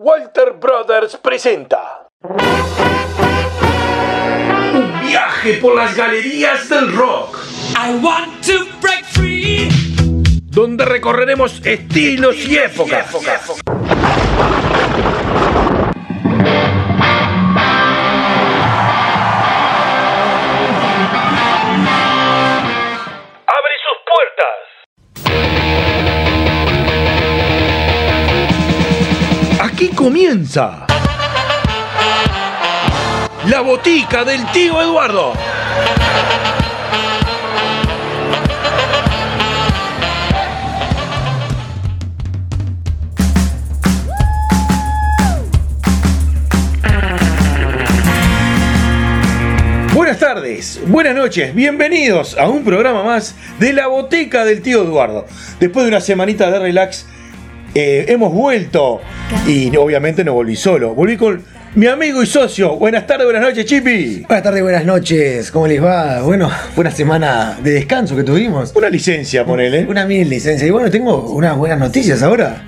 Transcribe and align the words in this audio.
Walter 0.00 0.52
Brothers 0.52 1.16
presenta 1.16 2.08
un 4.72 5.00
viaje 5.00 5.54
por 5.54 5.74
las 5.74 5.96
galerías 5.96 6.68
del 6.68 6.94
rock, 6.94 7.36
I 7.76 7.98
want 8.00 8.46
to 8.46 8.64
break 8.80 9.04
free. 9.06 9.68
donde 10.44 10.84
recorreremos 10.84 11.60
estilos 11.64 12.36
y 12.46 12.58
épocas. 12.58 13.12
Abre 13.12 14.67
Aquí 29.78 29.90
comienza 29.90 30.86
la 33.48 33.60
botica 33.60 34.24
del 34.24 34.44
tío 34.50 34.82
Eduardo. 34.82 35.34
Buenas 49.94 50.18
tardes, 50.18 50.80
buenas 50.88 51.14
noches, 51.14 51.54
bienvenidos 51.54 52.36
a 52.36 52.48
un 52.48 52.64
programa 52.64 53.04
más 53.04 53.36
de 53.60 53.72
la 53.72 53.86
botica 53.86 54.44
del 54.44 54.60
tío 54.60 54.82
Eduardo. 54.82 55.28
Después 55.60 55.84
de 55.84 55.90
una 55.90 56.00
semanita 56.00 56.50
de 56.50 56.58
relax, 56.58 57.06
eh, 57.76 58.06
hemos 58.08 58.32
vuelto 58.32 59.00
y 59.46 59.74
obviamente 59.76 60.24
no 60.24 60.34
volví 60.34 60.56
solo, 60.56 60.94
volví 60.94 61.16
con 61.16 61.42
mi 61.74 61.86
amigo 61.86 62.22
y 62.22 62.26
socio. 62.26 62.76
Buenas 62.76 63.06
tardes, 63.06 63.24
buenas 63.24 63.42
noches, 63.42 63.64
Chipi. 63.64 64.24
Buenas 64.26 64.42
tardes, 64.42 64.62
buenas 64.62 64.84
noches, 64.84 65.50
¿cómo 65.50 65.66
les 65.66 65.82
va? 65.82 66.22
Bueno, 66.22 66.50
fue 66.74 66.82
una 66.82 66.90
semana 66.90 67.58
de 67.62 67.72
descanso 67.72 68.16
que 68.16 68.24
tuvimos. 68.24 68.74
Una 68.74 68.88
licencia, 68.88 69.44
ponele. 69.44 69.86
Una 69.86 70.06
mini 70.06 70.24
licencia. 70.24 70.66
Y 70.66 70.70
bueno, 70.70 70.90
tengo 70.90 71.30
unas 71.30 71.56
buenas 71.56 71.78
noticias 71.78 72.22
ahora. 72.22 72.64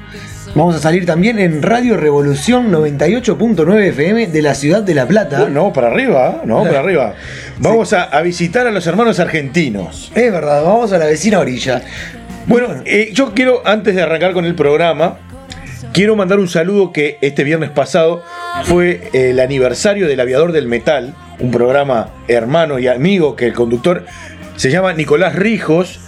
Vamos 0.55 0.75
a 0.75 0.81
salir 0.81 1.07
también 1.07 1.39
en 1.39 1.63
Radio 1.63 1.97
Revolución 1.97 2.73
98.9 2.73 3.89
FM 3.91 4.27
de 4.27 4.43
la 4.43 4.55
ciudad 4.55 4.83
de 4.83 4.95
La 4.95 5.07
Plata. 5.07 5.45
Uh, 5.45 5.49
no, 5.49 5.73
para 5.73 5.89
arriba, 5.89 6.43
no, 6.45 6.65
para 6.65 6.81
arriba. 6.81 7.15
Vamos 7.59 7.93
a, 7.93 8.05
a 8.05 8.21
visitar 8.23 8.67
a 8.67 8.71
los 8.73 8.87
hermanos 8.87 9.21
argentinos. 9.21 10.11
Es 10.15 10.33
verdad, 10.33 10.65
vamos 10.65 10.93
a 10.93 10.99
la 10.99 11.07
vecina 11.07 11.39
orilla. 11.39 11.83
Bueno, 12.47 12.83
eh, 12.85 13.11
yo 13.13 13.33
quiero, 13.33 13.63
antes 13.65 13.95
de 13.95 14.03
arrancar 14.03 14.33
con 14.33 14.45
el 14.45 14.57
programa, 14.57 15.19
quiero 15.93 16.17
mandar 16.17 16.39
un 16.39 16.49
saludo 16.49 16.93
que 16.93 17.19
este 17.21 17.45
viernes 17.45 17.71
pasado 17.71 18.23
fue 18.65 19.11
el 19.13 19.41
aniversario 19.41 20.07
del 20.07 20.21
Aviador 20.21 20.53
del 20.53 20.67
Metal, 20.67 21.15
un 21.39 21.51
programa 21.51 22.11
hermano 22.29 22.79
y 22.79 22.89
amigo 22.89 23.37
que 23.37 23.47
el 23.47 23.53
conductor 23.53 24.05
se 24.57 24.71
llama 24.71 24.93
Nicolás 24.93 25.35
Rijos, 25.35 26.01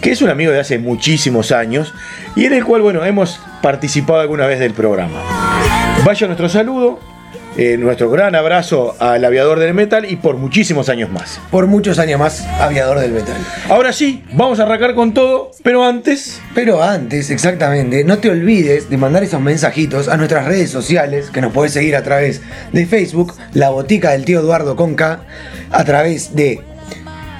que 0.00 0.10
es 0.10 0.22
un 0.22 0.30
amigo 0.30 0.52
de 0.52 0.60
hace 0.60 0.78
muchísimos 0.78 1.52
años 1.52 1.94
y 2.36 2.46
en 2.46 2.52
el 2.52 2.64
cual, 2.64 2.82
bueno, 2.82 3.04
hemos 3.04 3.40
participado 3.62 4.20
alguna 4.20 4.46
vez 4.46 4.60
del 4.60 4.72
programa. 4.72 5.22
Vaya 6.04 6.26
nuestro 6.26 6.48
saludo, 6.48 7.00
eh, 7.58 7.76
nuestro 7.76 8.08
gran 8.08 8.36
abrazo 8.36 8.94
al 9.00 9.24
Aviador 9.24 9.58
del 9.58 9.74
Metal 9.74 10.08
y 10.08 10.14
por 10.14 10.36
muchísimos 10.36 10.88
años 10.88 11.10
más. 11.10 11.40
Por 11.50 11.66
muchos 11.66 11.98
años 11.98 12.20
más, 12.20 12.46
aviador 12.60 13.00
del 13.00 13.10
metal. 13.10 13.36
Ahora 13.68 13.92
sí, 13.92 14.22
vamos 14.32 14.60
a 14.60 14.62
arrancar 14.62 14.94
con 14.94 15.12
todo, 15.12 15.50
pero 15.64 15.84
antes... 15.84 16.40
Pero 16.54 16.84
antes, 16.84 17.30
exactamente, 17.30 18.04
no 18.04 18.18
te 18.18 18.30
olvides 18.30 18.88
de 18.88 18.96
mandar 18.96 19.24
esos 19.24 19.40
mensajitos 19.40 20.08
a 20.08 20.16
nuestras 20.16 20.46
redes 20.46 20.70
sociales, 20.70 21.30
que 21.30 21.40
nos 21.40 21.52
podés 21.52 21.72
seguir 21.72 21.96
a 21.96 22.04
través 22.04 22.42
de 22.72 22.86
Facebook, 22.86 23.34
La 23.54 23.70
Botica 23.70 24.12
del 24.12 24.24
Tío 24.24 24.38
Eduardo 24.38 24.76
con 24.76 24.94
K, 24.94 25.24
a 25.72 25.84
través 25.84 26.36
de 26.36 26.60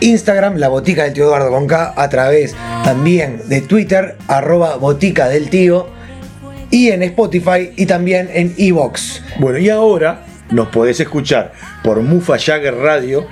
Instagram, 0.00 0.56
La 0.56 0.66
Botica 0.66 1.04
del 1.04 1.12
Tío 1.12 1.26
Eduardo 1.26 1.50
con 1.50 1.68
K, 1.68 1.94
a 1.96 2.08
través 2.08 2.56
también 2.82 3.42
de 3.48 3.60
Twitter, 3.60 4.16
arroba 4.26 4.74
Botica 4.78 5.28
del 5.28 5.48
Tío, 5.48 5.96
y 6.70 6.88
en 6.88 7.02
Spotify 7.02 7.72
y 7.76 7.86
también 7.86 8.28
en 8.32 8.54
Evox. 8.56 9.22
Bueno, 9.38 9.58
y 9.58 9.68
ahora 9.70 10.24
nos 10.50 10.68
podés 10.68 11.00
escuchar 11.00 11.52
por 11.82 12.00
Mufa 12.00 12.38
Jagger 12.38 12.74
Radio 12.74 13.26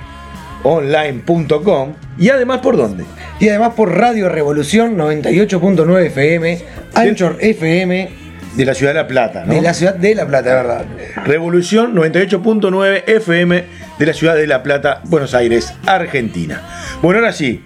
online.com 0.63 1.93
y 2.17 2.29
además 2.29 2.59
por 2.59 2.77
dónde? 2.77 3.05
Y 3.39 3.49
además 3.49 3.73
por 3.75 3.95
Radio 3.97 4.29
Revolución 4.29 4.97
98.9 4.97 6.05
FM, 6.07 6.59
Anchor 6.95 7.37
FM 7.39 8.09
De 8.55 8.65
la 8.65 8.73
ciudad 8.73 8.93
de 8.93 8.99
La 8.99 9.07
Plata, 9.07 9.45
¿no? 9.45 9.53
de 9.53 9.61
la 9.61 9.73
ciudad 9.73 9.95
de 9.95 10.15
La 10.15 10.25
Plata, 10.25 10.55
verdad. 10.55 10.85
Revolución 11.25 11.95
98.9 11.95 13.03
FM 13.07 13.63
de 13.99 14.05
la 14.05 14.13
ciudad 14.13 14.35
de 14.35 14.47
La 14.47 14.63
Plata, 14.63 15.01
Buenos 15.05 15.33
Aires, 15.33 15.73
Argentina. 15.85 16.61
Bueno, 17.01 17.19
ahora 17.19 17.33
sí, 17.33 17.63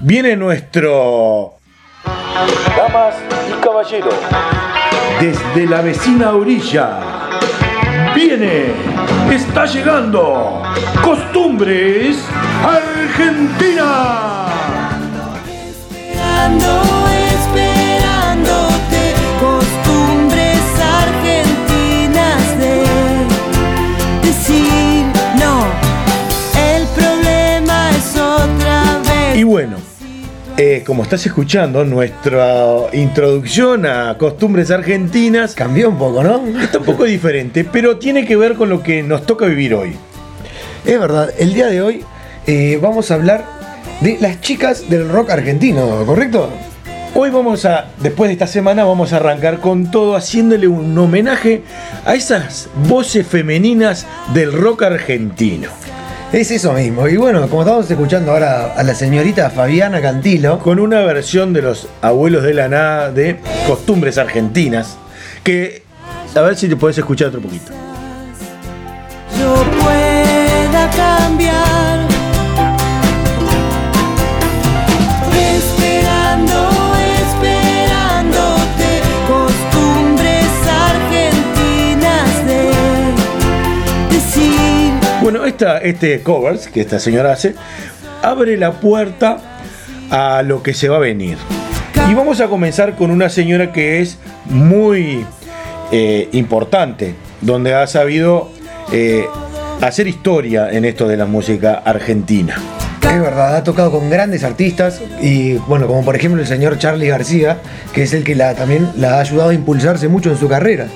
viene 0.00 0.36
nuestro... 0.36 1.54
Damas 2.76 3.14
y 3.48 3.64
caballeros, 3.64 4.14
desde 5.20 5.66
la 5.66 5.80
vecina 5.80 6.32
orilla, 6.32 6.98
viene, 8.14 8.72
está 9.30 9.66
llegando, 9.66 10.62
Costumbres 11.02 12.24
Argentina. 12.64 14.44
Eh, 30.56 30.84
como 30.86 31.02
estás 31.02 31.26
escuchando, 31.26 31.84
nuestra 31.84 32.76
introducción 32.92 33.86
a 33.86 34.16
costumbres 34.18 34.70
argentinas 34.70 35.54
Cambió 35.54 35.88
un 35.88 35.98
poco, 35.98 36.22
¿no? 36.22 36.46
está 36.60 36.78
un 36.78 36.84
poco 36.84 37.04
diferente, 37.04 37.64
pero 37.64 37.98
tiene 37.98 38.24
que 38.24 38.36
ver 38.36 38.54
con 38.54 38.68
lo 38.68 38.82
que 38.82 39.02
nos 39.02 39.26
toca 39.26 39.46
vivir 39.46 39.74
hoy. 39.74 39.96
Es 40.84 41.00
verdad, 41.00 41.30
el 41.38 41.54
día 41.54 41.66
de 41.66 41.82
hoy 41.82 42.04
eh, 42.46 42.78
vamos 42.80 43.10
a 43.10 43.14
hablar 43.14 43.44
de 44.00 44.18
las 44.20 44.40
chicas 44.40 44.88
del 44.88 45.08
rock 45.08 45.30
argentino, 45.30 46.04
¿correcto? 46.06 46.50
Hoy 47.16 47.30
vamos 47.30 47.64
a, 47.64 47.86
después 47.98 48.28
de 48.28 48.34
esta 48.34 48.46
semana, 48.46 48.84
vamos 48.84 49.12
a 49.12 49.16
arrancar 49.16 49.60
con 49.60 49.90
todo 49.90 50.14
haciéndole 50.14 50.68
un 50.68 50.96
homenaje 50.96 51.62
a 52.04 52.14
esas 52.14 52.68
voces 52.88 53.26
femeninas 53.26 54.06
del 54.34 54.52
rock 54.52 54.82
argentino. 54.82 55.70
Es 56.34 56.50
eso 56.50 56.72
mismo. 56.72 57.06
Y 57.06 57.16
bueno, 57.16 57.48
como 57.48 57.62
estamos 57.62 57.88
escuchando 57.88 58.32
ahora 58.32 58.74
a 58.74 58.82
la 58.82 58.96
señorita 58.96 59.50
Fabiana 59.50 60.02
Cantilo, 60.02 60.58
Con 60.58 60.80
una 60.80 61.02
versión 61.02 61.52
de 61.52 61.62
los 61.62 61.86
abuelos 62.02 62.42
de 62.42 62.54
la 62.54 62.68
nada 62.68 63.12
de 63.12 63.38
costumbres 63.68 64.18
argentinas, 64.18 64.96
que 65.44 65.84
a 66.34 66.40
ver 66.40 66.56
si 66.56 66.68
te 66.68 66.74
podés 66.74 66.98
escuchar 66.98 67.28
otro 67.28 67.40
poquito. 67.40 67.70
Yo 69.38 69.54
pueda 69.80 69.93
esta, 85.54 85.78
este 85.78 86.20
covers 86.20 86.66
que 86.66 86.80
esta 86.80 86.98
señora 86.98 87.32
hace 87.32 87.54
abre 88.22 88.56
la 88.56 88.72
puerta 88.72 89.38
a 90.10 90.42
lo 90.42 90.62
que 90.62 90.74
se 90.74 90.88
va 90.88 90.96
a 90.96 91.00
venir. 91.00 91.38
Y 92.10 92.14
vamos 92.14 92.40
a 92.40 92.48
comenzar 92.48 92.96
con 92.96 93.10
una 93.10 93.28
señora 93.28 93.72
que 93.72 94.00
es 94.00 94.18
muy 94.46 95.24
eh, 95.92 96.28
importante, 96.32 97.14
donde 97.40 97.72
ha 97.72 97.86
sabido 97.86 98.50
eh, 98.92 99.26
hacer 99.80 100.08
historia 100.08 100.70
en 100.70 100.84
esto 100.84 101.06
de 101.06 101.16
la 101.16 101.26
música 101.26 101.74
argentina. 101.84 102.56
es 103.02 103.20
verdad, 103.20 103.56
ha 103.56 103.62
tocado 103.62 103.92
con 103.92 104.10
grandes 104.10 104.42
artistas 104.42 105.00
y 105.22 105.54
bueno, 105.68 105.86
como 105.86 106.04
por 106.04 106.16
ejemplo 106.16 106.40
el 106.40 106.48
señor 106.48 106.78
Charlie 106.78 107.08
García, 107.08 107.58
que 107.92 108.02
es 108.02 108.12
el 108.12 108.24
que 108.24 108.34
la, 108.34 108.54
también 108.54 108.88
la 108.96 109.18
ha 109.18 109.20
ayudado 109.20 109.50
a 109.50 109.54
impulsarse 109.54 110.08
mucho 110.08 110.30
en 110.30 110.36
su 110.36 110.48
carrera. 110.48 110.88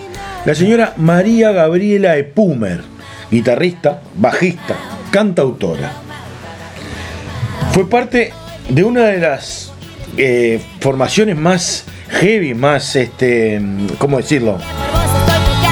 La 0.44 0.54
señora 0.54 0.94
María 0.96 1.52
Gabriela 1.52 2.16
Epumer, 2.16 2.97
guitarrista, 3.30 4.02
bajista, 4.14 4.76
cantautora. 5.10 5.92
Fue 7.72 7.88
parte 7.88 8.32
de 8.68 8.84
una 8.84 9.04
de 9.06 9.18
las 9.18 9.72
eh, 10.16 10.60
formaciones 10.80 11.36
más 11.36 11.84
heavy, 12.08 12.54
más, 12.54 12.96
este, 12.96 13.60
¿cómo 13.98 14.16
decirlo? 14.16 14.58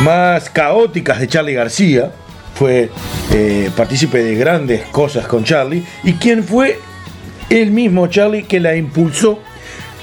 Más 0.02 0.50
caóticas 0.50 1.20
de 1.20 1.28
Charlie 1.28 1.54
García. 1.54 2.12
Fue 2.54 2.90
eh, 3.32 3.70
partícipe 3.76 4.22
de 4.22 4.34
grandes 4.36 4.86
cosas 4.86 5.26
con 5.26 5.44
Charlie. 5.44 5.84
Y 6.04 6.14
quien 6.14 6.44
fue 6.44 6.78
el 7.50 7.70
mismo 7.70 8.06
Charlie 8.06 8.44
que 8.44 8.60
la 8.60 8.76
impulsó 8.76 9.40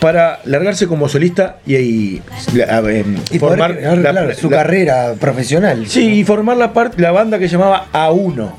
para 0.03 0.41
largarse 0.43 0.85
como 0.85 1.07
solista 1.07 1.59
y, 1.65 1.75
y, 1.75 2.21
la- 2.55 2.79
eh, 2.91 3.05
Y 3.31 3.39
formar 3.39 3.69
poder 3.69 3.77
crear, 3.79 3.97
la- 3.99 4.11
claro, 4.11 4.35
su 4.35 4.49
la- 4.49 4.57
carrera 4.57 5.13
profesional. 5.17 5.85
Sí, 5.87 6.19
y 6.19 6.23
formar 6.25 6.57
la, 6.57 6.73
parte 6.73 7.01
la 7.01 7.11
banda 7.11 7.39
que 7.39 7.47
llamaba 7.47 7.85
A1, 7.93 8.51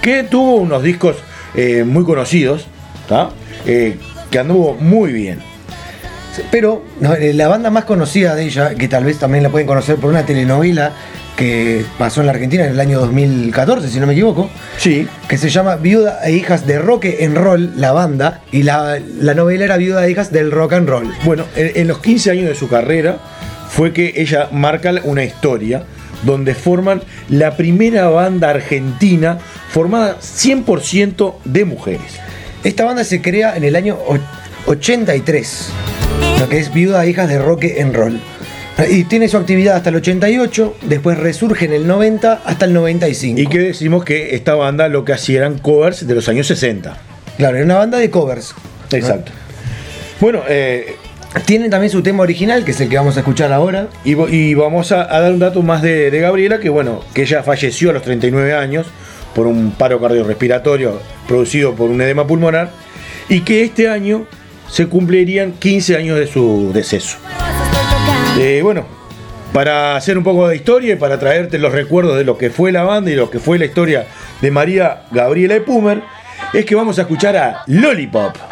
que 0.00 0.22
tuvo 0.22 0.56
unos 0.56 0.82
discos 0.82 1.16
eh, 1.54 1.84
muy 1.84 2.02
conocidos. 2.04 2.66
Eh, 3.66 3.98
que 4.30 4.38
anduvo 4.38 4.74
muy 4.80 5.12
bien. 5.12 5.38
Pero 6.50 6.82
no, 7.00 7.14
eh, 7.14 7.32
la 7.34 7.46
banda 7.48 7.70
más 7.70 7.84
conocida 7.84 8.34
de 8.34 8.44
ella, 8.44 8.74
que 8.74 8.88
tal 8.88 9.04
vez 9.04 9.18
también 9.18 9.42
la 9.42 9.50
pueden 9.50 9.66
conocer 9.66 9.96
por 9.96 10.10
una 10.10 10.24
telenovela 10.26 10.92
que 11.36 11.84
pasó 11.98 12.20
en 12.20 12.26
la 12.26 12.32
Argentina 12.32 12.64
en 12.64 12.72
el 12.72 12.80
año 12.80 12.98
2014, 13.00 13.88
si 13.88 14.00
no 14.00 14.06
me 14.06 14.14
equivoco, 14.14 14.48
Sí, 14.78 15.06
que 15.28 15.36
se 15.38 15.50
llama 15.50 15.76
Viuda 15.76 16.20
e 16.24 16.32
Hijas 16.32 16.66
de 16.66 16.78
Rock 16.78 17.06
and 17.22 17.36
Roll, 17.36 17.72
la 17.76 17.92
banda, 17.92 18.40
y 18.52 18.62
la, 18.62 18.98
la 19.20 19.34
novela 19.34 19.64
era 19.64 19.76
Viuda 19.76 20.06
e 20.06 20.10
Hijas 20.10 20.32
del 20.32 20.50
Rock 20.50 20.72
and 20.74 20.88
Roll. 20.88 21.12
Bueno, 21.24 21.44
en, 21.54 21.72
en 21.74 21.88
los 21.88 21.98
15 21.98 22.30
años 22.30 22.48
de 22.48 22.54
su 22.54 22.68
carrera 22.68 23.18
fue 23.68 23.92
que 23.92 24.14
ella 24.16 24.48
marca 24.52 24.92
una 25.04 25.24
historia 25.24 25.84
donde 26.22 26.54
forman 26.54 27.02
la 27.28 27.56
primera 27.56 28.08
banda 28.08 28.48
argentina 28.50 29.38
formada 29.70 30.16
100% 30.20 31.34
de 31.44 31.64
mujeres. 31.66 32.12
Esta 32.64 32.84
banda 32.86 33.04
se 33.04 33.20
crea 33.20 33.56
en 33.56 33.64
el 33.64 33.76
año 33.76 33.98
och- 34.08 34.20
83, 34.66 35.68
lo 36.40 36.48
que 36.48 36.58
es 36.58 36.72
Viuda 36.72 37.04
e 37.04 37.10
Hijas 37.10 37.28
de 37.28 37.38
Rock 37.38 37.64
and 37.80 37.94
Roll. 37.94 38.20
Y 38.90 39.04
tiene 39.04 39.28
su 39.28 39.38
actividad 39.38 39.76
hasta 39.76 39.88
el 39.88 39.96
88, 39.96 40.76
después 40.82 41.18
resurge 41.18 41.64
en 41.64 41.72
el 41.72 41.86
90 41.86 42.42
hasta 42.44 42.66
el 42.66 42.74
95. 42.74 43.40
Y 43.40 43.46
que 43.46 43.58
decimos 43.58 44.04
que 44.04 44.34
esta 44.34 44.54
banda 44.54 44.88
lo 44.88 45.04
que 45.04 45.14
hacía 45.14 45.38
eran 45.38 45.58
covers 45.58 46.06
de 46.06 46.14
los 46.14 46.28
años 46.28 46.46
60. 46.48 46.96
Claro, 47.38 47.56
era 47.56 47.64
una 47.64 47.76
banda 47.76 47.98
de 47.98 48.10
covers. 48.10 48.54
Exacto. 48.92 49.32
Bueno, 50.20 50.42
eh, 50.48 50.94
Tienen 51.46 51.70
también 51.70 51.90
su 51.90 52.02
tema 52.02 52.22
original, 52.22 52.64
que 52.64 52.70
es 52.70 52.80
el 52.80 52.88
que 52.88 52.96
vamos 52.96 53.16
a 53.16 53.20
escuchar 53.20 53.52
ahora. 53.52 53.88
y, 54.04 54.54
vamos 54.54 54.92
a, 54.92 55.02
a 55.14 55.20
dar 55.20 55.32
un 55.32 55.38
dato 55.38 55.62
más 55.62 55.82
de, 55.82 56.10
de 56.10 56.20
Gabriela, 56.20 56.60
que 56.60 56.68
bueno, 56.68 57.02
que 57.14 57.22
ella 57.22 57.42
falleció 57.42 57.90
a 57.90 57.92
los 57.94 58.02
39 58.02 58.54
años 58.54 58.86
por 59.34 59.46
un 59.46 59.72
paro 59.72 60.00
cardiorrespiratorio 60.00 60.98
producido 61.28 61.74
por 61.74 61.90
un 61.90 62.00
edema 62.00 62.26
pulmonar, 62.26 62.70
y 63.28 63.40
que 63.40 63.64
este 63.64 63.88
año 63.88 64.26
se 64.70 64.86
cumplirían 64.86 65.52
15 65.52 65.96
años 65.96 66.18
de 66.18 66.26
su 66.26 66.70
deceso. 66.72 67.18
Eh, 68.38 68.60
bueno, 68.62 68.84
para 69.54 69.96
hacer 69.96 70.18
un 70.18 70.24
poco 70.24 70.46
de 70.46 70.56
historia 70.56 70.92
y 70.92 70.96
para 70.96 71.18
traerte 71.18 71.58
los 71.58 71.72
recuerdos 71.72 72.18
de 72.18 72.24
lo 72.24 72.36
que 72.36 72.50
fue 72.50 72.70
la 72.70 72.82
banda 72.82 73.10
y 73.10 73.14
lo 73.14 73.30
que 73.30 73.38
fue 73.38 73.58
la 73.58 73.64
historia 73.64 74.06
de 74.42 74.50
María 74.50 75.04
Gabriela 75.10 75.54
Epumer, 75.54 76.02
es 76.52 76.66
que 76.66 76.74
vamos 76.74 76.98
a 76.98 77.02
escuchar 77.02 77.34
a 77.36 77.62
Lollipop. 77.66 78.36
Lollipop, 78.36 78.45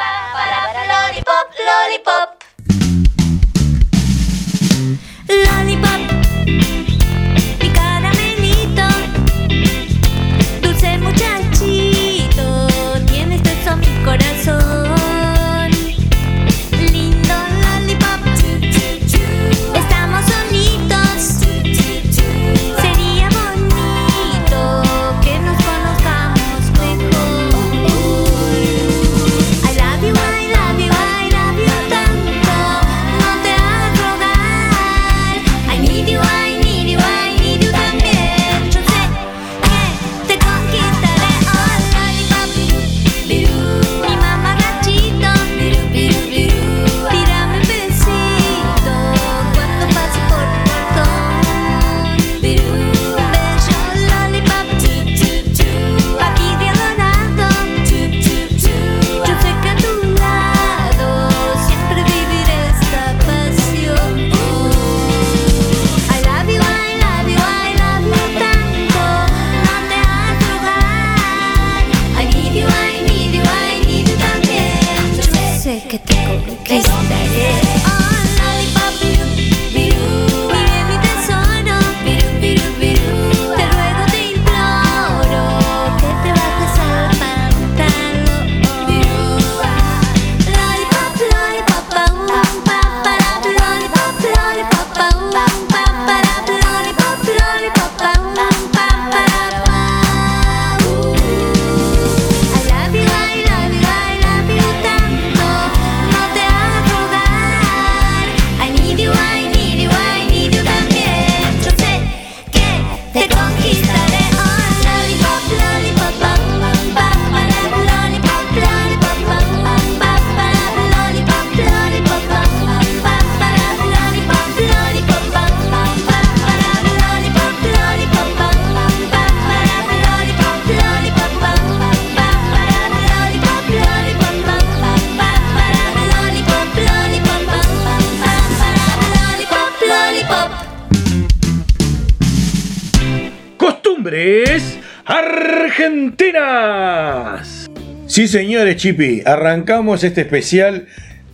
señores, 148.38 148.74
Chipi, 148.74 149.22
arrancamos 149.24 150.02
este 150.02 150.22
especial 150.22 150.86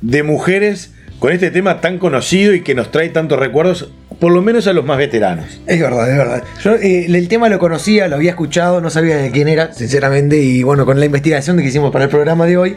de 0.02 0.22
mujeres 0.22 0.92
con 1.18 1.32
este 1.32 1.50
tema 1.50 1.80
tan 1.80 1.96
conocido 1.98 2.52
y 2.52 2.60
que 2.60 2.74
nos 2.74 2.90
trae 2.90 3.08
tantos 3.08 3.38
recuerdos, 3.38 3.90
por 4.18 4.32
lo 4.32 4.42
menos 4.42 4.66
a 4.66 4.74
los 4.74 4.84
más 4.84 4.98
veteranos. 4.98 5.62
Es 5.66 5.80
verdad, 5.80 6.10
es 6.10 6.18
verdad. 6.18 6.44
Yo 6.62 6.74
eh, 6.74 7.06
el 7.06 7.28
tema 7.28 7.48
lo 7.48 7.58
conocía, 7.58 8.06
lo 8.06 8.16
había 8.16 8.30
escuchado, 8.32 8.82
no 8.82 8.90
sabía 8.90 9.16
de 9.16 9.30
quién 9.30 9.48
era, 9.48 9.72
sinceramente, 9.72 10.36
y 10.36 10.62
bueno, 10.62 10.84
con 10.84 11.00
la 11.00 11.06
investigación 11.06 11.56
que 11.56 11.64
hicimos 11.64 11.90
para 11.90 12.04
el 12.04 12.10
programa 12.10 12.44
de 12.44 12.58
hoy, 12.58 12.76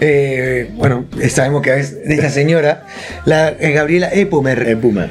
eh, 0.00 0.70
bueno, 0.76 1.04
eh, 1.20 1.28
sabemos 1.28 1.60
que 1.60 1.78
es 1.78 2.02
de 2.04 2.14
esta 2.14 2.30
señora, 2.30 2.86
la 3.26 3.50
Gabriela 3.50 4.08
Epumer. 4.10 4.66
Epumer. 4.66 5.10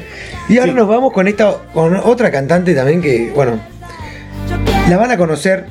Y 0.50 0.58
ahora 0.58 0.72
Sí. 0.72 0.78
nos 0.78 0.88
vamos 0.88 1.14
con 1.14 1.28
esta, 1.28 1.58
con 1.76 1.96
otra 1.96 2.32
cantante 2.32 2.74
también 2.74 3.04
que, 3.04 3.32
bueno, 3.36 3.60
la 4.90 4.98
van 4.98 5.12
a 5.12 5.18
conocer, 5.18 5.66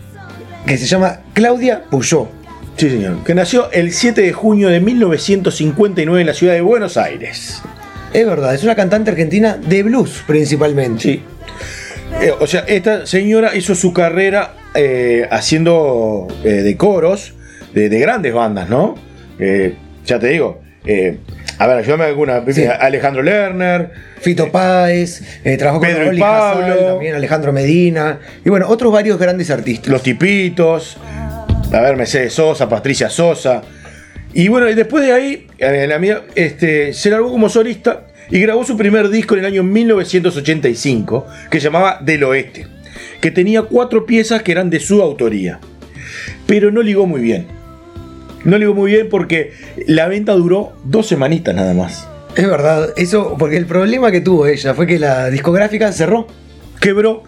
que 0.66 0.78
se 0.78 0.87
llama 0.87 1.23
Claudia 1.35 1.83
Puyó. 1.90 2.28
Sí, 2.76 2.90
señor. 2.90 3.25
Que 3.25 3.35
nació 3.35 3.71
el 3.73 3.92
7 3.92 4.21
de 4.21 4.33
junio 4.33 4.68
de 4.68 4.80
1959 4.80 6.21
en 6.21 6.26
la 6.26 6.35
ciudad 6.35 6.52
de 6.52 6.61
Buenos 6.61 6.97
Aires. 6.97 7.62
Es 8.12 8.26
verdad, 8.26 8.54
es 8.54 8.62
una 8.64 8.75
cantante 8.75 9.11
argentina 9.11 9.56
de 9.56 9.83
blues 9.83 10.23
principalmente. 10.26 11.02
Sí. 11.02 11.23
Eh, 12.21 12.33
o 12.38 12.47
sea, 12.47 12.64
esta 12.66 13.06
señora 13.06 13.54
hizo 13.56 13.75
su 13.75 13.92
carrera 13.92 14.54
eh, 14.75 15.26
haciendo 15.30 16.28
eh, 16.45 16.49
de 16.49 16.76
coros 16.76 17.35
de, 17.75 17.88
de 17.88 17.99
grandes 17.99 18.33
bandas, 18.33 18.68
¿no? 18.68 18.95
Eh, 19.38 19.75
ya 20.04 20.18
te 20.18 20.28
digo. 20.28 20.61
a 21.59 21.66
ver, 21.66 21.76
ayúdame 21.78 22.04
alguna. 22.04 22.42
Sí. 22.52 22.64
Alejandro 22.64 23.23
Lerner. 23.23 23.90
Fito 24.21 24.50
Páez, 24.50 25.23
eh, 25.45 25.56
trabajó 25.56 25.78
con 25.78 25.88
Pedro 25.88 26.04
y 26.04 26.06
Rolly 26.06 26.21
Pablo. 26.21 26.66
Casal, 26.66 26.87
también 26.87 27.14
Alejandro 27.14 27.52
Medina, 27.52 28.18
y 28.45 28.49
bueno, 28.49 28.66
otros 28.68 28.92
varios 28.92 29.18
grandes 29.18 29.50
artistas. 29.50 29.88
Los 29.88 30.02
Tipitos. 30.02 30.97
A 31.76 31.80
ver, 31.83 31.95
Mercedes 31.95 32.33
Sosa, 32.33 32.71
Patricia 32.71 33.11
Sosa. 33.11 33.61
Y 34.33 34.49
bueno, 34.49 34.64
después 34.64 35.04
de 35.04 35.12
ahí, 35.12 35.47
la 35.59 36.23
este, 36.35 36.95
se 36.95 37.11
largó 37.11 37.30
como 37.30 37.50
solista 37.50 38.06
y 38.30 38.40
grabó 38.40 38.64
su 38.64 38.78
primer 38.78 39.11
disco 39.11 39.35
en 39.35 39.40
el 39.40 39.47
año 39.47 39.62
1985, 39.62 41.26
que 41.50 41.61
llamaba 41.61 41.99
Del 42.00 42.25
Oeste, 42.25 42.66
que 43.21 43.30
tenía 43.30 43.61
cuatro 43.61 44.06
piezas 44.06 44.42
que 44.42 44.52
eran 44.52 44.71
de 44.71 44.80
su 44.80 45.02
autoría. 45.02 45.61
Pero 46.47 46.71
no 46.71 46.80
ligó 46.80 47.06
muy 47.06 47.21
bien. 47.21 47.47
No 48.45 48.56
ligó 48.56 48.73
muy 48.73 48.92
bien 48.92 49.11
porque 49.11 49.52
la 49.87 50.09
venta 50.09 50.33
duró 50.33 50.73
dos 50.83 51.06
semanitas 51.06 51.54
nada 51.54 51.75
más. 51.75 52.09
Es 52.37 52.49
verdad, 52.49 52.88
eso, 52.97 53.37
porque 53.38 53.59
el 53.59 53.66
problema 53.66 54.11
que 54.11 54.23
tuvo 54.23 54.47
ella 54.47 54.73
fue 54.73 54.87
que 54.87 54.99
la 54.99 55.28
discográfica 55.28 55.92
cerró. 55.92 56.26
Quebró 56.80 57.25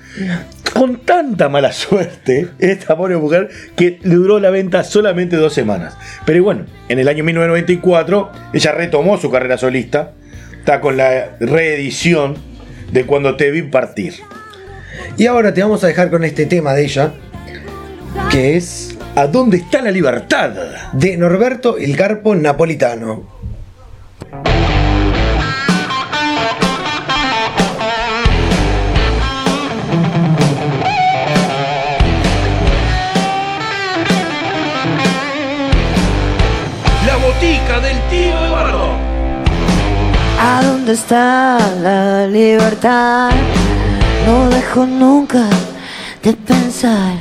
con 0.74 0.98
tanta 0.98 1.48
mala 1.48 1.72
suerte 1.72 2.48
esta 2.58 2.96
pobre 2.96 3.16
mujer 3.16 3.48
que 3.76 3.98
le 4.02 4.14
duró 4.14 4.38
la 4.38 4.50
venta 4.50 4.84
solamente 4.84 5.36
dos 5.36 5.52
semanas. 5.52 5.96
Pero 6.24 6.42
bueno, 6.44 6.66
en 6.88 6.98
el 6.98 7.08
año 7.08 7.24
1994 7.24 8.32
ella 8.52 8.72
retomó 8.72 9.18
su 9.18 9.30
carrera 9.30 9.58
solista. 9.58 10.12
Está 10.58 10.80
con 10.80 10.96
la 10.96 11.36
reedición 11.40 12.36
de 12.92 13.04
Cuando 13.06 13.36
te 13.36 13.50
vi 13.50 13.62
partir. 13.62 14.14
Y 15.16 15.26
ahora 15.26 15.54
te 15.54 15.62
vamos 15.62 15.82
a 15.84 15.86
dejar 15.86 16.10
con 16.10 16.24
este 16.24 16.46
tema 16.46 16.74
de 16.74 16.84
ella, 16.84 17.12
que 18.30 18.56
es 18.56 18.98
¿A 19.18 19.26
dónde 19.26 19.56
está 19.56 19.82
la 19.82 19.90
libertad? 19.90 20.52
de 20.92 21.16
Norberto 21.16 21.76
el 21.76 21.96
Carpo 21.96 22.36
Napolitano. 22.36 23.37
¿A 40.50 40.62
dónde 40.62 40.94
está 40.94 41.58
la 41.82 42.26
libertad? 42.26 43.30
No 44.24 44.48
dejo 44.48 44.86
nunca 44.86 45.44
de 46.22 46.32
pensar. 46.32 47.12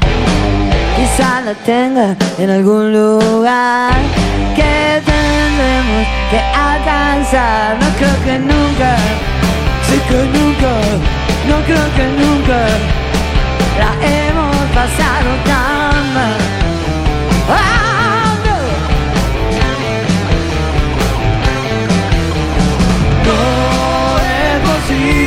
Quizá 0.95 1.41
la 1.41 1.53
tenga 1.65 2.15
en 2.39 2.49
algún 2.49 2.93
lugar 2.93 3.97
que 4.55 5.01
tendremos 5.11 6.03
que 6.31 6.39
alcanzar. 6.69 7.77
No 7.81 7.87
creo 7.99 8.17
que 8.25 8.39
nunca, 8.39 8.91
sí 9.87 9.97
que 10.07 10.19
nunca, 10.37 10.71
no 11.49 11.57
creo 11.67 11.87
que 11.97 12.05
nunca 12.23 12.59
la 13.81 13.91
hemos 14.07 14.55
pasado 14.73 15.29
tan 15.45 15.86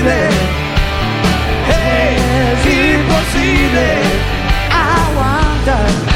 posible, 0.00 0.28
es 1.68 2.66
imposible 2.66 3.86
aguantar. 4.70 6.09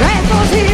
No 0.00 0.06
es 0.08 0.28
posible 0.28 0.73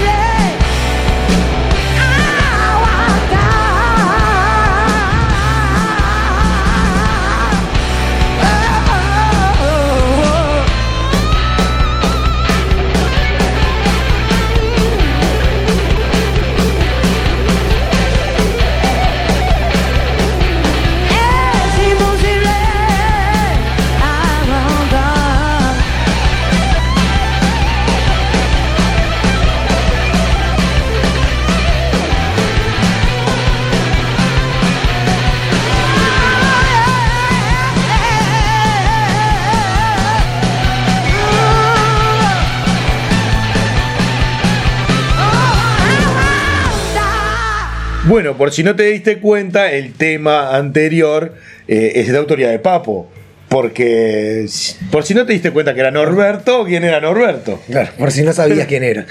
por 48.40 48.52
si 48.52 48.62
no 48.64 48.74
te 48.74 48.84
diste 48.84 49.18
cuenta, 49.18 49.70
el 49.70 49.92
tema 49.92 50.56
anterior 50.56 51.34
eh, 51.68 51.92
es 51.96 52.08
de 52.10 52.16
autoría 52.16 52.48
de 52.48 52.58
Papo. 52.58 53.06
Porque, 53.50 54.46
por 54.90 55.04
si 55.04 55.12
no 55.12 55.26
te 55.26 55.34
diste 55.34 55.50
cuenta 55.50 55.74
que 55.74 55.80
era 55.80 55.90
Norberto, 55.90 56.64
¿quién 56.64 56.82
era 56.84 57.02
Norberto? 57.02 57.60
Claro, 57.70 57.90
por 57.98 58.10
si 58.12 58.22
no 58.22 58.32
sabías 58.32 58.66
quién 58.66 58.82
era. 58.82 59.04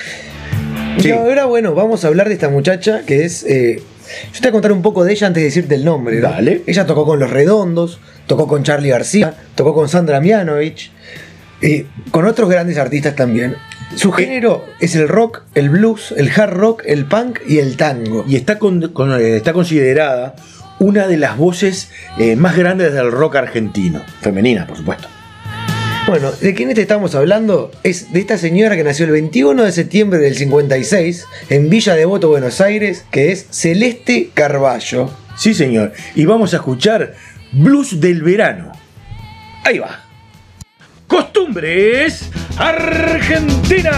Y 0.97 1.01
Sí. 1.03 1.11
ahora, 1.11 1.45
bueno, 1.45 1.75
vamos 1.75 2.03
a 2.03 2.07
hablar 2.07 2.27
de 2.27 2.33
esta 2.33 2.49
muchacha 2.49 3.03
que 3.05 3.23
es. 3.23 3.43
eh, 3.43 3.83
yo 4.33 4.33
te 4.33 4.39
voy 4.39 4.47
a 4.49 4.51
contar 4.53 4.71
un 4.71 4.81
poco 4.81 5.03
de 5.05 5.11
ella 5.11 5.27
antes 5.27 5.41
de 5.41 5.45
decirte 5.45 5.75
el 5.75 5.85
nombre. 5.85 6.15
¿no? 6.15 6.29
Dale. 6.29 6.63
Ella 6.65 6.87
tocó 6.87 7.05
con 7.05 7.19
Los 7.19 7.29
Redondos, 7.29 7.99
tocó 8.25 8.47
con 8.47 8.63
Charlie 8.63 8.89
García, 8.89 9.35
tocó 9.53 9.75
con 9.75 9.89
Sandra 9.89 10.19
Mianovich 10.19 10.91
y 11.61 11.83
con 12.09 12.25
otros 12.25 12.49
grandes 12.49 12.79
artistas 12.79 13.15
también. 13.15 13.55
Su 13.95 14.11
género 14.11 14.65
es 14.79 14.95
el 14.95 15.07
rock, 15.07 15.41
el 15.55 15.69
blues, 15.69 16.13
el 16.15 16.29
hard 16.29 16.53
rock, 16.53 16.83
el 16.85 17.05
punk 17.05 17.39
y 17.47 17.57
el 17.57 17.75
tango. 17.75 18.23
Y 18.27 18.35
está, 18.35 18.59
con- 18.59 18.89
con- 18.89 19.11
eh, 19.19 19.35
está 19.37 19.51
considerada 19.53 20.35
una 20.79 21.07
de 21.07 21.17
las 21.17 21.37
voces 21.37 21.89
eh, 22.17 22.35
más 22.35 22.55
grandes 22.55 22.93
del 22.93 23.11
rock 23.11 23.35
argentino. 23.37 24.01
Femenina, 24.21 24.67
por 24.67 24.77
supuesto. 24.77 25.07
Bueno, 26.07 26.31
¿de 26.31 26.53
quién 26.55 26.73
te 26.73 26.81
estamos 26.81 27.13
hablando? 27.15 27.71
Es 27.83 28.13
de 28.13 28.19
esta 28.19 28.37
señora 28.37 28.75
que 28.75 28.83
nació 28.83 29.05
el 29.05 29.11
21 29.11 29.63
de 29.63 29.71
septiembre 29.71 30.19
del 30.19 30.35
56 30.35 31.25
en 31.49 31.69
Villa 31.69 31.95
Devoto, 31.95 32.29
Buenos 32.29 32.61
Aires, 32.61 33.05
que 33.11 33.31
es 33.31 33.47
Celeste 33.51 34.29
Carballo. 34.33 35.09
Sí, 35.37 35.53
señor. 35.53 35.93
Y 36.15 36.25
vamos 36.25 36.53
a 36.53 36.57
escuchar 36.57 37.13
Blues 37.51 37.99
del 37.99 38.21
Verano. 38.23 38.71
Ahí 39.65 39.77
va. 39.79 40.05
Costumbres 41.09 42.29
Argentina. 42.55 43.97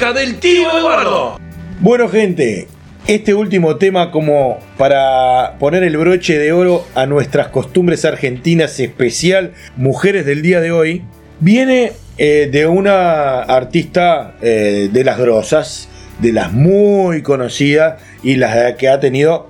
Botica 0.00 0.12
del 0.12 0.36
tío 0.36 0.78
Eduardo. 0.78 1.38
Bueno, 1.80 2.08
gente, 2.08 2.68
este 3.06 3.34
último 3.34 3.76
tema 3.76 4.10
como 4.10 4.58
para 4.78 5.56
poner 5.58 5.82
el 5.82 5.96
broche 5.96 6.38
de 6.38 6.52
oro 6.52 6.86
a 6.94 7.06
nuestras 7.06 7.48
costumbres 7.48 8.04
argentinas 8.04 8.80
especial 8.80 9.52
Mujeres 9.76 10.24
del 10.24 10.42
día 10.42 10.60
de 10.60 10.72
hoy, 10.72 11.02
viene 11.40 11.92
eh, 12.16 12.48
de 12.50 12.66
una 12.66 13.40
artista 13.40 14.36
eh, 14.40 14.88
de 14.90 15.04
las 15.04 15.18
grosas, 15.18 15.88
de 16.20 16.32
las 16.32 16.52
muy 16.52 17.22
conocidas 17.22 18.00
y 18.22 18.36
las 18.36 18.74
que 18.76 18.88
ha 18.88 19.00
tenido 19.00 19.48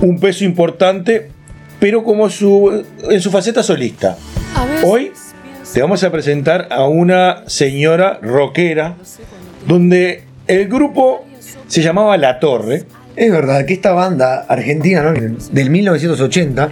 un 0.00 0.18
peso 0.18 0.44
importante, 0.44 1.30
pero 1.78 2.02
como 2.02 2.28
su, 2.28 2.84
en 3.08 3.20
su 3.20 3.30
faceta 3.30 3.62
solista. 3.62 4.16
Hoy 4.84 5.12
te 5.72 5.80
vamos 5.80 6.02
a 6.02 6.10
presentar 6.10 6.68
a 6.70 6.86
una 6.86 7.44
señora 7.46 8.18
rockera 8.22 8.96
donde 9.66 10.22
el 10.46 10.68
grupo 10.68 11.26
se 11.66 11.82
llamaba 11.82 12.16
La 12.16 12.38
Torre. 12.38 12.84
Es 13.16 13.30
verdad 13.32 13.64
que 13.64 13.74
esta 13.74 13.92
banda 13.92 14.44
argentina 14.48 15.02
¿no? 15.02 15.12
del 15.50 15.70
1980, 15.70 16.68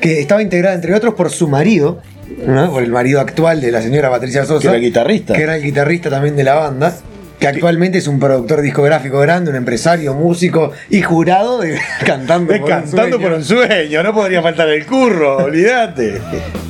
que 0.00 0.20
estaba 0.20 0.42
integrada 0.42 0.74
entre 0.74 0.94
otros 0.94 1.14
por 1.14 1.30
su 1.30 1.48
marido, 1.48 2.02
¿no? 2.46 2.70
por 2.70 2.82
el 2.82 2.90
marido 2.90 3.20
actual 3.20 3.60
de 3.60 3.72
la 3.72 3.80
señora 3.80 4.10
Patricia 4.10 4.44
Sosa. 4.44 4.60
Que 4.62 4.68
era 4.68 4.78
guitarrista. 4.78 5.34
Que 5.34 5.42
era 5.42 5.56
el 5.56 5.62
guitarrista 5.62 6.10
también 6.10 6.36
de 6.36 6.44
la 6.44 6.54
banda. 6.54 6.94
Que 7.40 7.46
actualmente 7.46 7.98
es 7.98 8.08
un 8.08 8.18
productor 8.18 8.62
discográfico 8.62 9.20
grande, 9.20 9.50
un 9.50 9.56
empresario, 9.56 10.14
músico 10.14 10.72
y 10.88 11.02
jurado 11.02 11.60
de 11.60 11.78
Cantando 12.06 12.52
por 12.52 12.62
un 12.62 12.66
cantando 12.66 13.02
Sueño. 13.02 13.20
por 13.20 13.32
un 13.32 13.44
sueño, 13.44 14.02
no 14.02 14.14
podría 14.14 14.40
faltar 14.40 14.70
el 14.70 14.86
curro, 14.86 15.36
olvídate. 15.44 16.18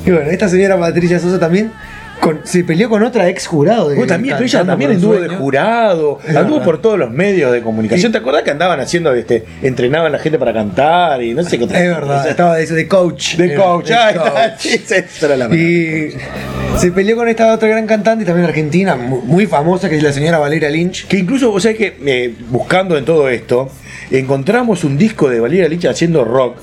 Y 0.05 0.11
bueno, 0.11 0.29
esta 0.29 0.49
señora 0.49 0.77
Patricia 0.77 1.19
Sosa 1.19 1.39
también 1.39 1.71
con- 2.19 2.41
se 2.43 2.63
peleó 2.63 2.89
con 2.89 3.03
otra 3.03 3.27
ex 3.29 3.47
jurado. 3.47 3.89
de 3.89 4.05
también, 4.05 4.35
pero 4.35 4.45
ella 4.45 4.63
también 4.65 4.91
anduvo 4.91 5.13
de 5.15 5.29
jurado, 5.29 6.19
Es 6.27 6.35
anduvo 6.35 6.55
verdad. 6.59 6.65
por 6.65 6.81
todos 6.81 6.99
los 6.99 7.11
medios 7.11 7.51
de 7.51 7.61
comunicación. 7.61 8.09
Sí. 8.09 8.11
¿Te 8.11 8.17
acordás 8.19 8.43
que 8.43 8.51
andaban 8.51 8.79
haciendo, 8.79 9.13
este, 9.13 9.45
entrenaban 9.61 10.07
a 10.07 10.17
la 10.17 10.19
gente 10.19 10.37
para 10.39 10.53
cantar 10.53 11.21
y 11.23 11.33
no 11.33 11.43
sé 11.43 11.57
qué 11.57 11.63
otra 11.65 11.79
Es 11.81 11.87
verdad, 11.89 12.27
estaba 12.29 12.55
de 12.57 12.87
coach. 12.87 13.35
De 13.35 13.53
Era 13.53 13.63
coach, 13.63 13.89
está, 13.91 14.13
coach. 14.15 14.51
sí, 14.59 14.81
esa 14.87 15.25
era 15.25 15.37
la 15.37 15.55
Y 15.55 16.13
se 16.77 16.91
peleó 16.91 17.15
con 17.15 17.27
esta 17.27 17.53
otra 17.53 17.67
gran 17.69 17.87
cantante 17.87 18.25
también 18.25 18.47
argentina, 18.47 18.95
mu- 18.95 19.21
muy 19.21 19.45
famosa, 19.47 19.89
que 19.89 19.97
es 19.97 20.03
la 20.03 20.11
señora 20.13 20.37
Valeria 20.37 20.69
Lynch. 20.69 21.07
Que 21.07 21.17
incluso, 21.17 21.51
vos 21.51 21.63
sabés 21.63 21.77
que 21.77 21.97
eh, 22.05 22.33
buscando 22.49 22.97
en 22.97 23.05
todo 23.05 23.29
esto, 23.29 23.69
encontramos 24.11 24.83
un 24.83 24.97
disco 24.97 25.29
de 25.29 25.39
Valeria 25.39 25.67
Lynch 25.67 25.85
haciendo 25.85 26.23
rock 26.23 26.57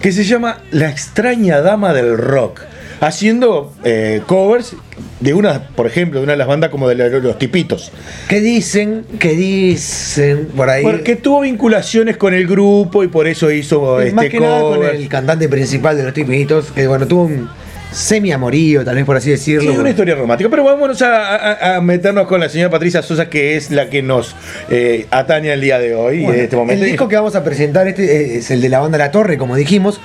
que 0.00 0.10
se 0.12 0.24
llama 0.24 0.58
La 0.72 0.88
extraña 0.90 1.60
dama 1.60 1.92
del 1.92 2.16
rock. 2.18 2.60
Haciendo 3.02 3.72
eh, 3.82 4.22
covers 4.26 4.76
de 5.18 5.34
una, 5.34 5.68
por 5.68 5.86
ejemplo, 5.86 6.20
de 6.20 6.24
una 6.24 6.32
de 6.34 6.38
las 6.38 6.46
bandas 6.46 6.70
como 6.70 6.88
de 6.88 6.94
los 6.94 7.38
tipitos. 7.38 7.90
Que 8.28 8.40
dicen, 8.40 9.04
que 9.18 9.30
dicen 9.30 10.48
por 10.56 10.70
ahí. 10.70 10.82
Porque 10.82 11.16
tuvo 11.16 11.40
vinculaciones 11.40 12.16
con 12.16 12.32
el 12.32 12.46
grupo 12.46 13.02
y 13.02 13.08
por 13.08 13.26
eso 13.26 13.50
hizo 13.50 14.00
y 14.00 14.06
este 14.06 14.14
más 14.14 14.26
que 14.26 14.40
nada 14.40 14.60
con 14.60 14.76
cover. 14.76 14.94
el 14.94 15.08
cantante 15.08 15.48
principal 15.48 15.96
de 15.96 16.04
los 16.04 16.14
tipitos, 16.14 16.70
que 16.70 16.86
bueno, 16.86 17.06
tuvo 17.08 17.24
un 17.24 17.48
semi-amorío, 17.92 18.84
tal 18.84 18.96
vez 18.96 19.04
por 19.04 19.16
así 19.16 19.26
Sí, 19.36 19.52
decirlo. 19.54 19.80
una 19.80 19.90
historia 19.90 20.14
romántica. 20.14 20.50
Pero 20.50 20.64
vamos 20.64 21.00
a, 21.02 21.36
a- 21.36 21.76
a 21.76 21.80
meternos 21.80 22.26
con 22.26 22.40
la 22.40 22.48
señora 22.48 22.70
Patricia 22.70 23.02
Sosa, 23.02 23.28
que 23.28 23.56
es 23.56 23.70
la 23.70 23.88
que 23.90 24.02
nos 24.02 24.34
eh, 24.70 25.06
atañe 25.10 25.52
el 25.52 25.60
día 25.60 25.78
de 25.78 25.94
hoy, 25.94 26.22
Bueno, 26.22 26.38
en 26.38 26.44
este 26.44 26.56
momento. 26.56 26.84
El 26.84 26.90
disco 26.90 27.08
que 27.08 27.16
vamos 27.16 27.36
a 27.36 27.44
presentar 27.44 27.86
este 27.88 28.04
eh, 28.04 28.36
es 28.38 28.50
el 28.50 28.60
de 28.60 28.68
la 28.68 28.80
banda 28.80 28.98
La 28.98 29.10
Torre, 29.10 29.36
como 29.38 29.56
dijimos, 29.56 30.00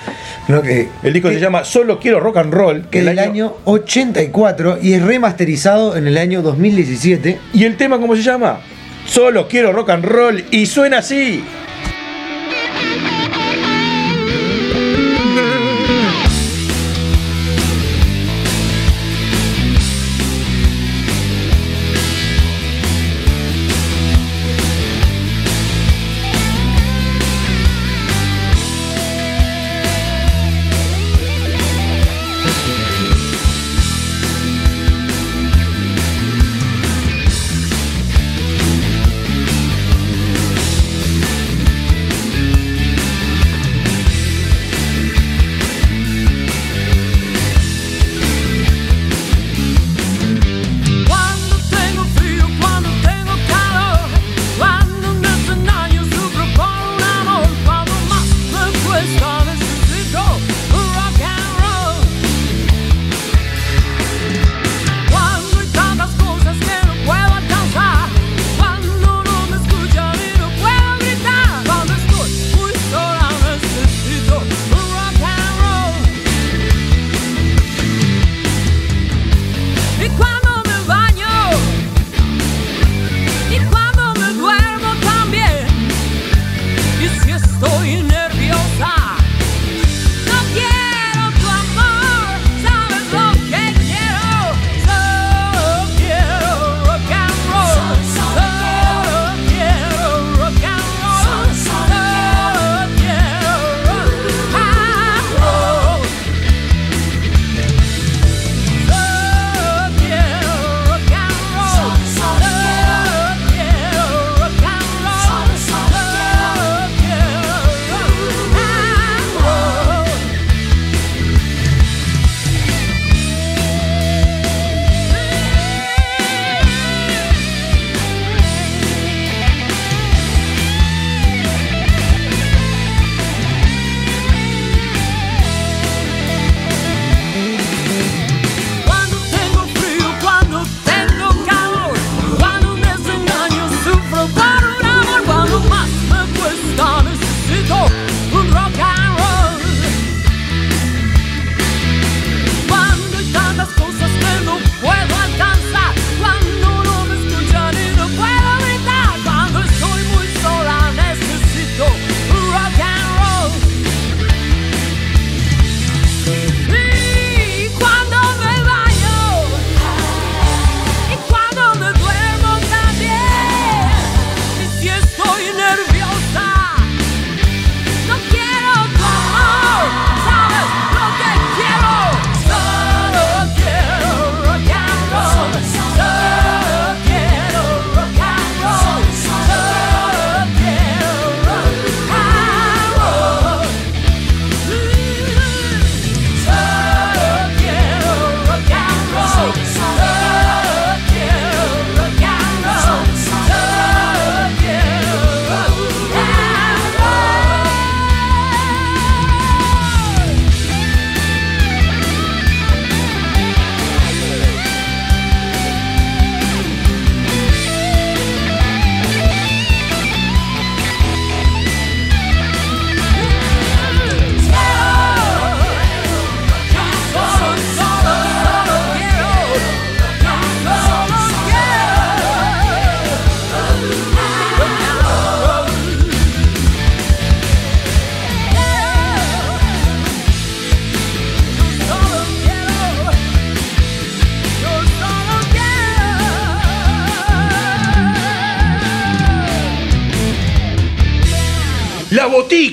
¿no? 0.47 0.61
que, 0.61 0.87
El 1.03 1.13
disco 1.13 1.29
se 1.29 1.39
llama 1.39 1.63
Solo 1.63 1.99
quiero 1.99 2.19
rock 2.19 2.37
and 2.37 2.53
roll. 2.53 2.85
que 2.89 3.03
del 3.03 3.19
año 3.19 3.53
84 3.65 4.79
y 4.81 4.93
es 4.93 5.01
remasterizado 5.01 5.95
en 5.97 6.07
el 6.07 6.17
año 6.17 6.41
2017. 6.41 7.39
¿Y 7.53 7.63
el 7.63 7.77
tema 7.77 7.99
cómo 7.99 8.15
se 8.15 8.21
llama? 8.21 8.59
Solo 9.05 9.47
quiero 9.47 9.71
rock 9.71 9.89
and 9.91 10.05
roll 10.05 10.43
y 10.51 10.65
suena 10.65 10.97
así. 10.99 11.43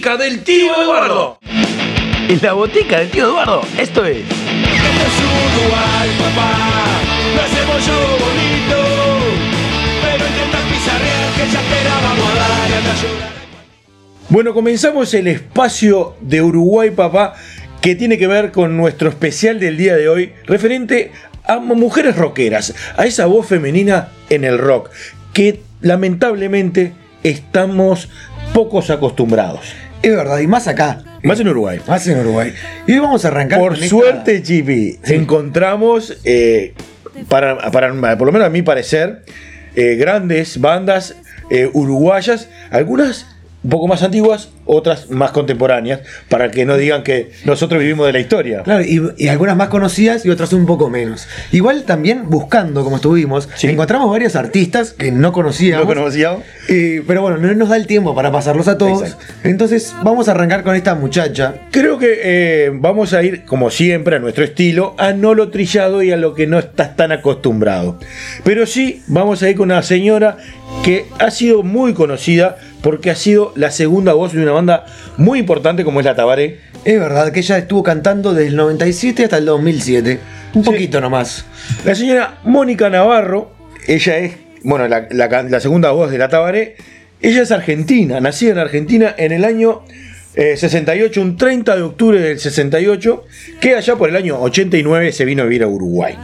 Botica 0.04 0.22
del 0.22 0.44
tío 0.44 0.82
Eduardo. 0.82 1.38
En 2.28 2.38
la 2.42 2.52
botica 2.52 2.98
del 2.98 3.10
tío 3.10 3.24
Eduardo, 3.24 3.62
esto 3.78 4.04
es. 4.04 4.18
Esto 4.18 4.34
es 4.36 5.16
Uruguay, 5.56 6.10
papá. 6.18 6.50
Lo 7.34 7.40
hacemos 7.40 7.86
yo 7.86 7.94
bonito. 8.20 8.76
Pero 10.02 10.26
intenta 10.26 10.58
pizarrear 10.68 11.32
que 11.32 11.50
ya 11.50 11.60
te 11.60 11.84
la 11.84 11.94
vamos 12.02 12.30
a 12.30 12.38
dar 12.38 12.70
y 12.70 12.72
anda 12.74 12.92
a 12.92 12.96
llorar. 12.96 13.32
Bueno, 14.28 14.52
comenzamos 14.52 15.14
el 15.14 15.26
espacio 15.26 16.16
de 16.20 16.42
Uruguay, 16.42 16.90
papá, 16.90 17.34
que 17.80 17.94
tiene 17.94 18.18
que 18.18 18.26
ver 18.26 18.52
con 18.52 18.76
nuestro 18.76 19.08
especial 19.08 19.58
del 19.58 19.78
día 19.78 19.96
de 19.96 20.10
hoy, 20.10 20.32
referente 20.44 21.12
a 21.44 21.58
mujeres 21.60 22.16
rockeras, 22.16 22.74
a 22.98 23.06
esa 23.06 23.24
voz 23.24 23.46
femenina 23.46 24.08
en 24.28 24.44
el 24.44 24.58
rock, 24.58 24.90
que 25.32 25.62
lamentablemente 25.80 26.92
estamos 27.22 28.10
pocos 28.52 28.90
acostumbrados. 28.90 29.74
Es 30.04 30.16
verdad, 30.16 30.38
y 30.40 30.46
más 30.46 30.66
acá. 30.68 31.02
Más 31.22 31.40
en 31.40 31.48
Uruguay. 31.48 31.80
Más 31.88 32.06
en 32.06 32.18
Uruguay. 32.20 32.52
Y 32.86 32.92
hoy 32.92 32.98
vamos 32.98 33.24
a 33.24 33.28
arrancar 33.28 33.58
Por 33.58 33.72
con 33.74 33.82
esta- 33.82 33.88
suerte, 33.88 34.42
Chipi, 34.42 34.98
encontramos, 35.04 36.18
eh, 36.24 36.74
para, 37.28 37.70
para- 37.70 38.18
por 38.18 38.26
lo 38.26 38.32
menos 38.32 38.46
a 38.46 38.50
mi 38.50 38.62
parecer, 38.62 39.22
eh, 39.76 39.96
grandes 39.96 40.60
bandas 40.60 41.16
eh, 41.50 41.68
uruguayas, 41.72 42.48
algunas 42.70 43.26
un 43.64 43.70
poco 43.70 43.88
más 43.88 44.02
antiguas, 44.02 44.50
otras 44.66 45.10
más 45.10 45.30
contemporáneas, 45.30 46.00
para 46.28 46.50
que 46.50 46.64
no 46.66 46.76
digan 46.76 47.02
que 47.02 47.32
nosotros 47.46 47.80
vivimos 47.80 48.06
de 48.06 48.12
la 48.12 48.20
historia. 48.20 48.62
Claro, 48.62 48.84
y, 48.84 49.00
y 49.16 49.28
algunas 49.28 49.56
más 49.56 49.68
conocidas 49.68 50.24
y 50.26 50.30
otras 50.30 50.52
un 50.52 50.66
poco 50.66 50.90
menos. 50.90 51.26
Igual 51.50 51.84
también 51.84 52.28
buscando, 52.28 52.84
como 52.84 52.96
estuvimos, 52.96 53.48
Sí. 53.56 53.68
encontramos 53.68 54.10
varios 54.10 54.36
artistas 54.36 54.92
que 54.92 55.10
no 55.10 55.32
conocíamos. 55.32 55.88
¿No 55.88 55.94
conocíamos? 55.94 56.42
Eh, 56.68 57.02
pero 57.06 57.22
bueno, 57.22 57.38
no 57.38 57.54
nos 57.54 57.70
da 57.70 57.76
el 57.76 57.86
tiempo 57.86 58.14
para 58.14 58.30
pasarlos 58.30 58.68
a 58.68 58.76
todos. 58.76 59.02
Exacto. 59.02 59.24
Entonces 59.44 59.94
vamos 60.02 60.28
a 60.28 60.32
arrancar 60.32 60.62
con 60.62 60.74
esta 60.76 60.94
muchacha. 60.94 61.54
Creo 61.70 61.98
que 61.98 62.20
eh, 62.22 62.70
vamos 62.74 63.14
a 63.14 63.22
ir, 63.22 63.44
como 63.46 63.70
siempre, 63.70 64.16
a 64.16 64.18
nuestro 64.18 64.44
estilo, 64.44 64.94
a 64.98 65.12
no 65.12 65.32
lo 65.34 65.50
trillado 65.50 66.02
y 66.02 66.12
a 66.12 66.16
lo 66.18 66.34
que 66.34 66.46
no 66.46 66.58
estás 66.58 66.96
tan 66.96 67.12
acostumbrado. 67.12 67.98
Pero 68.44 68.66
sí, 68.66 69.02
vamos 69.06 69.42
a 69.42 69.48
ir 69.48 69.56
con 69.56 69.70
una 69.70 69.82
señora 69.82 70.36
que 70.84 71.06
ha 71.18 71.30
sido 71.30 71.62
muy 71.62 71.94
conocida 71.94 72.56
porque 72.84 73.10
ha 73.10 73.16
sido 73.16 73.52
la 73.56 73.72
segunda 73.72 74.12
voz 74.12 74.32
de 74.34 74.42
una 74.42 74.52
banda 74.52 74.84
muy 75.16 75.40
importante 75.40 75.82
como 75.82 75.98
es 75.98 76.06
la 76.06 76.14
Tabaré. 76.14 76.60
Es 76.84 77.00
verdad 77.00 77.32
que 77.32 77.40
ella 77.40 77.58
estuvo 77.58 77.82
cantando 77.82 78.32
desde 78.34 78.48
el 78.50 78.56
97 78.56 79.24
hasta 79.24 79.38
el 79.38 79.46
2007. 79.46 80.20
Un 80.54 80.62
Sí. 80.64 80.70
poquito 80.70 81.00
nomás. 81.00 81.44
La 81.84 81.94
señora 81.96 82.38
Mónica 82.44 82.88
Navarro, 82.90 83.50
ella 83.88 84.18
es, 84.18 84.34
bueno, 84.62 84.86
la, 84.86 85.08
la 85.10 85.28
can- 85.28 85.50
la 85.50 85.58
segunda 85.60 85.90
voz 85.90 86.10
de 86.12 86.18
la 86.18 86.28
Tabaré, 86.28 86.76
ella 87.22 87.42
es 87.42 87.50
argentina, 87.50 88.20
nacida 88.20 88.52
en 88.52 88.58
Argentina 88.58 89.14
en 89.16 89.32
el 89.32 89.44
año 89.44 89.82
eh, 90.36 90.56
68, 90.56 91.22
un 91.22 91.36
30 91.36 91.76
de 91.76 91.82
octubre 91.82 92.20
del 92.20 92.38
68, 92.38 93.24
que 93.60 93.76
allá 93.76 93.96
por 93.96 94.08
el 94.10 94.16
año 94.16 94.38
89 94.40 95.12
se 95.12 95.24
vino 95.24 95.42
a 95.42 95.46
vivir 95.46 95.62
a 95.62 95.68
Uruguay. 95.68 96.16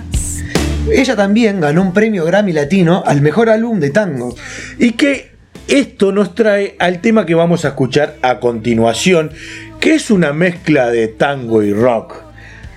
Ella 0.93 1.15
también 1.15 1.61
ganó 1.61 1.83
un 1.83 1.93
premio 1.93 2.25
Grammy 2.25 2.53
Latino 2.53 3.03
al 3.07 3.21
mejor 3.23 3.49
álbum 3.49 3.79
de 3.81 3.91
tango. 3.91 4.35
Y 4.79 4.93
que 4.93 5.30
esto 5.71 6.11
nos 6.11 6.35
trae 6.35 6.75
al 6.81 7.01
tema 7.01 7.25
que 7.25 7.37
vamos 7.37 7.65
a 7.65 7.69
escuchar 7.69 8.17
a 8.23 8.41
continuación, 8.41 9.31
que 9.79 9.95
es 9.95 10.11
una 10.11 10.33
mezcla 10.33 10.91
de 10.91 11.07
tango 11.07 11.63
y 11.63 11.73
rock. 11.73 12.15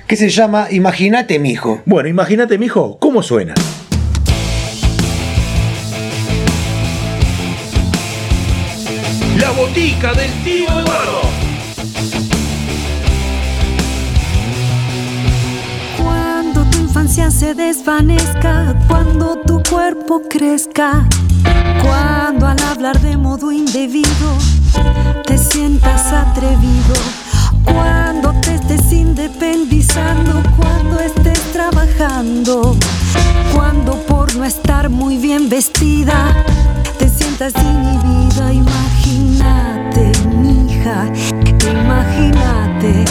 Que 0.06 0.16
se 0.16 0.30
llama 0.30 0.68
Imagínate, 0.70 1.40
mijo. 1.40 1.82
Bueno, 1.86 2.08
imagínate, 2.08 2.60
mijo, 2.60 3.00
cómo 3.00 3.24
suena. 3.24 3.56
La 9.40 9.50
botica 9.52 10.14
del 10.14 10.32
tío 10.44 10.68
Eduardo. 10.68 11.22
Cuando 15.98 16.64
tu 16.70 16.78
infancia 16.78 17.32
se 17.32 17.56
desvanezca, 17.56 18.76
cuando 18.88 19.40
tu 19.40 19.64
cuerpo 19.64 20.22
crezca, 20.30 21.08
cuando 21.82 22.48
al 22.48 22.60
hablar 22.64 23.00
de 23.00 23.18
modo 23.18 23.52
indebido 23.52 24.38
te 25.26 25.38
sientas 25.38 26.12
atrevido, 26.12 26.96
cuando 27.66 28.34
te 28.42 28.56
estés 28.56 28.92
independizando, 28.92 30.42
cuando 30.58 31.00
estés 31.00 31.40
trabajando, 31.52 32.76
cuando 33.54 33.94
por 34.06 34.36
no 34.36 34.46
estar 34.46 34.90
muy 34.90 35.18
bien 35.18 35.50
vestida 35.50 36.36
te 36.98 37.10
sientas 37.10 37.54
inhibida, 37.56 38.54
imagínate, 38.54 40.12
mija, 40.30 41.08
imagínate. 41.72 43.06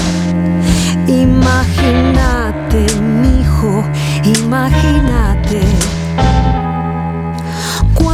Imagínate, 1.09 2.87
mijo, 3.01 3.85
imagínate. 4.25 5.61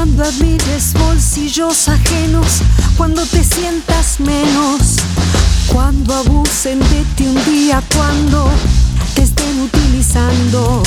Cuando 0.08 0.24
admires 0.24 0.94
bolsillos 0.94 1.86
ajenos, 1.86 2.62
cuando 2.96 3.26
te 3.26 3.44
sientas 3.44 4.18
menos, 4.18 4.96
cuando 5.70 6.14
abusen 6.14 6.80
de 6.80 7.04
ti 7.14 7.26
un 7.26 7.44
día, 7.44 7.82
cuando 7.94 8.48
te 9.14 9.22
estén 9.24 9.60
utilizando. 9.60 10.82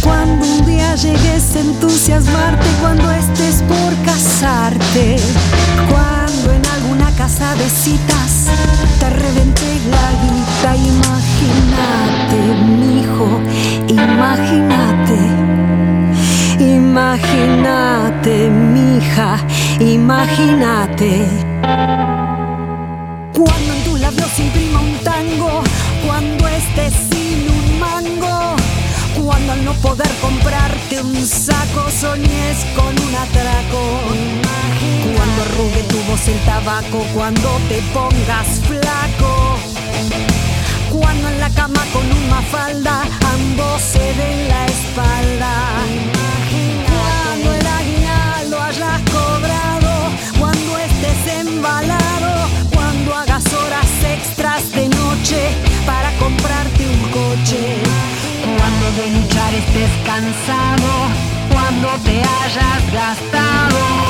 Cuando 0.00 0.46
un 0.46 0.64
día 0.64 0.94
llegues 0.94 1.54
a 1.54 1.60
entusiasmarte, 1.60 2.66
cuando 2.80 3.10
estés 3.10 3.62
por 3.68 3.94
casarte, 4.06 5.16
cuando 5.90 6.52
en 6.52 6.64
alguna 6.66 7.10
casa 7.10 7.54
de 7.56 7.68
te 8.98 9.10
revente 9.10 9.80
la 9.90 10.12
guita, 10.22 10.76
imagínate, 10.76 12.38
mijo, 12.64 13.28
imagínate. 13.88 14.75
Imagínate, 16.96 18.48
mija, 18.48 19.36
imagínate. 19.80 21.26
Cuando 23.34 23.74
en 23.74 23.84
tus 23.84 24.00
labios 24.00 24.38
imprima 24.38 24.80
un 24.80 24.96
tango, 25.04 25.62
cuando 26.06 26.48
estés 26.48 26.94
sin 27.10 27.50
un 27.50 27.80
mango, 27.80 28.56
cuando 29.14 29.52
al 29.52 29.62
no 29.66 29.74
poder 29.74 30.08
comprarte 30.22 31.02
un 31.02 31.16
saco 31.26 31.90
soñes 31.90 32.64
con 32.74 32.88
un 33.06 33.14
atraco. 33.14 33.82
Cuando 35.14 35.42
arrugue 35.42 35.82
tu 35.90 35.98
voz 36.10 36.26
el 36.28 36.40
tabaco, 36.46 37.04
cuando 37.12 37.60
te 37.68 37.82
pongas 37.92 38.48
flaco. 38.66 39.58
Cuando 40.88 41.28
en 41.28 41.40
la 41.40 41.50
cama 41.50 41.82
con 41.92 42.06
una 42.10 42.40
falda 42.40 43.02
ambos 43.34 43.82
se 43.82 43.98
den 43.98 44.48
la 44.48 44.64
espalda. 44.64 46.35
Cuando 52.74 53.14
hagas 53.14 53.44
horas 53.52 53.86
extras 54.04 54.70
de 54.72 54.88
noche 54.88 55.40
para 55.84 56.10
comprarte 56.18 56.86
un 56.86 57.00
coche. 57.10 57.82
Cuando 58.56 58.86
de 58.92 59.10
luchar 59.10 59.54
estés 59.54 59.90
cansado, 60.04 60.90
cuando 61.52 61.88
te 62.04 62.20
hayas 62.20 62.92
gastado, 62.92 64.05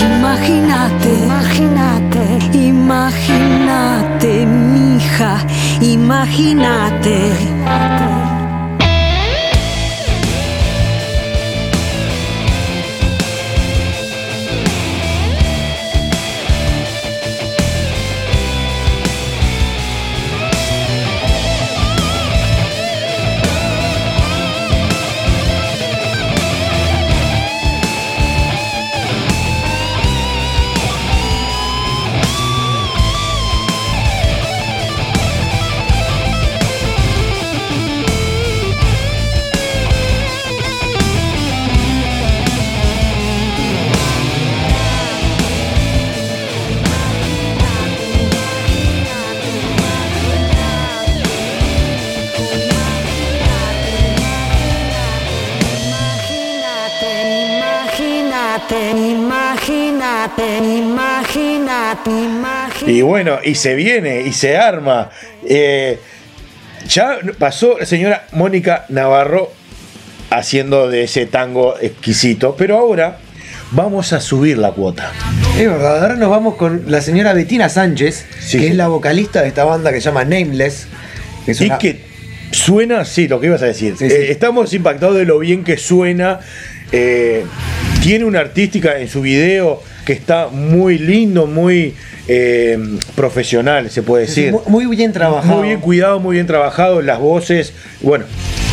imagínate, 0.00 1.12
imagínate, 1.24 2.24
imagínate 2.52 4.46
mi 4.46 4.96
hija, 4.96 5.38
imagínate. 5.80 7.18
Imagínate, 7.32 8.37
bueno, 63.28 63.42
y 63.44 63.54
se 63.54 63.74
viene, 63.74 64.22
y 64.22 64.32
se 64.32 64.56
arma. 64.56 65.10
Eh, 65.46 65.98
ya 66.88 67.18
pasó 67.38 67.78
la 67.78 67.86
señora 67.86 68.26
Mónica 68.32 68.86
Navarro 68.88 69.52
haciendo 70.30 70.88
de 70.88 71.04
ese 71.04 71.26
tango 71.26 71.74
exquisito, 71.80 72.54
pero 72.56 72.78
ahora 72.78 73.18
vamos 73.72 74.12
a 74.12 74.20
subir 74.20 74.58
la 74.58 74.72
cuota. 74.72 75.12
Es 75.58 75.66
verdad, 75.68 76.00
ahora 76.02 76.14
nos 76.16 76.30
vamos 76.30 76.54
con 76.56 76.84
la 76.90 77.00
señora 77.00 77.32
Betina 77.34 77.68
Sánchez, 77.68 78.26
Sí, 78.40 78.58
que 78.58 78.64
sí. 78.64 78.70
es 78.70 78.76
la 78.76 78.88
vocalista 78.88 79.42
de 79.42 79.48
esta 79.48 79.64
banda 79.64 79.90
que 79.92 80.00
se 80.00 80.06
llama 80.06 80.24
Nameless. 80.24 80.86
que 81.44 81.52
es 81.52 81.60
Y 81.62 81.66
una- 81.66 81.78
que 81.78 82.00
suena, 82.52 83.04
sí, 83.06 83.26
lo 83.26 83.40
que 83.40 83.46
ibas 83.46 83.62
a 83.62 83.66
decir. 83.66 83.94
Sí. 83.98 84.04
Eh, 84.04 84.30
estamos 84.30 84.72
impactados 84.74 85.16
de 85.16 85.24
lo 85.24 85.38
bien 85.38 85.64
que 85.64 85.76
suena. 85.78 86.40
Eh, 86.92 87.44
tiene 88.02 88.24
una 88.26 88.40
artística 88.40 88.98
en 88.98 89.08
su 89.08 89.22
video 89.22 89.82
que 90.04 90.12
está 90.12 90.48
muy 90.48 90.98
lindo, 90.98 91.46
muy 91.46 91.94
eh, 92.28 92.78
profesional, 93.18 93.90
se 93.90 94.02
puede 94.02 94.26
decir. 94.26 94.52
muy, 94.52 94.84
muy 94.86 94.96
bien 94.96 95.12
trabajado. 95.12 95.56
Muy 95.58 95.68
bien 95.68 95.80
cuidado, 95.80 96.20
muy 96.20 96.34
bien 96.34 96.46
trabajado, 96.46 97.02
las 97.02 97.18
voces. 97.18 97.72
Bueno, 98.00 98.24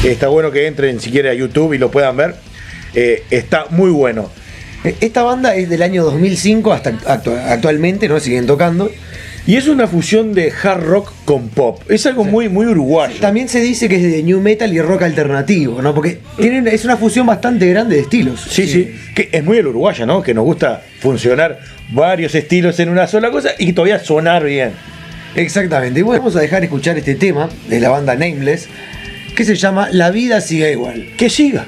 está 0.03 0.27
bueno 0.27 0.51
que 0.51 0.67
entren 0.67 0.99
si 0.99 1.09
quieren 1.11 1.31
a 1.31 1.33
YouTube 1.33 1.73
y 1.73 1.77
lo 1.79 1.89
puedan 1.91 2.15
ver. 2.15 2.35
Eh, 2.93 3.23
está 3.31 3.65
muy 3.71 3.89
bueno. 3.89 4.29
Eh, 4.83 4.95
Esta 5.01 5.23
banda 5.23 5.55
es 5.55 5.67
del 5.69 5.81
año 5.81 6.03
2005 6.03 6.71
hasta 6.71 6.91
actu- 6.91 7.37
actualmente, 7.49 8.07
¿no? 8.07 8.19
Siguen 8.19 8.45
tocando. 8.45 8.89
Y 9.47 9.57
es 9.57 9.67
una 9.67 9.85
fusión 9.87 10.33
de 10.33 10.51
hard 10.51 10.83
rock 10.83 11.11
con 11.23 11.49
pop. 11.49 11.79
Es 11.87 12.07
algo 12.07 12.23
muy, 12.23 12.49
muy 12.49 12.65
uruguayo. 12.65 13.19
También 13.21 13.47
se 13.47 13.61
dice 13.61 13.87
que 13.87 13.97
es 13.97 14.01
de 14.01 14.23
new 14.23 14.41
metal 14.41 14.73
y 14.73 14.81
rock 14.81 15.03
alternativo, 15.03 15.83
¿no? 15.83 15.93
Porque 15.93 16.19
es 16.39 16.83
una 16.83 16.97
fusión 16.97 17.27
bastante 17.27 17.67
grande 17.67 17.97
de 17.97 18.01
estilos. 18.01 18.41
Sí, 18.49 18.67
sí, 18.67 18.95
que 19.13 19.29
es 19.31 19.43
muy 19.43 19.59
el 19.59 19.67
uruguaya, 19.67 20.07
¿no? 20.07 20.23
Que 20.23 20.33
nos 20.33 20.45
gusta 20.45 20.81
funcionar 20.99 21.59
varios 21.91 22.33
estilos 22.33 22.79
en 22.79 22.89
una 22.89 23.05
sola 23.05 23.29
cosa 23.29 23.51
y 23.59 23.73
todavía 23.73 23.99
sonar 23.99 24.43
bien. 24.43 24.71
Exactamente. 25.35 25.99
Y 25.99 26.03
bueno, 26.03 26.21
vamos 26.21 26.35
a 26.37 26.39
dejar 26.39 26.63
escuchar 26.63 26.97
este 26.97 27.13
tema 27.13 27.47
de 27.69 27.79
la 27.79 27.89
banda 27.89 28.15
Nameless, 28.15 28.67
que 29.35 29.45
se 29.45 29.55
llama 29.55 29.89
La 29.91 30.09
vida 30.09 30.41
sigue 30.41 30.71
igual. 30.71 31.09
Que 31.17 31.29
siga. 31.29 31.67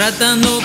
Tratando 0.00 0.59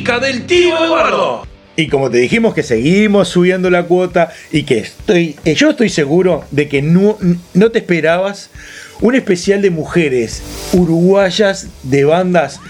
Del 0.00 0.46
tío 0.46 0.82
Eduardo. 0.82 1.46
Y 1.76 1.88
como 1.88 2.10
te 2.10 2.16
dijimos 2.18 2.54
que 2.54 2.62
seguimos 2.62 3.28
subiendo 3.28 3.68
la 3.70 3.84
cuota 3.84 4.32
y 4.50 4.62
que 4.62 4.78
estoy, 4.78 5.36
eh, 5.44 5.54
yo 5.54 5.70
estoy 5.70 5.90
seguro 5.90 6.44
de 6.50 6.68
que 6.68 6.80
no, 6.80 7.18
no 7.52 7.70
te 7.70 7.80
esperabas 7.80 8.50
un 9.02 9.14
especial 9.14 9.60
de 9.60 9.70
mujeres 9.70 10.42
uruguayas 10.72 11.68
de 11.82 12.04
bandas, 12.04 12.60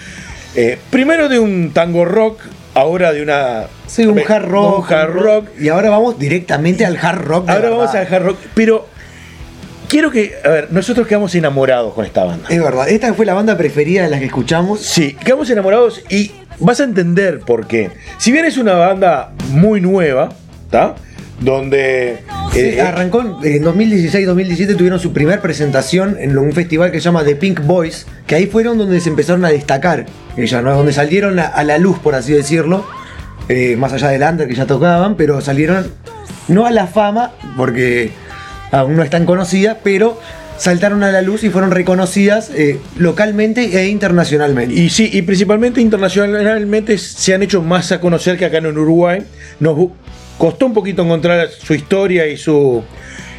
eh, 0.57 0.79
primero 0.91 1.29
de 1.29 1.39
un 1.39 1.71
tango 1.73 2.05
rock, 2.05 2.41
ahora 2.75 3.13
de 3.13 3.23
una... 3.23 3.69
Sí, 3.87 4.07
un 4.07 4.19
hard 4.19 4.47
rock. 4.47 4.79
un 4.91 4.95
hard 4.95 5.13
rock. 5.13 5.49
Y 5.59 5.69
ahora 5.69 5.91
vamos 5.91 6.19
directamente 6.19 6.85
al 6.85 6.99
hard 7.01 7.23
rock. 7.23 7.47
de 7.47 7.53
Ahora 7.53 7.71
vamos 7.71 7.95
al 7.95 8.13
hard 8.13 8.25
rock, 8.25 8.39
pero 8.55 8.87
quiero 9.91 10.11
que, 10.11 10.35
a 10.45 10.49
ver, 10.49 10.69
nosotros 10.73 11.07
quedamos 11.07 11.35
enamorados 11.35 11.93
con 11.93 12.05
esta 12.07 12.25
banda. 12.25 12.47
Es 12.49 12.63
verdad, 12.63 12.89
esta 12.89 13.13
fue 13.13 13.27
la 13.27 13.35
banda 13.35 13.59
preferida 13.59 14.05
de 14.05 14.09
las 14.09 14.21
que 14.21 14.27
escuchamos. 14.27 14.81
Sí, 14.81 15.17
quedamos 15.25 15.51
enamorados 15.51 16.03
y 16.09 16.31
vas 16.61 16.81
a 16.81 16.85
entender 16.85 17.41
por 17.41 17.67
qué. 17.67 17.91
Si 18.19 18.31
bien 18.31 18.45
es 18.45 18.57
una 18.57 18.75
banda 18.75 19.33
muy 19.51 19.81
nueva, 19.81 20.31
¿está? 20.65 20.95
Donde 21.41 22.19
Sí, 22.53 22.61
eh, 22.61 22.81
arrancó 22.81 23.41
en 23.43 23.65
2016-2017, 23.65 24.77
tuvieron 24.77 25.01
su 25.01 25.13
primer 25.13 25.41
presentación 25.41 26.17
en 26.21 26.37
un 26.39 26.53
festival 26.53 26.93
que 26.93 26.99
se 26.99 27.05
llama 27.07 27.25
The 27.25 27.35
Pink 27.35 27.65
Boys, 27.65 28.07
que 28.27 28.37
ahí 28.37 28.47
fueron 28.47 28.79
donde 28.79 29.01
se 29.01 29.09
empezaron 29.09 29.45
a 29.45 29.49
destacar 29.49 30.07
ellas, 30.37 30.63
¿no? 30.63 30.75
donde 30.77 30.93
salieron 30.93 31.39
a, 31.39 31.47
a 31.47 31.65
la 31.65 31.79
luz, 31.79 31.99
por 31.99 32.15
así 32.15 32.33
decirlo, 32.33 32.87
eh, 33.49 33.75
más 33.77 33.93
allá 33.93 34.09
del 34.09 34.23
under 34.23 34.47
que 34.47 34.55
ya 34.55 34.67
tocaban, 34.67 35.17
pero 35.17 35.41
salieron 35.41 35.91
no 36.49 36.67
a 36.67 36.71
la 36.71 36.87
fama, 36.87 37.33
porque 37.57 38.13
aún 38.71 38.97
no 38.97 39.03
están 39.03 39.27
conocidas, 39.27 39.79
pero 39.83 40.19
saltaron 40.61 41.03
a 41.03 41.11
la 41.11 41.23
luz 41.23 41.43
y 41.43 41.51
fueron 41.51 41.71
reconocidas 41.71 42.51
eh, 42.55 42.79
localmente 42.99 43.81
e 43.81 43.89
internacionalmente. 43.89 44.75
Y 44.75 44.91
sí, 44.91 45.09
y 45.13 45.23
principalmente 45.23 45.81
internacionalmente 45.81 46.99
se 46.99 47.35
han 47.35 47.43
hecho 47.43 47.63
más 47.63 47.93
a 47.93 48.01
conocer 48.01 48.37
que 48.37 48.45
acá 48.45 48.59
en 48.59 48.67
Uruguay. 48.67 49.23
Nos 49.59 49.91
costó 50.37 50.67
un 50.67 50.75
poquito 50.75 51.03
encontrar 51.03 51.49
su 51.49 51.75
historia 51.75 52.27
y, 52.27 52.37
su, 52.37 52.83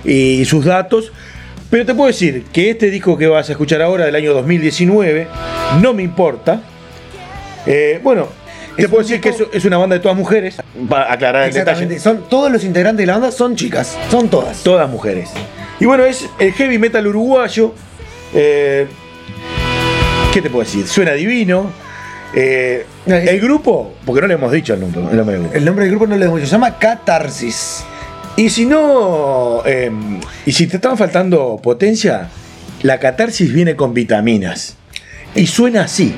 y 0.03 0.45
sus 0.45 0.65
datos. 0.65 1.11
Pero 1.69 1.85
te 1.85 1.93
puedo 1.93 2.07
decir 2.07 2.43
que 2.51 2.71
este 2.71 2.89
disco 2.89 3.17
que 3.17 3.27
vas 3.27 3.49
a 3.49 3.53
escuchar 3.53 3.81
ahora 3.81 4.05
del 4.05 4.15
año 4.15 4.33
2019, 4.33 5.27
no 5.81 5.93
me 5.93 6.03
importa. 6.03 6.61
Eh, 7.65 7.99
bueno, 8.03 8.27
te 8.75 8.87
puedo 8.89 9.03
decir 9.03 9.21
que 9.21 9.29
es, 9.29 9.37
es 9.53 9.65
una 9.65 9.77
banda 9.77 9.95
de 9.95 10.01
todas 10.01 10.17
mujeres. 10.17 10.57
Para 10.89 11.11
aclarar 11.11 11.43
el 11.43 11.49
Exactamente, 11.49 11.95
detalle. 11.95 11.99
son, 11.99 12.29
todos 12.29 12.51
los 12.51 12.63
integrantes 12.63 13.03
de 13.03 13.07
la 13.07 13.13
banda 13.13 13.31
son 13.31 13.55
chicas, 13.55 13.97
son 14.09 14.29
todas. 14.29 14.63
Todas 14.63 14.89
mujeres. 14.89 15.29
Y 15.79 15.85
bueno, 15.85 16.05
es 16.05 16.29
el 16.39 16.53
heavy 16.53 16.77
metal 16.77 17.05
uruguayo. 17.07 17.73
Eh, 18.33 18.87
¿Qué 20.33 20.41
te 20.41 20.49
puedo 20.49 20.63
decir? 20.63 20.87
Suena 20.87 21.13
divino. 21.13 21.71
Eh, 22.33 22.85
el 23.05 23.41
grupo, 23.41 23.93
porque 24.05 24.21
no 24.21 24.27
le 24.27 24.35
hemos 24.35 24.51
dicho 24.51 24.73
el 24.73 24.79
nombre, 24.79 25.01
el 25.11 25.17
nombre 25.17 25.33
del 25.33 25.41
grupo. 25.41 25.57
El 25.57 25.65
nombre 25.65 25.85
del 25.85 25.91
grupo 25.91 26.07
no 26.07 26.17
lo 26.17 26.25
hemos 26.25 26.37
dicho, 26.37 26.47
se 26.47 26.53
llama 26.53 26.77
Catarsis. 26.77 27.83
Y 28.37 28.49
si 28.49 28.65
no, 28.65 29.61
eh, 29.65 29.91
y 30.45 30.51
si 30.53 30.67
te 30.67 30.77
estaban 30.77 30.97
faltando 30.97 31.59
potencia, 31.61 32.29
la 32.83 32.97
catarsis 32.99 33.53
viene 33.53 33.75
con 33.75 33.93
vitaminas. 33.93 34.77
Y 35.35 35.47
suena 35.47 35.83
así. 35.83 36.15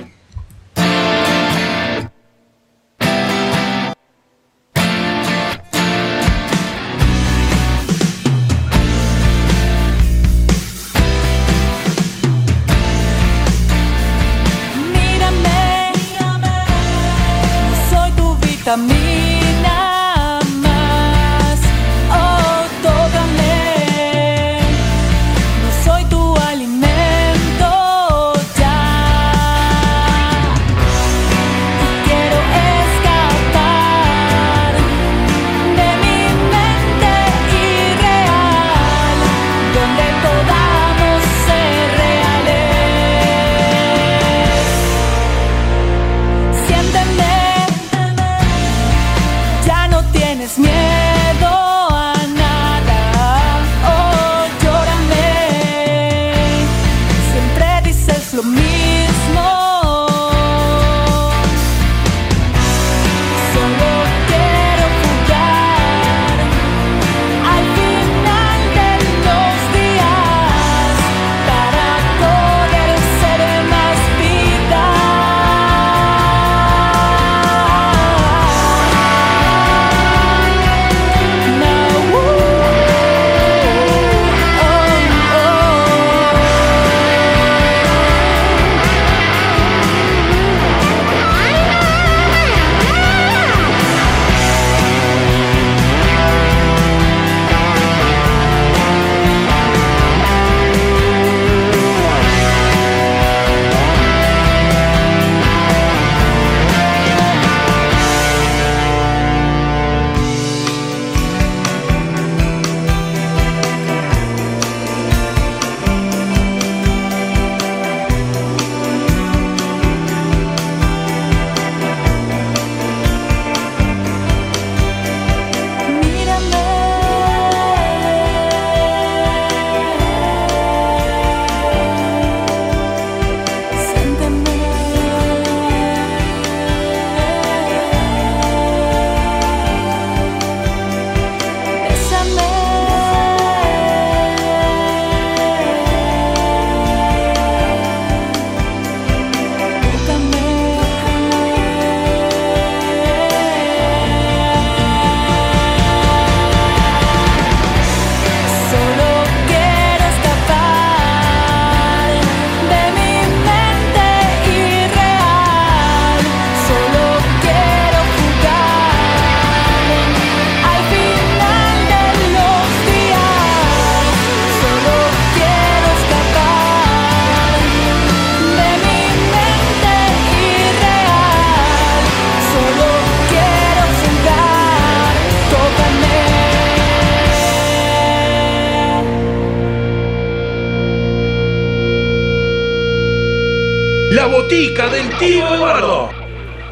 La 194.53 194.59
botica 194.59 194.87
del 194.87 195.09
tío 195.17 195.55
Eduardo. 195.55 196.09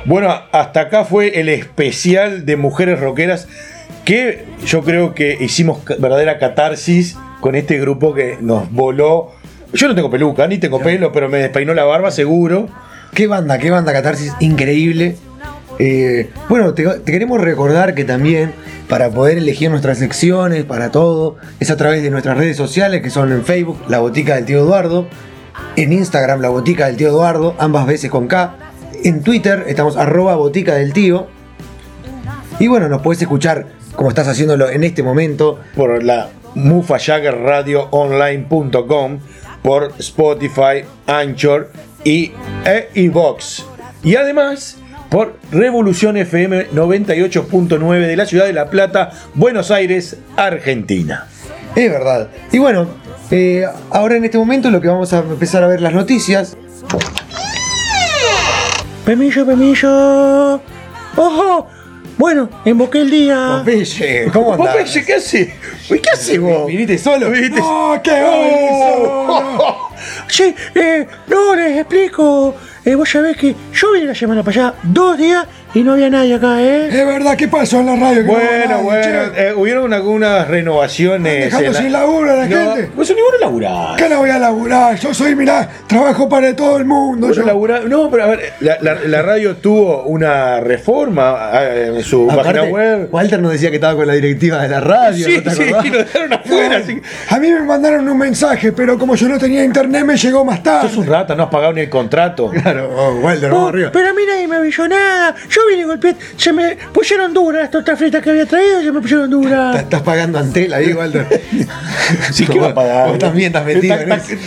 Bueno, 0.06 0.32
hasta 0.52 0.82
acá 0.82 1.04
fue 1.04 1.40
el 1.40 1.50
especial 1.50 2.46
de 2.46 2.56
mujeres 2.56 3.00
rockeras 3.00 3.48
que 4.06 4.46
yo 4.68 4.84
creo 4.84 5.16
que 5.16 5.36
hicimos 5.42 5.84
verdadera 5.98 6.38
catarsis 6.38 7.18
con 7.40 7.56
este 7.56 7.80
grupo 7.80 8.14
que 8.14 8.38
nos 8.40 8.72
voló. 8.72 9.32
Yo 9.74 9.88
no 9.88 9.96
tengo 9.96 10.12
peluca, 10.12 10.46
ni 10.46 10.60
tengo 10.60 10.80
pelo, 10.80 11.12
pero 11.12 11.28
me 11.28 11.40
despeinó 11.40 11.74
la 11.74 11.84
barba 11.84 12.12
seguro. 12.12 12.70
Qué 13.16 13.26
banda, 13.26 13.58
qué 13.58 13.72
banda 13.72 13.94
Catarsis, 13.94 14.32
increíble. 14.40 15.16
Eh, 15.80 16.30
bueno, 16.50 16.76
te, 16.76 16.84
te 16.84 17.12
queremos 17.12 17.42
recordar 17.42 17.96
que 17.96 18.04
también 18.04 18.54
para 18.90 19.10
poder 19.10 19.40
elegir 19.40 19.72
nuestras 19.72 19.98
secciones, 19.98 20.66
para 20.66 20.92
todo, 20.92 21.38
es 21.60 21.72
a 21.72 21.78
través 21.78 22.04
de 22.04 22.12
nuestras 22.12 22.38
redes 22.38 22.58
sociales 22.58 23.02
que 23.02 23.10
son 23.10 23.32
en 23.32 23.44
Facebook, 23.44 23.82
La 23.88 24.00
Botica 24.00 24.36
del 24.36 24.46
Tío 24.46 24.60
Eduardo, 24.60 25.08
en 25.76 25.94
Instagram, 25.94 26.42
La 26.42 26.50
Botica 26.50 26.88
del 26.88 26.98
Tío 26.98 27.10
Eduardo, 27.10 27.56
ambas 27.60 27.86
veces 27.86 28.10
con 28.12 28.28
K, 28.28 28.56
en 29.04 29.24
Twitter 29.24 29.66
estamos 29.68 29.98
arroba 29.98 30.36
Botica 30.36 30.76
del 30.76 30.94
Tío. 30.94 31.28
Y 32.60 32.68
bueno, 32.68 32.88
nos 32.90 33.02
puedes 33.02 33.20
escuchar 33.22 33.68
como 33.96 34.10
estás 34.10 34.28
haciéndolo 34.28 34.70
en 34.70 34.84
este 34.84 35.02
momento. 35.04 35.60
por 35.76 36.04
la 36.04 36.30
mufajaggerradioonline.com, 36.56 39.20
por 39.64 39.94
Spotify, 40.00 40.84
Anchor 41.08 41.72
y 42.04 42.34
e 42.66 42.90
iVox. 42.94 43.66
Y 44.04 44.16
además 44.16 44.78
por 45.10 45.38
Revolución 45.52 46.16
FM 46.16 46.70
98.9 46.72 48.08
de 48.08 48.16
la 48.16 48.26
ciudad 48.26 48.46
de 48.46 48.54
La 48.54 48.70
Plata, 48.70 49.12
Buenos 49.34 49.70
Aires, 49.70 50.16
Argentina. 50.38 51.28
Es 51.76 51.92
verdad. 51.92 52.30
Y 52.52 52.60
bueno, 52.60 52.88
eh, 53.32 53.66
ahora 53.90 54.18
en 54.18 54.26
este 54.26 54.38
momento 54.38 54.70
lo 54.70 54.82
que 54.82 54.88
vamos 54.88 55.14
a 55.14 55.20
empezar 55.20 55.64
a 55.64 55.68
ver 55.68 55.82
las 55.82 55.94
noticias. 55.94 56.58
Permiso, 59.06 59.46
permiso. 59.46 60.62
¡Ojo! 61.16 61.68
Bueno, 62.18 62.50
invoqué 62.66 63.00
el 63.00 63.10
día. 63.10 63.64
Popeye, 63.66 64.30
¿cómo 64.32 64.54
andás? 64.54 64.76
Popeye, 64.76 65.06
¿qué 65.06 65.14
hace? 65.16 65.56
Uy, 65.90 66.00
¿Qué 66.00 66.10
hace 66.12 66.38
vos? 66.38 66.68
¿Viniste 66.68 66.98
solo? 66.98 67.32
¿Viniste? 67.32 67.60
¡No, 67.60 68.00
qué 68.04 68.12
Oh. 68.24 69.90
Sí, 70.28 70.56
eh, 70.76 71.08
no 71.28 71.56
les 71.56 71.78
explico. 71.80 72.56
Eh, 72.86 72.96
vos 72.96 73.10
sabés 73.10 73.38
que 73.38 73.56
yo 73.74 73.92
vine 73.92 74.06
la 74.06 74.16
semana 74.16 74.44
pasada 74.44 74.76
dos 74.84 75.18
días 75.18 75.46
y 75.74 75.84
no 75.84 75.94
había 75.94 76.10
nadie 76.10 76.36
acá, 76.36 76.62
¿eh? 76.62 76.88
Es 76.90 77.06
verdad, 77.06 77.36
¿qué 77.38 77.48
pasó 77.48 77.80
en 77.80 77.86
la 77.86 77.96
radio? 77.96 78.24
No 78.24 78.34
Bueno, 78.34 78.82
bueno, 78.84 79.20
eh, 79.36 79.54
hubieron 79.56 79.94
algunas 79.94 80.48
renovaciones. 80.48 81.46
Dejando 81.46 81.68
en 81.68 81.74
la- 81.74 81.80
sin 81.80 81.92
laburo 81.92 82.32
a 82.32 82.36
la 82.36 82.46
No, 82.48 82.74
gente. 82.76 82.92
Vos 82.96 83.08
sos 83.08 83.16
ninguno 83.16 83.38
laburar. 83.40 83.96
¿Qué 83.96 84.10
no 84.10 84.18
voy 84.20 84.30
a 84.30 84.40
laburar? 84.40 84.98
Yo 85.00 85.14
soy, 85.14 85.36
mirá, 85.36 85.70
trabajo 85.88 86.28
para 86.28 86.56
todo 86.56 86.78
el 86.78 86.86
mundo. 86.86 87.32
Yo. 87.32 87.44
laburar- 87.44 87.86
No, 87.86 88.10
pero 88.10 88.24
a 88.24 88.28
ver, 88.28 88.54
la, 88.60 88.78
la- 88.82 88.96
la 89.06 89.22
radio 89.22 89.56
tuvo 89.58 90.04
una 90.04 90.60
reforma 90.60 91.52
eh, 91.54 91.94
en 91.96 92.04
su 92.04 92.30
Aparte, 92.30 92.54
página 92.54 92.64
web. 92.72 93.10
Walter 93.12 93.40
nos 93.42 93.52
decía 93.54 93.70
que 93.70 93.76
estaba 93.76 93.96
con 93.96 94.08
la 94.08 94.14
directiva 94.14 94.62
de 94.62 94.68
la 94.70 94.80
radio. 94.82 95.26
Sí, 95.26 95.38
¿no 95.38 95.44
te 95.44 95.52
sí, 95.52 95.64
lo 95.92 95.98
dejaron 96.00 96.34
afuera. 96.34 96.78
así 96.78 97.02
A 97.30 97.40
mí 97.40 97.50
me 97.50 97.62
mandaron 97.62 98.08
un 98.10 98.18
mensaje, 98.18 98.72
pero 98.72 98.98
como 98.98 99.16
yo 99.16 99.28
no 99.30 99.38
tenía 99.38 99.64
internet, 99.64 100.04
me 100.06 100.18
llegó 100.18 100.44
más 100.44 100.62
tarde. 100.64 100.90
Sos 100.90 100.98
un 100.98 101.08
rata, 101.08 101.36
no 101.36 101.44
has 101.44 101.50
pagado 101.50 101.74
ni 101.74 101.82
el 101.82 101.90
contrato. 101.90 102.50
Claro, 102.50 102.90
oh, 102.96 103.16
Walter, 103.22 103.50
vamos 103.52 103.70
arriba. 103.70 103.90
pero 103.94 104.10
a 104.10 104.14
mí 104.14 104.22
nadie 104.28 104.48
me 104.48 104.58
avisó 104.58 104.88
nada. 104.88 105.34
Yo 105.50 105.61
vine 105.70 105.82
y 105.82 105.86
golpeé. 105.86 106.16
Se 106.38 106.54
me 106.54 106.78
pusieron 106.94 107.34
duras 107.34 107.62
las 107.62 107.72
tortas 107.72 107.98
fritas 107.98 108.22
que 108.24 108.30
había 108.30 108.46
traído. 108.46 108.82
Se 108.82 108.92
me 108.92 109.02
pusieron 109.02 109.30
duras. 109.30 109.76
Estás 109.78 110.02
pagando 110.02 110.40
Antel 110.40 110.74
ahí, 110.74 110.94
Walter. 110.94 111.28
Sí, 112.32 112.46
que 112.46 112.60
va 112.60 112.70
a 112.70 112.74
pagar. 112.74 113.10
Vos 113.10 113.20
también 113.20 113.48
estás 113.48 113.66
metido 113.66 113.96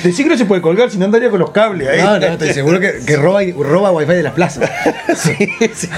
Decí 0.03 0.23
que 0.23 0.29
no 0.29 0.37
se 0.37 0.45
puede 0.45 0.61
colgar 0.61 0.91
si 0.91 0.99
no 0.99 1.07
andaría 1.07 1.31
con 1.31 1.41
los 1.41 1.51
cables 1.51 1.89
ahí. 1.89 2.01
No, 2.03 2.19
no, 2.19 2.27
estoy 2.27 2.53
seguro 2.53 2.79
que, 2.79 3.01
que 3.07 3.17
roba, 3.17 3.41
roba 3.59 3.91
wifi 3.93 4.13
de 4.13 4.23
las 4.23 4.33
plazas. 4.33 4.71
Sí, 5.15 5.37
sí. 5.75 5.89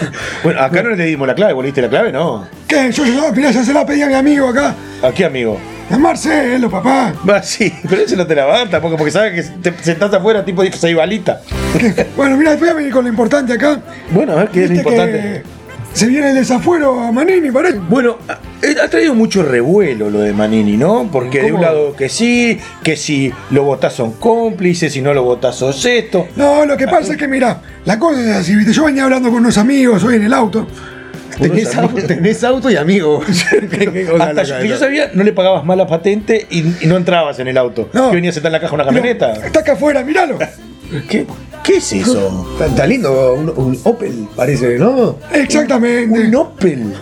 Bueno, 0.44 0.60
acá 0.60 0.82
no 0.82 0.90
le 0.90 1.04
dimos 1.04 1.26
la 1.26 1.34
clave, 1.34 1.54
¿vos 1.54 1.62
le 1.64 1.68
diste 1.68 1.80
la 1.80 1.88
clave? 1.88 2.12
No. 2.12 2.46
¿Qué? 2.68 2.90
Yo, 2.92 3.04
yo, 3.04 3.32
mirá, 3.32 3.50
ya 3.50 3.64
se 3.64 3.72
la 3.72 3.84
pedí 3.86 4.02
a 4.02 4.06
mi 4.06 4.14
amigo 4.14 4.48
acá. 4.48 4.74
¿A 5.02 5.10
qué 5.12 5.24
amigo? 5.24 5.58
A 5.90 5.98
Marcelo, 5.98 6.68
papá. 6.68 7.14
Va, 7.28 7.42
sí, 7.42 7.72
pero 7.88 8.02
ese 8.02 8.16
no 8.16 8.26
te 8.26 8.34
la 8.34 8.44
va 8.44 8.54
a 8.54 8.58
dar 8.58 8.70
tampoco, 8.70 8.96
porque 8.96 9.12
sabes 9.12 9.50
que 9.62 9.70
te 9.70 9.84
sentás 9.84 10.12
afuera 10.12 10.44
tipo 10.44 10.62
seis 10.72 10.96
balita. 10.96 11.40
¿Qué? 11.78 12.06
Bueno, 12.16 12.36
mira, 12.36 12.56
voy 12.56 12.68
a 12.68 12.74
venir 12.74 12.92
con 12.92 13.04
lo 13.04 13.10
importante 13.10 13.52
acá. 13.52 13.80
Bueno, 14.10 14.32
a 14.32 14.36
ver 14.36 14.48
qué 14.48 14.64
es 14.64 14.70
lo 14.70 14.76
importante. 14.76 15.42
Se 15.92 16.06
viene 16.06 16.30
el 16.30 16.34
desafuero 16.34 17.00
a 17.00 17.12
Manini, 17.12 17.50
parece. 17.50 17.78
Bueno, 17.78 18.18
ha 18.28 18.38
ha 18.82 18.88
traído 18.88 19.14
mucho 19.14 19.42
revuelo 19.42 20.10
lo 20.10 20.20
de 20.20 20.32
Manini, 20.32 20.76
¿no? 20.76 21.08
Porque 21.10 21.42
de 21.42 21.52
un 21.52 21.60
lado 21.60 21.94
que 21.94 22.08
sí, 22.08 22.58
que 22.82 22.96
si 22.96 23.32
lo 23.50 23.64
votás 23.64 23.94
son 23.94 24.12
cómplices, 24.12 24.92
si 24.92 25.00
no 25.00 25.14
lo 25.14 25.22
votás 25.22 25.56
sos 25.56 25.84
esto. 25.84 26.28
No, 26.36 26.66
lo 26.66 26.76
que 26.76 26.86
pasa 26.86 27.12
es 27.12 27.18
que, 27.18 27.28
mira, 27.28 27.60
la 27.84 27.98
cosa 27.98 28.20
es 28.20 28.36
así, 28.36 28.56
¿viste? 28.56 28.72
Yo 28.72 28.84
venía 28.84 29.04
hablando 29.04 29.30
con 29.30 29.38
unos 29.38 29.56
amigos 29.58 30.02
hoy 30.04 30.16
en 30.16 30.24
el 30.24 30.32
auto. 30.32 30.66
Tenés 31.38 31.76
auto, 31.76 32.02
tenés 32.06 32.44
auto 32.44 32.70
y 32.70 32.76
amigo. 32.76 33.22
Hasta 34.20 34.42
loca 34.42 34.58
que 34.60 34.68
yo 34.68 34.76
sabía, 34.78 35.10
no 35.14 35.22
le 35.22 35.32
pagabas 35.32 35.64
más 35.64 35.76
la 35.76 35.86
patente 35.86 36.46
y, 36.50 36.60
y 36.84 36.86
no 36.86 36.96
entrabas 36.96 37.38
en 37.38 37.48
el 37.48 37.58
auto. 37.58 37.88
No. 37.92 38.10
Que 38.10 38.16
venías 38.16 38.32
a 38.32 38.36
sentar 38.36 38.50
en 38.50 38.52
la 38.54 38.60
caja 38.60 38.74
una 38.74 38.84
camioneta. 38.84 39.32
Está 39.32 39.60
acá 39.60 39.72
afuera, 39.72 40.02
míralo. 40.02 40.38
¿Qué, 41.08 41.26
qué 41.64 41.76
es 41.78 41.92
eso? 41.92 42.48
Está, 42.52 42.66
está 42.66 42.86
lindo, 42.86 43.34
un, 43.34 43.48
un 43.50 43.80
Opel 43.84 44.28
parece, 44.36 44.78
¿no? 44.78 45.18
Exactamente. 45.32 46.18
Un 46.20 46.34
Opel. 46.34 46.94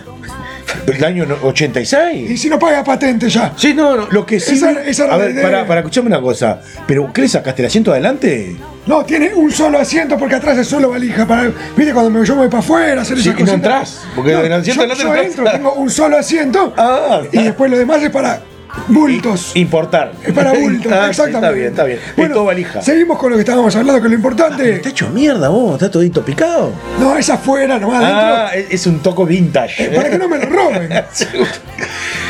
Del 0.87 1.03
año 1.03 1.25
no- 1.25 1.35
Y 1.35 1.45
86. 1.47 2.41
si 2.41 2.49
no 2.49 2.59
paga 2.59 2.83
patente 2.83 3.29
ya. 3.29 3.53
Sí, 3.55 3.73
no, 3.73 3.95
no, 3.95 4.07
lo 4.11 4.25
que 4.25 4.39
sí. 4.39 4.55
Esa- 4.55 4.83
esa 4.85 5.05
a 5.05 5.17
ver, 5.17 5.41
para, 5.41 5.65
para 5.65 5.79
escucharme 5.81 6.09
una 6.09 6.21
cosa. 6.21 6.61
¿Pero 6.87 7.11
qué 7.13 7.21
le 7.21 7.27
sacaste 7.27 7.61
el 7.61 7.67
asiento 7.67 7.91
adelante? 7.91 8.55
No, 8.85 9.03
tiene 9.03 9.33
un 9.33 9.51
solo 9.51 9.79
asiento 9.79 10.17
porque 10.17 10.35
atrás 10.35 10.57
es 10.59 10.67
solo 10.67 10.89
valija. 10.91 11.25
Para, 11.25 11.51
¿Viste 11.75 11.91
cuando 11.93 12.11
me, 12.11 12.25
yo 12.25 12.33
me 12.35 12.41
voy 12.41 12.49
para 12.49 12.59
afuera 12.59 13.01
hacer 13.01 13.19
Sí, 13.19 13.29
esas 13.29 13.41
no 13.41 13.53
entrás, 13.53 14.01
porque 14.15 14.33
en 14.33 14.45
el 14.45 14.53
asiento 14.53 14.85
yo, 14.85 14.91
adelante 14.91 15.03
yo 15.03 15.09
no 15.09 15.15
entro, 15.15 15.43
entras. 15.43 15.53
tengo 15.55 15.73
un 15.73 15.89
solo 15.89 16.17
asiento 16.17 16.73
Ah, 16.77 17.21
y 17.31 17.43
después 17.43 17.71
lo 17.71 17.77
demás 17.77 18.03
es 18.03 18.09
para 18.11 18.41
bultos. 18.87 19.55
Importar. 19.55 20.11
Es 20.23 20.33
para 20.33 20.53
bultos, 20.59 20.91
Ah, 20.91 21.05
sí, 21.05 21.09
exactamente. 21.11 21.67
Está 21.67 21.83
bien, 21.83 21.99
está 21.99 22.15
bien. 22.15 22.31
todo 22.33 22.45
valija. 22.45 22.81
Seguimos 22.81 23.17
con 23.17 23.29
lo 23.31 23.37
que 23.37 23.41
estábamos 23.41 23.75
hablando, 23.75 24.01
que 24.01 24.09
lo 24.09 24.15
importante. 24.15 24.75
Está 24.75 24.89
hecho 24.89 25.09
mierda 25.09 25.49
vos, 25.49 25.73
está 25.73 25.89
todito 25.89 26.23
picado. 26.23 26.71
No, 26.99 27.17
es 27.17 27.29
afuera, 27.29 27.79
nomás 27.79 28.03
Ah, 28.03 28.47
adentro. 28.49 28.73
es, 28.75 28.87
un 28.87 28.99
toco 28.99 29.25
vintage. 29.25 29.85
Eh, 29.85 29.95
para 29.95 30.09
que 30.09 30.17
no 30.17 30.27
me 30.27 30.37
lo 30.37 30.45
roben. 30.45 30.89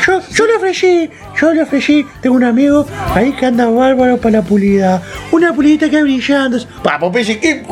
Yo, 0.06 0.20
yo 0.30 0.46
le 0.46 0.54
ofrecí, 0.54 1.10
yo 1.40 1.52
le 1.52 1.62
ofrecí, 1.62 2.06
tengo 2.20 2.36
un 2.36 2.44
amigo 2.44 2.86
ahí 3.12 3.32
que 3.32 3.44
anda 3.44 3.66
bárbaro 3.68 4.18
para 4.18 4.38
la 4.38 4.42
pulida. 4.42 5.02
Una 5.32 5.52
pulidita 5.52 5.90
que 5.90 6.00
brillando. 6.00 6.58
Pa, 6.84 6.96
Popeye, 7.00 7.40
¿qué? 7.40 7.64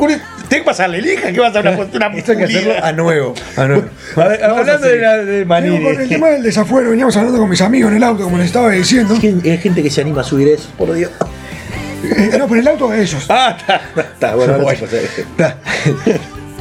¿Tenés 0.49 0.63
que 0.63 0.65
pasarle 0.65 1.01
lija? 1.01 1.31
¿Qué 1.31 1.39
vas 1.39 1.55
a 1.55 1.59
una, 1.59 1.71
Esto 2.15 2.31
hay 2.31 2.37
que 2.37 2.43
hacerlo 2.43 2.73
a 2.83 2.91
nuevo. 2.91 3.33
A 3.57 3.65
nuevo. 3.65 3.85
A 4.15 4.27
ver, 4.27 4.39
Vamos 4.41 4.57
a 4.57 4.61
hablando 4.61 4.87
de, 4.87 4.97
la, 4.97 5.17
de 5.17 5.45
Manini. 5.45 5.77
Digo, 5.77 5.89
con 5.91 6.01
el 6.01 6.09
tema 6.09 6.27
del 6.29 6.43
desafuero, 6.43 6.89
veníamos 6.91 7.15
hablando 7.17 7.39
con 7.39 7.49
mis 7.49 7.61
amigos 7.61 7.91
en 7.91 7.97
el 7.97 8.03
auto, 8.03 8.23
como 8.23 8.37
les 8.37 8.47
estaba 8.47 8.69
diciendo. 8.71 9.15
Hay 9.21 9.57
gente 9.57 9.81
que 9.83 9.89
se 9.89 10.01
anima 10.01 10.21
a 10.21 10.23
subir 10.23 10.47
eso, 10.49 10.69
por 10.77 10.93
Dios. 10.93 11.11
Eh, 12.03 12.35
no, 12.37 12.47
pero 12.47 12.61
el 12.61 12.67
auto 12.67 12.89
de 12.89 13.01
ellos. 13.01 13.25
Ah, 13.29 13.57
está, 13.59 13.81
está, 14.11 14.35
bueno, 14.35 14.59
Bueno, 14.59 14.79
está. 15.17 15.57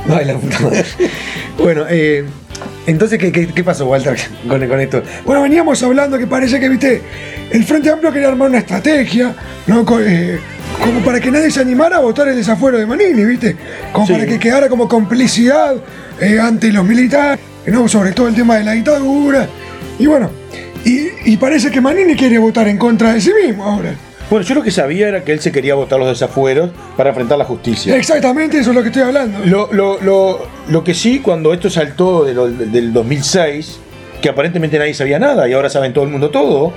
Ay, 0.19 0.25
la 0.27 0.35
puta 0.35 0.61
madre. 0.61 0.85
Bueno, 1.59 1.85
eh, 1.89 2.25
entonces, 2.87 3.19
¿qué, 3.19 3.33
qué, 3.33 3.47
qué 3.49 3.65
pasó, 3.65 3.87
Walter, 3.87 4.17
con, 4.49 4.67
con 4.69 4.81
esto? 4.81 5.03
Bueno, 5.25 5.43
veníamos 5.43 5.83
hablando 5.83 6.19
que 6.19 6.27
parece 6.27 6.61
que, 6.61 6.69
viste, 6.69 7.03
el 7.51 7.65
Frente 7.65 7.91
Amplio 7.91 8.13
quería 8.13 8.29
armar 8.29 8.49
una 8.49 8.59
estrategia, 8.59 9.35
¿no? 9.67 9.85
Co- 9.85 10.01
eh, 10.01 10.39
como 10.83 11.01
para 11.01 11.21
que 11.21 11.31
nadie 11.31 11.51
se 11.51 11.61
animara 11.61 11.97
a 11.97 12.01
votar 12.01 12.29
el 12.29 12.37
desafuero 12.37 12.79
de 12.79 12.87
Manini, 12.87 13.25
¿viste? 13.25 13.57
Como 13.93 14.07
Sí. 14.07 14.13
para 14.13 14.27
que 14.27 14.39
quedara 14.39 14.69
como 14.69 14.89
complicidad 14.89 15.75
eh, 16.21 16.39
ante 16.39 16.73
los 16.73 16.85
militares, 16.85 17.41
¿no? 17.67 17.89
Sobre 17.89 18.13
todo 18.13 18.29
el 18.29 18.35
tema 18.35 18.57
de 18.57 18.65
la 18.65 18.73
dictadura. 18.73 19.49
Y 19.99 20.07
bueno, 20.07 20.31
y, 20.85 21.09
y 21.25 21.37
parece 21.37 21.71
que 21.71 21.81
Manini 21.81 22.15
quiere 22.15 22.39
votar 22.39 22.69
en 22.69 22.77
contra 22.79 23.13
de 23.13 23.21
sí 23.21 23.33
mismo 23.47 23.65
ahora. 23.65 23.95
Bueno, 24.31 24.45
yo 24.47 24.55
lo 24.55 24.63
que 24.63 24.71
sabía 24.71 25.09
era 25.09 25.23
que 25.23 25.33
él 25.33 25.41
se 25.41 25.53
quería 25.53 25.75
votar 25.75 25.99
los 25.99 26.09
desafueros 26.09 26.71
para 26.97 27.11
enfrentar 27.11 27.37
la 27.39 27.45
justicia. 27.45 27.95
Exactamente, 27.97 28.59
eso 28.59 28.71
es 28.71 28.77
lo 28.77 28.83
que 28.83 28.89
estoy 28.89 29.03
hablando. 29.03 29.39
Lo, 29.45 29.69
lo, 29.73 30.01
lo, 30.01 30.47
lo 30.69 30.83
que 30.85 30.95
sí, 30.95 31.21
cuando 31.21 31.53
esto 31.53 31.69
saltó 31.69 32.25
de 32.25 32.35
del 32.67 32.93
2006, 32.93 33.79
que 34.23 34.29
aparentemente 34.31 34.79
nadie 34.79 34.95
sabía 34.95 35.19
nada 35.19 35.47
y 35.49 35.53
ahora 35.53 35.69
saben 35.69 35.93
todo 35.93 36.05
el 36.05 36.11
mundo 36.11 36.31
todo, 36.31 36.73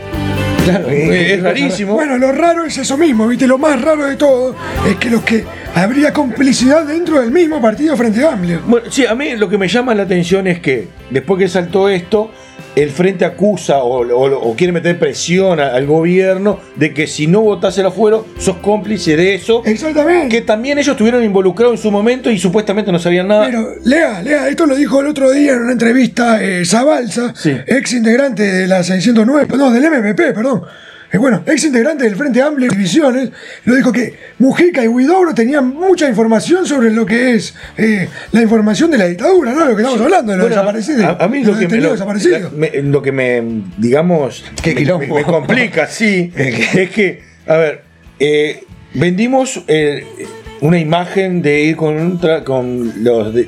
Claro, 0.67 0.89
eh, 0.89 1.35
es 1.35 1.41
rarísimo. 1.41 1.93
Bueno, 1.93 2.17
lo 2.17 2.33
raro 2.33 2.65
es 2.65 2.77
eso 2.77 2.97
mismo, 2.97 3.25
¿viste? 3.25 3.47
Lo 3.47 3.57
más 3.57 3.81
raro 3.81 4.05
de 4.05 4.17
todo 4.17 4.53
es 4.85 4.97
que 4.97 5.09
los 5.09 5.23
que 5.23 5.45
habría 5.73 6.11
complicidad 6.11 6.85
dentro 6.85 7.21
del 7.21 7.31
mismo 7.31 7.61
partido 7.61 7.95
Frente 7.95 8.25
Amplio. 8.25 8.61
Bueno, 8.65 8.91
sí, 8.91 9.05
a 9.05 9.15
mí 9.15 9.33
lo 9.37 9.47
que 9.47 9.57
me 9.57 9.69
llama 9.69 9.95
la 9.95 10.03
atención 10.03 10.45
es 10.45 10.59
que 10.59 10.89
después 11.09 11.39
que 11.39 11.47
saltó 11.47 11.87
esto, 11.87 12.31
el 12.75 12.91
frente 12.91 13.25
acusa 13.25 13.79
o, 13.79 14.05
o- 14.05 14.39
o 14.49 14.55
quiere 14.55 14.71
meter 14.73 14.99
presión 14.99 15.59
al 15.59 15.85
gobierno 15.87 16.59
de 16.75 16.93
que 16.93 17.07
si 17.07 17.27
no 17.27 17.41
votás 17.41 17.77
el 17.77 17.85
afuero, 17.87 18.25
sos 18.37 18.57
cómplice 18.57 19.15
de 19.17 19.35
eso. 19.35 19.63
Exactamente. 19.65 20.29
Que 20.35 20.41
también 20.41 20.77
ellos 20.77 20.91
estuvieron 20.91 21.23
involucrados 21.23 21.75
en 21.75 21.81
su 21.81 21.91
momento 21.91 22.29
y 22.29 22.37
supuestamente 22.37 22.91
no 22.91 22.99
sabían 22.99 23.27
nada. 23.27 23.45
Pero, 23.47 23.67
Lea, 23.83 24.21
Lea, 24.21 24.47
esto 24.49 24.65
lo 24.65 24.75
dijo 24.75 25.01
el 25.01 25.07
otro 25.07 25.31
día 25.31 25.53
en 25.53 25.61
una 25.63 25.71
entrevista 25.71 26.43
eh, 26.43 26.65
Zabalza, 26.65 27.33
Sí. 27.35 27.51
ex 27.65 27.93
integrante 27.93 28.43
de 28.43 28.67
la 28.67 28.83
609, 28.83 29.47
no, 29.57 29.71
del 29.71 29.83
MPP, 29.83 30.33
perdón. 30.33 30.63
Eh, 31.11 31.17
bueno, 31.17 31.41
ex 31.45 31.63
integrante 31.65 32.03
del 32.03 32.15
Frente 32.15 32.41
Amplio 32.41 32.69
de 32.69 32.75
Divisiones, 32.75 33.29
lo 33.65 33.75
dijo 33.75 33.91
que 33.91 34.13
Mujica 34.39 34.83
y 34.83 34.87
Huidobro 34.87 35.33
tenían 35.33 35.69
mucha 35.73 36.07
información 36.09 36.65
sobre 36.65 36.91
lo 36.91 37.05
que 37.05 37.33
es 37.35 37.53
eh, 37.77 38.07
la 38.31 38.41
información 38.41 38.91
de 38.91 38.97
la 38.97 39.05
dictadura, 39.07 39.53
¿no? 39.53 39.65
Lo 39.65 39.75
que 39.75 39.81
estamos 39.83 40.01
hablando, 40.01 40.31
de 40.33 40.37
los 40.37 40.47
Bueno, 40.47 40.55
desaparecidos. 40.61 41.03
A, 41.05 41.23
a 41.23 41.27
mí 41.27 41.43
lo 41.43 41.51
que, 41.53 41.55
me, 41.55 41.61
detenidos 41.61 41.83
lo, 41.85 41.91
desaparecidos. 41.93 42.41
la- 42.43 42.49
me- 42.57 42.71
lo 42.83 43.01
que 43.01 43.11
me, 43.11 43.43
digamos, 43.77 44.43
me, 44.65 45.23
complica, 45.23 45.87
sí, 45.89 46.31
es 46.35 46.89
que, 46.91 47.21
a 47.47 47.55
ver, 47.57 47.81
eh, 48.19 48.63
vendimos 48.93 49.63
eh, 49.67 50.05
una 50.61 50.79
imagen 50.79 51.41
de 51.41 51.61
ir 51.61 51.75
contra, 51.75 52.43
con 52.43 53.03
los 53.03 53.33
de- 53.33 53.47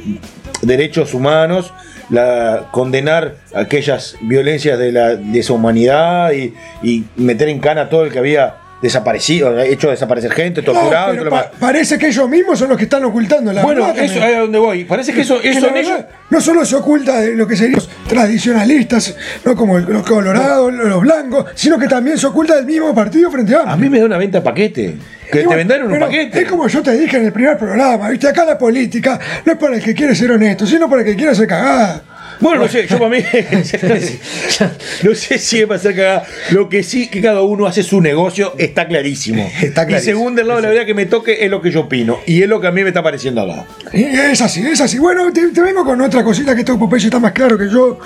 derechos 0.62 1.14
humanos, 1.14 1.74
la, 2.10 2.68
condenar 2.72 3.36
aquellas 3.54 4.16
violencias 4.22 4.78
de 4.80 4.92
la 4.92 5.16
deshumanidad 5.16 6.32
y, 6.32 6.54
y 6.82 7.06
meter 7.16 7.50
en 7.50 7.60
cana 7.60 7.90
todo 7.90 8.04
el 8.04 8.12
que 8.12 8.20
había 8.20 8.56
desaparecido, 8.82 9.60
hecho 9.60 9.90
desaparecer 9.90 10.32
gente, 10.32 10.62
No, 10.62 10.72
torturado 10.72 11.14
y 11.14 11.18
pero 11.18 11.30
todo 11.30 11.36
lo 11.38 11.44
pa- 11.44 11.52
parece 11.60 11.98
que 11.98 12.08
ellos 12.08 12.30
mismos 12.30 12.58
son 12.60 12.70
los 12.70 12.78
que 12.78 12.86
están 12.86 13.04
ocultando 13.04 13.52
la 13.52 13.62
Bueno, 13.62 13.86
verdad 13.88 14.04
eso 14.04 14.24
es 14.24 14.36
a 14.36 14.40
donde 14.40 14.58
voy. 14.60 14.86
Parece 14.86 15.14
que 15.14 15.22
eso, 15.22 15.40
Que 15.42 15.50
eso 15.50 15.68
en 15.68 15.78
ellos. 15.78 15.92
verdad, 15.92 16.10
no 16.30 16.40
solo 16.42 16.64
se 16.66 16.76
oculta 16.76 17.20
de 17.22 17.36
lo 17.36 17.46
que 17.48 17.56
serían 17.56 17.76
los 17.76 17.90
tradicionalistas, 18.08 19.16
no 19.46 19.56
como 19.56 19.78
los 19.80 20.04
colorados, 20.06 20.74
los 20.74 21.02
blancos, 21.02 21.46
sino 21.56 21.78
que 21.78 21.88
también 21.88 22.18
se 22.18 22.28
oculta 22.28 22.56
del 22.56 22.66
mismo 22.66 22.94
partido 22.96 23.30
frente 23.32 23.56
a 23.56 23.62
A 23.64 23.76
mí 23.76 23.90
me 23.90 24.00
da 24.00 24.06
una 24.06 24.18
venta 24.18 24.42
paquete. 24.44 24.96
Que 25.32 25.40
Y 25.40 25.42
te 25.42 25.46
bueno, 25.46 25.58
vendaron 25.58 25.92
un 25.92 26.00
paquete. 26.00 26.42
Es 26.42 26.48
como 26.48 26.68
yo 26.68 26.82
te 26.82 26.92
dije 26.98 27.18
en 27.18 27.26
el 27.26 27.32
primer 27.32 27.56
programa, 27.58 28.10
¿viste? 28.10 28.28
Acá 28.28 28.46
la 28.46 28.58
política 28.58 29.20
no 29.46 29.52
es 29.52 29.58
para 29.60 29.76
el 29.76 29.84
que 29.84 29.94
quiere 29.94 30.16
ser 30.16 30.32
honesto, 30.32 30.66
sino 30.66 30.90
para 30.90 31.02
el 31.04 31.08
que 31.08 31.16
quiere 31.16 31.32
hacer 31.34 31.46
cagada. 31.48 32.02
Bueno, 32.40 32.62
no 32.64 32.68
sé, 32.70 32.88
yo 32.88 32.98
para 32.98 33.10
mí. 33.10 33.18
no 35.04 35.16
sé 35.16 35.38
si 35.38 35.60
es 35.60 35.66
para 35.68 35.78
hacer 35.80 35.96
cagada. 35.96 36.26
Lo 36.52 36.70
que 36.70 36.84
sí 36.84 37.10
que 37.10 37.22
cada 37.22 37.42
uno 37.42 37.66
hace 37.66 37.84
su 37.84 38.02
negocio 38.02 38.54
está 38.58 38.88
clarísimo. 38.88 39.50
Está 39.62 39.84
Y 39.84 39.88
clarísimo. 39.88 40.18
según 40.20 40.36
del 40.36 40.48
lado 40.48 40.58
de 40.62 40.64
la 40.68 40.70
verdad 40.74 40.86
que 40.86 40.94
me 40.94 41.06
toque, 41.06 41.44
es 41.44 41.50
lo 41.52 41.62
que 41.62 41.72
yo 41.72 41.82
opino. 41.82 42.20
Y 42.26 42.42
es 42.42 42.50
lo 42.50 42.60
que 42.62 42.68
a 42.68 42.72
mí 42.72 42.82
me 42.84 42.90
está 42.90 43.04
pareciendo 43.04 43.42
acá. 43.42 43.66
Y 43.94 44.04
es 44.04 44.42
así, 44.42 44.62
es 44.66 44.80
así. 44.82 45.00
Bueno, 45.00 45.32
te, 45.34 45.48
te 45.50 45.62
vengo 45.62 45.84
con 45.84 46.00
otra 46.02 46.24
cosita 46.24 46.54
que 46.56 46.62
esto 46.62 46.78
Popeye 46.80 47.06
está 47.06 47.20
más 47.20 47.32
claro 47.34 47.58
que 47.58 47.70
yo. 47.70 48.00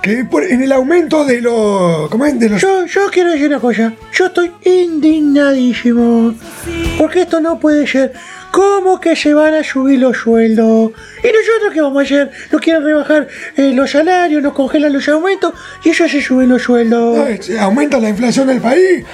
Que 0.00 0.24
por- 0.24 0.44
en 0.44 0.62
el 0.62 0.72
aumento 0.72 1.24
de 1.24 1.40
los. 1.40 2.08
¿Cómo 2.10 2.26
es? 2.26 2.38
De 2.38 2.48
los. 2.48 2.60
Yo, 2.60 2.86
yo 2.86 3.02
quiero 3.12 3.30
decir 3.30 3.46
una 3.48 3.60
cosa. 3.60 3.92
Yo 4.12 4.26
estoy 4.26 4.50
indignadísimo. 4.64 6.34
Porque 6.98 7.22
esto 7.22 7.40
no 7.40 7.58
puede 7.58 7.86
ser. 7.86 8.12
¿Cómo 8.52 9.00
que 9.00 9.16
se 9.16 9.32
van 9.32 9.54
a 9.54 9.64
subir 9.64 9.98
los 9.98 10.18
sueldos? 10.18 10.92
¿Y 11.24 11.26
nosotros 11.26 11.72
qué 11.72 11.80
vamos 11.80 12.02
a 12.02 12.04
hacer? 12.04 12.30
Nos 12.52 12.60
quieren 12.60 12.84
rebajar 12.84 13.26
eh, 13.56 13.72
los 13.74 13.90
salarios, 13.90 14.42
nos 14.42 14.52
congelan 14.52 14.92
los 14.92 15.08
aumentos 15.08 15.54
y 15.82 15.88
ellos 15.88 16.10
se 16.10 16.20
suben 16.20 16.50
los 16.50 16.62
sueldos. 16.62 17.50
Aumenta 17.58 17.98
la 17.98 18.10
inflación 18.10 18.48
del 18.48 18.60
país. 18.60 19.06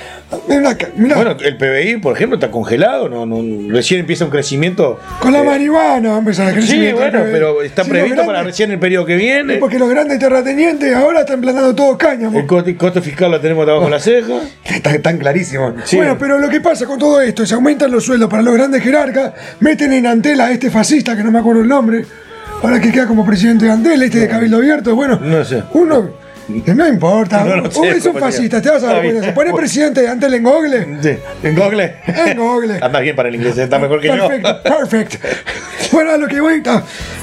Mirá, 0.46 0.76
ca- 0.76 0.88
mirá, 0.94 1.16
Bueno, 1.16 1.36
el 1.40 1.56
PBI, 1.56 1.96
por 2.02 2.14
ejemplo, 2.14 2.36
está 2.36 2.50
congelado. 2.50 3.08
No, 3.08 3.24
no- 3.24 3.72
recién 3.72 4.00
empieza 4.00 4.24
un 4.26 4.30
crecimiento. 4.30 4.98
con 5.20 5.32
la 5.32 5.40
eh, 5.40 5.44
marihuana 5.44 6.10
va 6.10 6.16
a 6.16 6.18
empezar 6.18 6.48
a 6.48 6.52
crecer. 6.52 6.70
Sí, 6.70 6.92
bueno, 6.92 7.20
pero 7.32 7.62
está 7.62 7.84
previsto 7.84 8.26
para 8.26 8.42
recién 8.42 8.70
el 8.70 8.78
periodo 8.78 9.06
que 9.06 9.16
viene. 9.16 9.56
Porque 9.56 9.78
los 9.78 9.88
grandes 9.88 10.18
terratenientes 10.18 10.94
ahora 10.94 11.20
están 11.20 11.40
plantando 11.40 11.74
todo 11.74 11.96
cáñamo. 11.96 12.38
El 12.38 12.46
costo, 12.46 12.70
costo 12.76 13.00
fiscal 13.02 13.30
lo 13.30 13.40
tenemos 13.40 13.64
debajo 13.64 13.86
de 13.86 13.90
la 13.90 14.00
ceja. 14.00 14.34
Está 14.64 15.00
tan 15.00 15.16
clarísimo. 15.18 15.74
Sí. 15.84 15.96
Bueno, 15.96 16.16
pero 16.18 16.38
lo 16.38 16.48
que 16.50 16.60
pasa 16.60 16.84
con 16.84 16.98
todo 16.98 17.20
esto 17.22 17.42
es 17.42 17.52
aumentan 17.52 17.90
los 17.90 18.04
sueldos 18.04 18.28
para 18.28 18.42
los 18.42 18.52
grandes 18.54 18.82
jerarcas, 18.82 19.32
meten 19.60 19.92
en 19.94 20.06
Antela 20.06 20.46
a 20.46 20.52
este 20.52 20.70
fascista, 20.70 21.16
que 21.16 21.24
no 21.24 21.30
me 21.30 21.38
acuerdo 21.38 21.62
el 21.62 21.68
nombre, 21.68 22.04
para 22.60 22.78
que 22.80 22.92
quede 22.92 23.06
como 23.06 23.24
presidente 23.24 23.64
de 23.64 23.70
Antela, 23.72 24.04
este 24.04 24.18
de 24.20 24.28
Cabildo 24.28 24.58
Abierto. 24.58 24.94
Bueno, 24.94 25.18
No 25.22 25.42
sé. 25.44 25.62
uno. 25.72 26.27
No 26.48 26.88
importa, 26.88 27.44
No, 27.44 27.54
uno 27.56 27.66
es 27.68 27.76
un 27.76 27.82
compañero. 27.82 28.20
fascista, 28.20 28.62
te 28.62 28.70
vas 28.70 28.82
a 28.82 28.86
dar 28.86 29.02
cuenta. 29.02 29.22
Se 29.22 29.32
pone 29.32 29.52
presidente 29.52 30.00
de 30.00 30.08
Antela 30.08 30.36
en 30.36 30.42
Google. 30.42 30.86
Sí. 31.02 31.18
¿En 31.42 31.54
Google? 31.54 31.96
En 32.06 32.38
Google. 32.38 32.78
Anda 32.82 33.00
bien 33.00 33.14
para 33.14 33.28
el 33.28 33.34
inglés, 33.34 33.58
está 33.58 33.78
mejor 33.78 34.00
que 34.00 34.08
yo. 34.08 34.28
Perfecto, 34.62 35.18
perfecto. 35.90 35.96
Bueno, 35.96 36.10
a 36.12 36.16
lo 36.16 36.26
que 36.28 36.40
voy, 36.40 36.62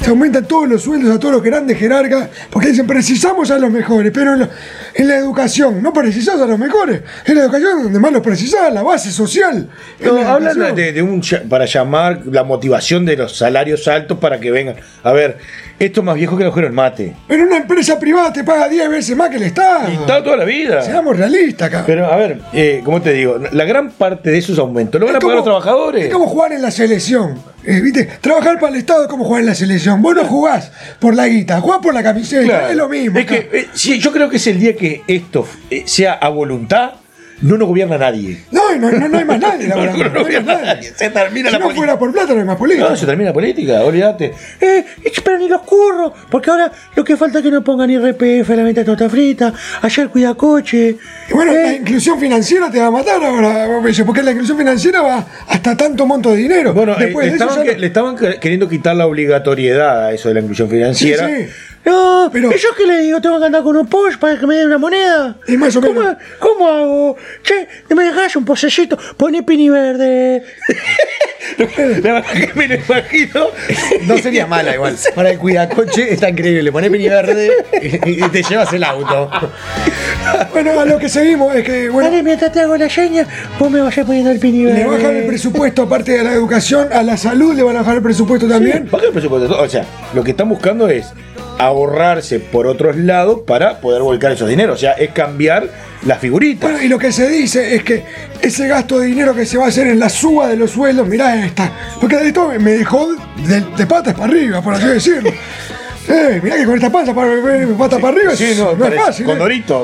se 0.02 0.10
aumentan 0.10 0.44
todos 0.46 0.68
los 0.68 0.82
sueldos 0.82 1.14
a 1.14 1.18
todos 1.18 1.34
los 1.34 1.42
grandes 1.42 1.78
jerarcas, 1.78 2.28
porque 2.50 2.68
dicen, 2.68 2.86
precisamos 2.86 3.50
a 3.50 3.58
los 3.58 3.70
mejores, 3.70 4.12
pero 4.12 4.34
en, 4.34 4.40
lo- 4.40 4.48
en 4.94 5.08
la 5.08 5.16
educación 5.16 5.82
no 5.82 5.92
precisás 5.92 6.40
a 6.40 6.46
los 6.46 6.58
mejores. 6.58 7.02
En 7.24 7.34
la 7.36 7.42
educación 7.42 7.82
donde 7.84 7.98
más 7.98 8.12
los 8.12 8.22
precisás, 8.22 8.72
la 8.72 8.82
base 8.82 9.10
social. 9.12 9.68
No, 10.00 10.12
la 10.14 10.32
hablan 10.34 10.74
de, 10.74 10.92
de 10.92 11.02
un 11.02 11.22
para 11.48 11.64
llamar 11.66 12.22
la 12.26 12.44
motivación 12.44 13.04
de 13.04 13.16
los 13.16 13.36
salarios 13.36 13.86
altos 13.88 14.18
para 14.18 14.38
que 14.40 14.50
vengan. 14.50 14.76
A 15.02 15.12
ver, 15.12 15.38
esto 15.78 16.00
es 16.00 16.04
más 16.06 16.14
viejo 16.14 16.36
que 16.36 16.42
el 16.42 16.46
agujero 16.48 16.66
del 16.68 16.74
mate. 16.74 17.14
Pero 17.28 17.44
una 17.44 17.56
empresa 17.58 17.98
privada 17.98 18.32
te 18.32 18.44
paga 18.44 18.68
10 18.68 18.88
veces 18.88 19.16
más 19.16 19.28
que 19.30 19.36
el 19.36 19.42
Estado. 19.44 19.90
Y 19.90 19.94
está 19.94 20.22
toda 20.22 20.36
la 20.36 20.44
vida. 20.44 20.82
Seamos 20.82 21.16
realistas 21.16 21.68
acá. 21.68 21.84
Pero 21.86 22.06
a 22.10 22.16
ver, 22.16 22.40
eh, 22.52 22.80
¿cómo 22.84 23.00
te 23.02 23.12
digo? 23.12 23.38
La 23.52 23.64
gran 23.64 23.90
parte 23.90 24.30
de 24.30 24.38
esos 24.38 24.58
aumentos 24.58 25.00
lo 25.00 25.06
van 25.06 25.16
a 25.16 25.18
Es 25.18 25.22
pagar 25.24 25.36
como- 25.38 25.46
los 25.54 25.62
trabajadores. 25.62 26.04
Es 26.06 26.12
como 26.12 26.26
jugar 26.26 26.52
en 26.52 26.62
la 26.62 26.70
selección. 26.70 27.38
Eh, 27.66 27.80
¿Viste? 27.80 28.04
Trabajar 28.20 28.58
para 28.60 28.72
el 28.72 28.78
Estado 28.78 29.02
es 29.02 29.08
como 29.08 29.24
jugar 29.24 29.40
en 29.40 29.46
la 29.46 29.54
selección. 29.54 30.00
Vos 30.00 30.14
no 30.14 30.24
jugás 30.24 30.70
por 31.00 31.14
la 31.14 31.26
guita, 31.26 31.60
jugás 31.60 31.80
por 31.80 31.92
la 31.92 32.02
camiseta. 32.02 32.44
Claro. 32.44 32.68
Es 32.68 32.76
lo 32.76 32.88
mismo. 32.88 33.18
Es 33.18 33.26
que 33.26 33.48
eh, 33.52 33.68
sí, 33.72 33.98
yo 33.98 34.12
creo 34.12 34.28
que 34.30 34.36
es 34.36 34.46
el 34.46 34.60
día 34.60 34.76
que 34.76 35.02
esto 35.06 35.46
eh, 35.70 35.82
sea 35.86 36.14
a 36.14 36.28
voluntad, 36.28 36.92
no 37.42 37.56
nos 37.56 37.68
gobierna 37.68 37.98
nadie. 37.98 38.38
No, 38.50 38.74
no, 38.76 38.90
no, 38.90 39.08
no 39.08 39.18
hay 39.18 39.24
más 39.24 39.38
nadie, 39.40 39.68
la 39.68 39.76
No, 39.76 39.82
verdad. 39.82 40.12
no, 40.12 40.20
gobierna 40.22 40.52
nadie. 40.54 40.66
nadie. 40.66 40.92
Se 40.96 41.10
termina 41.10 41.48
si 41.48 41.52
la 41.52 41.58
no 41.58 41.64
política. 41.66 41.74
fuera 41.74 41.98
por 41.98 42.12
plata, 42.12 42.32
no 42.34 42.40
hay 42.40 42.46
más 42.46 42.56
política. 42.56 42.88
No, 42.88 42.96
se 42.96 43.06
termina 43.06 43.30
la 43.30 43.34
política, 43.34 43.80
olvídate. 43.82 44.32
Eh, 44.60 44.84
pero 45.24 45.38
ni 45.38 45.48
los 45.48 45.62
curros, 45.62 46.12
porque 46.30 46.50
ahora 46.50 46.70
lo 46.94 47.04
que 47.04 47.16
falta 47.16 47.38
es 47.38 47.44
que 47.44 47.50
no 47.50 47.62
pongan 47.64 47.90
IRPF 47.90 48.50
a 48.50 48.56
la 48.56 48.62
venta 48.62 48.80
de 48.80 48.84
torta 48.84 49.08
frita, 49.10 49.52
ayer 49.82 50.08
cuida 50.08 50.34
coche. 50.34 50.96
Y 51.28 51.32
bueno, 51.32 51.52
la 51.52 51.72
Eh, 51.72 51.76
inclusión 51.76 52.18
financiera 52.20 52.70
te 52.70 52.78
va 52.78 52.86
a 52.86 52.90
matar 52.90 53.22
ahora, 53.22 53.66
porque 54.06 54.22
la 54.22 54.30
inclusión 54.32 54.56
financiera 54.58 55.02
va 55.02 55.26
hasta 55.48 55.76
tanto 55.76 56.06
monto 56.06 56.30
de 56.32 56.36
dinero. 56.38 56.72
Bueno, 56.74 56.92
eh, 56.92 57.04
Después 57.06 57.26
le, 57.26 57.32
de 57.32 57.36
eso 57.44 57.62
que- 57.62 57.76
le 57.78 57.86
estaban 57.86 58.16
que- 58.16 58.38
queriendo 58.40 58.68
quitar 58.68 58.96
la 58.96 59.06
obligatoriedad 59.06 60.06
a 60.06 60.12
eso 60.12 60.28
de 60.28 60.34
la 60.34 60.40
inclusión 60.40 60.68
Sí, 60.68 60.74
financiera. 60.76 61.26
sí. 61.28 61.46
No, 61.86 62.28
pero- 62.32 62.50
¿y 62.52 62.58
yo 62.58 62.68
qué 62.76 62.86
le 62.86 62.98
digo? 63.00 63.20
¿Tengo 63.20 63.38
que 63.38 63.46
andar 63.46 63.62
con 63.62 63.76
un 63.76 63.86
Porsche 63.86 64.18
para 64.18 64.38
que 64.38 64.46
me 64.46 64.56
den 64.56 64.66
una 64.66 64.78
moneda? 64.78 65.36
Y 65.48 65.56
más 65.56 65.74
o 65.76 65.80
¿Cómo, 65.80 66.00
menos. 66.00 66.16
¿Cómo 66.38 66.68
hago? 66.68 67.16
Che, 67.42 67.68
¿me 67.94 68.04
dejás 68.04 68.34
un 68.36 68.44
posecito? 68.44 68.98
Poné 69.16 69.42
pini 69.42 69.68
verde. 69.70 70.42
La 71.58 72.12
verdad 72.12 72.24
que 72.32 72.50
me 72.54 72.68
lo 72.68 72.74
imagino. 72.74 73.46
No 74.06 74.18
sería 74.18 74.46
mala 74.46 74.74
igual. 74.74 74.96
Para 75.14 75.30
el 75.30 75.38
cuidacoche 75.38 76.12
está 76.12 76.28
increíble. 76.28 76.64
Le 76.64 76.72
pones 76.72 76.90
pini 76.90 77.08
verde 77.08 77.50
y, 78.04 78.24
y 78.24 78.28
te 78.30 78.42
llevas 78.42 78.72
el 78.72 78.82
auto. 78.84 79.30
Bueno, 80.52 80.80
a 80.80 80.84
lo 80.84 80.98
que 80.98 81.08
seguimos 81.08 81.54
es 81.54 81.64
que, 81.64 81.88
bueno, 81.88 82.10
Dale, 82.10 82.22
mientras 82.24 82.50
te 82.52 82.60
hago 82.60 82.76
la 82.76 82.90
seña, 82.90 83.26
vos 83.58 83.70
me 83.70 83.80
vayas 83.80 84.04
poniendo 84.04 84.30
el 84.32 84.40
pini 84.40 84.64
verde. 84.64 84.78
le 84.80 84.86
bajan 84.86 85.16
el 85.16 85.26
presupuesto, 85.26 85.82
aparte 85.82 86.12
de 86.18 86.24
la 86.24 86.32
educación, 86.32 86.88
a 86.92 87.02
la 87.04 87.16
salud 87.16 87.54
le 87.54 87.62
van 87.62 87.76
a 87.76 87.80
bajar 87.80 87.96
el 87.98 88.02
presupuesto 88.02 88.48
también. 88.48 88.88
Baja 88.90 89.06
el 89.06 89.12
presupuesto. 89.12 89.56
O 89.60 89.68
sea, 89.68 89.84
lo 90.14 90.24
que 90.24 90.32
están 90.32 90.48
buscando 90.48 90.88
es 90.88 91.06
ahorrarse 91.58 92.38
por 92.40 92.66
otros 92.66 92.96
lados 92.96 93.40
para 93.46 93.80
poder 93.80 94.02
volcar 94.02 94.32
esos 94.32 94.48
dineros. 94.48 94.76
O 94.76 94.80
sea, 94.80 94.92
es 94.92 95.10
cambiar 95.10 95.68
las 96.04 96.18
figuritas. 96.18 96.70
Bueno, 96.70 96.84
y 96.84 96.88
lo 96.88 96.98
que 96.98 97.12
se 97.12 97.28
dice 97.28 97.74
es 97.76 97.82
que 97.82 98.04
ese 98.42 98.68
gasto 98.68 98.98
de 98.98 99.06
dinero 99.06 99.34
que 99.34 99.46
se 99.46 99.56
va 99.58 99.64
a 99.66 99.68
hacer 99.68 99.86
en 99.86 99.98
la 99.98 100.08
suba 100.08 100.48
de 100.48 100.56
los 100.56 100.70
sueldos, 100.70 101.08
mirá 101.08 101.44
esta, 101.44 101.70
porque 102.00 102.16
de 102.16 102.28
esto 102.28 102.50
me 102.60 102.72
dejó 102.72 103.08
de, 103.46 103.60
de 103.76 103.86
patas 103.86 104.14
para 104.14 104.26
arriba, 104.26 104.60
por 104.62 104.74
así 104.74 104.86
decirlo. 104.86 105.30
Eh, 106.08 106.38
mirá 106.40 106.54
que 106.54 106.64
con 106.66 106.76
esta 106.76 106.88
pata 106.88 107.12
para, 107.12 107.32
pata 107.76 107.98
para 107.98 108.16
arriba 108.16 108.36
Sí, 108.36 108.54
no, 108.56 108.76
no, 108.76 108.86
es 108.86 108.94
fácil. 108.94 109.24
eh. 109.24 109.28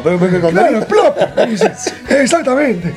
Pero- 0.04 0.20
pero 0.20 0.50
Claro, 0.50 0.86
Condorito. 0.86 0.86
plop. 0.86 1.16
Exactamente. 2.10 2.94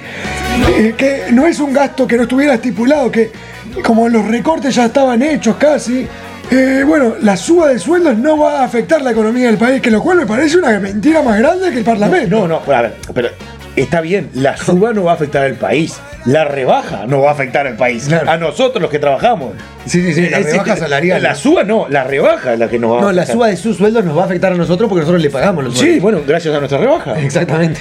Eh, 0.77 0.93
que 0.95 1.23
no 1.31 1.47
es 1.47 1.59
un 1.59 1.73
gasto 1.73 2.05
que 2.05 2.17
no 2.17 2.23
estuviera 2.23 2.53
estipulado, 2.53 3.11
que 3.11 3.31
como 3.83 4.07
los 4.09 4.27
recortes 4.27 4.75
ya 4.75 4.85
estaban 4.85 5.23
hechos 5.23 5.55
casi, 5.55 6.05
eh, 6.51 6.83
bueno, 6.85 7.15
la 7.21 7.35
suba 7.37 7.67
de 7.69 7.79
sueldos 7.79 8.17
no 8.17 8.37
va 8.37 8.61
a 8.61 8.63
afectar 8.65 9.01
la 9.01 9.11
economía 9.11 9.47
del 9.47 9.57
país, 9.57 9.81
que 9.81 9.91
lo 9.91 10.01
cual 10.01 10.17
me 10.17 10.25
parece 10.25 10.57
una 10.57 10.79
mentira 10.79 11.21
más 11.21 11.37
grande 11.39 11.71
que 11.71 11.79
el 11.79 11.83
Parlamento. 11.85 12.47
No, 12.47 12.47
no, 12.47 12.73
a 12.73 12.81
ver, 12.81 12.93
pero 13.13 13.29
está 13.75 14.01
bien, 14.01 14.29
la 14.33 14.55
suba 14.57 14.93
no 14.93 15.03
va 15.03 15.11
a 15.11 15.15
afectar 15.15 15.43
al 15.43 15.55
país. 15.55 15.95
La 16.25 16.43
rebaja 16.43 17.05
no 17.07 17.21
va 17.21 17.29
a 17.29 17.33
afectar 17.33 17.67
al 17.67 17.75
país. 17.75 18.05
Claro. 18.07 18.29
A 18.31 18.37
nosotros 18.37 18.81
los 18.81 18.89
que 18.89 18.97
trabajamos. 18.97 19.53
Sí, 19.85 20.01
sí, 20.01 20.11
sí. 20.13 20.29
La 20.29 20.39
rebaja 20.39 20.75
salarial. 20.75 21.21
La 21.21 21.35
suba 21.35 21.63
no, 21.63 21.85
la 21.87 22.03
rebaja 22.03 22.53
es 22.53 22.59
la 22.59 22.67
que 22.67 22.79
nos 22.79 22.93
va 22.93 22.97
a 22.97 23.01
No, 23.01 23.11
la 23.11 23.21
afectar. 23.21 23.35
suba 23.35 23.47
de 23.49 23.57
sus 23.57 23.77
sueldos 23.77 24.03
nos 24.05 24.17
va 24.17 24.23
a 24.23 24.25
afectar 24.25 24.51
a 24.51 24.55
nosotros 24.55 24.89
porque 24.89 25.01
nosotros 25.01 25.21
le 25.21 25.29
pagamos 25.29 25.63
los 25.63 25.73
Sí, 25.73 25.79
sueldos. 25.81 26.01
bueno, 26.01 26.21
gracias 26.25 26.55
a 26.55 26.57
nuestra 26.59 26.79
rebaja. 26.79 27.19
Exactamente. 27.21 27.79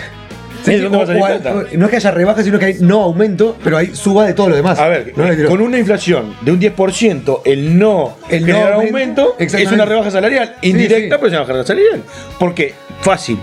No 0.66 1.84
es 1.84 1.90
que 1.90 1.96
haya 1.96 2.10
rebaja, 2.10 2.42
sino 2.42 2.58
que 2.58 2.64
hay 2.66 2.76
no 2.80 3.02
aumento, 3.02 3.56
pero 3.62 3.76
hay 3.76 3.94
suba 3.94 4.26
de 4.26 4.34
todo 4.34 4.48
lo 4.48 4.56
demás. 4.56 4.78
A 4.78 4.88
ver, 4.88 5.12
No 5.16 5.48
con 5.48 5.60
una 5.60 5.78
inflación 5.78 6.34
de 6.42 6.52
un 6.52 6.60
10%, 6.60 7.42
el 7.44 7.78
no 7.78 8.16
El 8.28 8.46
no 8.46 8.56
aumento, 8.56 9.34
aumento, 9.34 9.36
es 9.38 9.72
una 9.72 9.84
rebaja 9.84 10.10
salarial. 10.10 10.56
Indirecta, 10.62 11.16
sí. 11.16 11.20
pero 11.20 11.26
es 11.26 11.32
una 11.32 11.44
rebaja 11.44 11.66
salarial. 11.66 12.02
Porque, 12.38 12.74
fácil, 13.02 13.38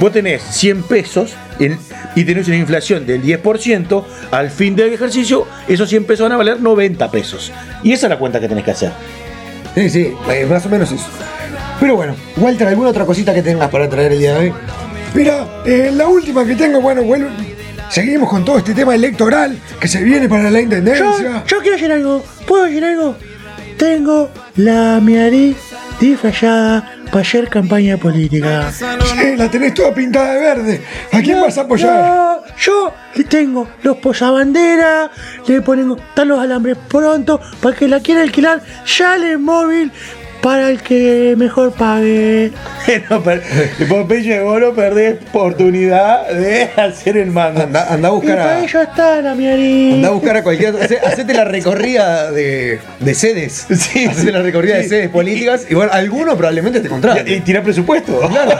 vos 0.00 0.12
tenés 0.12 0.42
100 0.42 0.82
pesos 0.82 1.34
en- 1.58 1.78
y 2.14 2.24
tenés 2.24 2.46
una 2.48 2.56
inflación 2.56 3.06
del 3.06 3.22
10%, 3.22 4.04
al 4.30 4.50
fin 4.50 4.76
del 4.76 4.92
ejercicio, 4.92 5.46
esos 5.68 5.88
100 5.88 6.04
pesos 6.04 6.24
van 6.24 6.32
a 6.32 6.36
valer 6.36 6.60
90 6.60 7.10
pesos. 7.10 7.52
Y 7.82 7.92
esa 7.92 8.06
es 8.06 8.10
la 8.10 8.18
cuenta 8.18 8.40
que 8.40 8.48
tenés 8.48 8.64
que 8.64 8.70
hacer. 8.72 8.92
Sí, 9.74 9.90
sí, 9.90 10.14
eh, 10.30 10.46
más 10.48 10.64
o 10.64 10.68
menos 10.68 10.90
eso. 10.92 11.04
Pero 11.78 11.96
bueno, 11.96 12.14
Walter, 12.38 12.68
¿alguna 12.68 12.88
otra 12.90 13.04
cosita 13.04 13.34
que 13.34 13.42
tengas 13.42 13.68
para 13.68 13.88
traer 13.88 14.12
el 14.12 14.18
día 14.18 14.34
de 14.34 14.38
hoy? 14.46 14.52
Mira, 15.14 15.46
eh, 15.64 15.90
la 15.94 16.08
última 16.08 16.44
que 16.44 16.54
tengo, 16.54 16.80
bueno, 16.80 17.02
vuelve. 17.02 17.28
seguimos 17.90 18.28
con 18.28 18.44
todo 18.44 18.58
este 18.58 18.74
tema 18.74 18.94
electoral 18.94 19.58
que 19.80 19.88
se 19.88 20.02
viene 20.02 20.28
para 20.28 20.50
la 20.50 20.60
intendencia. 20.60 21.44
yo 21.46 21.58
quiero 21.58 21.72
decir 21.72 21.92
algo. 21.92 22.24
¿Puedo 22.46 22.64
decir 22.64 22.84
algo? 22.84 23.16
Tengo 23.78 24.30
la 24.56 25.00
nariz 25.00 25.56
disfrazada 26.00 26.96
para 27.06 27.20
hacer 27.20 27.48
campaña 27.48 27.96
política. 27.96 28.70
Sí, 28.72 29.36
la 29.36 29.50
tenés 29.50 29.74
toda 29.74 29.94
pintada 29.94 30.34
de 30.34 30.40
verde. 30.40 30.82
¿A 31.12 31.20
quién 31.20 31.40
vas 31.40 31.56
a 31.58 31.62
apoyar? 31.62 31.90
No, 31.90 32.56
yo 32.58 32.92
le 33.14 33.24
tengo 33.24 33.68
los 33.82 33.96
posabanderas, 33.98 35.10
le 35.46 35.60
ponemos, 35.62 35.98
están 36.00 36.28
los 36.28 36.40
alambres 36.40 36.76
pronto, 36.88 37.40
para 37.60 37.74
el 37.74 37.78
que 37.78 37.88
la 37.88 38.00
quiera 38.00 38.22
alquilar, 38.22 38.62
sale 38.84 39.36
móvil 39.36 39.92
para 40.46 40.70
el 40.70 40.80
que 40.80 41.34
mejor 41.36 41.72
pague. 41.72 42.52
No, 43.10 43.20
per- 43.20 43.42
Popeye, 43.88 44.40
vos 44.42 44.60
no 44.60 44.72
perdés 44.72 45.16
oportunidad 45.28 46.28
de 46.28 46.70
hacer 46.76 47.16
el 47.16 47.32
manga. 47.32 47.64
Anda, 47.64 47.92
anda 47.92 48.08
a 48.08 48.12
Y 48.12 48.14
buscar 48.14 48.36
para 48.38 48.50
a. 48.58 48.64
ello 48.64 48.80
está 48.80 49.20
la. 49.22 49.30
Anda 49.32 50.08
a 50.08 50.10
buscar 50.12 50.36
a 50.36 50.42
cualquier. 50.44 50.76
hace- 50.80 50.98
Hacete 50.98 51.34
la 51.34 51.44
recorrida 51.44 52.30
de, 52.30 52.78
de 53.00 53.14
sedes. 53.14 53.66
Sí, 53.76 54.04
Hacete 54.06 54.26
sí, 54.26 54.30
la 54.32 54.42
recorrida 54.42 54.76
de 54.76 54.88
sedes 54.88 55.08
políticas. 55.08 55.66
Y 55.68 55.74
bueno, 55.74 55.90
alguno 55.92 56.36
probablemente 56.36 56.78
te 56.78 56.86
Y, 56.86 56.90
contrate. 56.90 57.34
y 57.34 57.40
tirá 57.40 57.60
presupuesto. 57.62 58.20
Claro. 58.28 58.56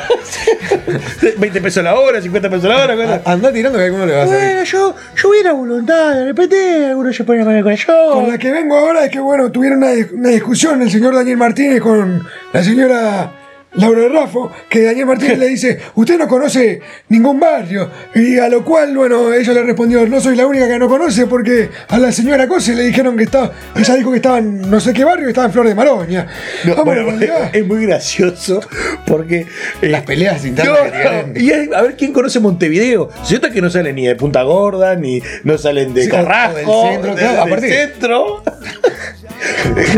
20 1.38 1.60
pesos 1.60 1.84
la 1.84 1.94
hora, 1.94 2.20
50 2.20 2.50
pesos 2.50 2.64
la 2.68 2.82
hora. 2.82 2.96
¿cuál? 2.96 3.22
Anda 3.24 3.52
tirando 3.52 3.78
que 3.78 3.84
alguno 3.84 4.06
le 4.06 4.12
va 4.14 4.22
a 4.24 4.26
salir. 4.26 4.40
Bueno, 4.44 4.64
yo, 4.64 4.94
yo 5.16 5.28
hubiera 5.30 5.52
voluntad, 5.52 6.14
de 6.14 6.24
repente 6.24 6.86
algunos 6.86 7.14
se 7.16 7.22
ponen 7.24 7.42
a 7.42 7.44
con 7.44 7.56
el 7.56 7.62
Con 7.62 7.74
corazón. 7.76 8.28
la 8.28 8.38
que 8.38 8.50
vengo 8.50 8.76
ahora 8.76 9.04
es 9.04 9.10
que, 9.10 9.20
bueno, 9.20 9.50
tuvieron 9.52 9.78
una, 9.78 9.92
una 10.12 10.30
discusión 10.30 10.82
el 10.82 10.90
señor 10.90 11.14
Daniel 11.14 11.36
Martínez 11.36 11.75
con 11.80 12.26
la 12.52 12.62
señora 12.62 13.45
Laura 13.76 14.08
Raffo, 14.08 14.50
que 14.68 14.82
Daniel 14.82 15.06
Martínez 15.06 15.38
le 15.38 15.48
dice, 15.48 15.78
usted 15.94 16.18
no 16.18 16.26
conoce 16.28 16.80
ningún 17.08 17.38
barrio. 17.38 17.90
Y 18.14 18.38
a 18.38 18.48
lo 18.48 18.64
cual, 18.64 18.96
bueno, 18.96 19.32
ella 19.32 19.52
le 19.52 19.62
respondió, 19.62 20.06
no 20.06 20.20
soy 20.20 20.36
la 20.36 20.46
única 20.46 20.66
que 20.68 20.78
no 20.78 20.88
conoce, 20.88 21.26
porque 21.26 21.68
a 21.88 21.98
la 21.98 22.10
señora 22.12 22.48
Cose 22.48 22.74
le 22.74 22.84
dijeron 22.84 23.16
que 23.16 23.24
estaba, 23.24 23.52
ella 23.74 23.94
dijo 23.96 24.10
que 24.10 24.16
estaba 24.16 24.38
en 24.38 24.70
no 24.70 24.80
sé 24.80 24.92
qué 24.92 25.04
barrio, 25.04 25.24
que 25.24 25.30
estaba 25.30 25.46
en 25.46 25.52
Flor 25.52 25.68
de 25.68 25.74
Maroña. 25.74 26.26
No, 26.64 26.74
Vamos, 26.76 26.94
bueno, 26.94 27.48
es 27.52 27.66
muy 27.66 27.86
gracioso 27.86 28.60
porque. 29.06 29.46
eh, 29.82 29.88
Las 29.88 30.02
peleas 30.02 30.44
internas 30.44 30.78
no, 31.26 31.32
que 31.34 31.40
y 31.40 31.50
a 31.74 31.82
ver 31.82 31.96
quién 31.96 32.12
conoce 32.12 32.40
Montevideo. 32.40 33.08
Cierto 33.24 33.50
que 33.50 33.60
no 33.60 33.70
salen 33.70 33.94
ni 33.96 34.06
de 34.06 34.16
Punta 34.16 34.42
Gorda, 34.42 34.94
ni 34.96 35.20
no 35.44 35.58
salen 35.58 35.92
de 35.94 36.04
Sí, 36.04 36.08
Carrasco, 36.10 36.84
del 36.84 36.92
centro, 36.92 37.14
de- 37.14 37.20
claro, 37.20 37.32
del 37.44 37.52
aparte- 37.52 37.70
centro. 37.90 38.42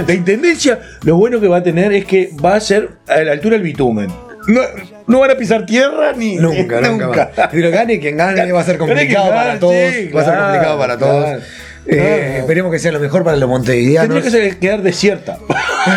de 0.07 0.15
intendencia, 0.15 0.81
lo 1.05 1.17
bueno 1.17 1.41
que 1.41 1.49
va 1.49 1.59
a 1.59 1.63
tener 1.63 1.93
es 1.93 2.05
que 2.05 2.31
va 2.45 2.55
a 2.57 2.61
ser 2.61 2.91
a 3.07 3.19
la 3.21 3.33
altura 3.33 3.55
del 3.57 3.63
bitumen. 3.69 4.09
No, 4.47 4.61
no 5.07 5.21
van 5.21 5.31
a 5.31 5.35
pisar 5.37 5.67
tierra 5.67 6.13
ni. 6.13 6.37
Nunca, 6.37 6.81
nunca, 6.81 7.09
más. 7.09 7.49
Pero 7.51 7.71
gane 7.71 8.01
quien 8.01 8.17
gane 8.17 8.51
va 8.51 8.61
a 8.61 8.65
ser 8.65 8.79
complicado 8.79 9.29
gane, 9.29 9.37
para 9.37 9.59
todos. 9.59 9.93
sí, 9.93 10.09
va 10.09 10.23
a 10.23 10.25
ser 10.25 10.39
complicado 10.39 10.79
para 10.79 10.99
todos. 10.99 11.25
claro. 11.25 11.43
Eh. 11.87 12.39
Esperemos 12.41 12.71
que 12.73 12.79
sea 12.79 12.93
lo 12.93 13.01
mejor 13.01 13.25
para 13.25 13.37
los 13.37 13.49
montevideanos. 13.49 14.23
Tendría 14.23 14.51
que 14.51 14.59
quedar 14.59 14.83
desierta. 14.83 15.39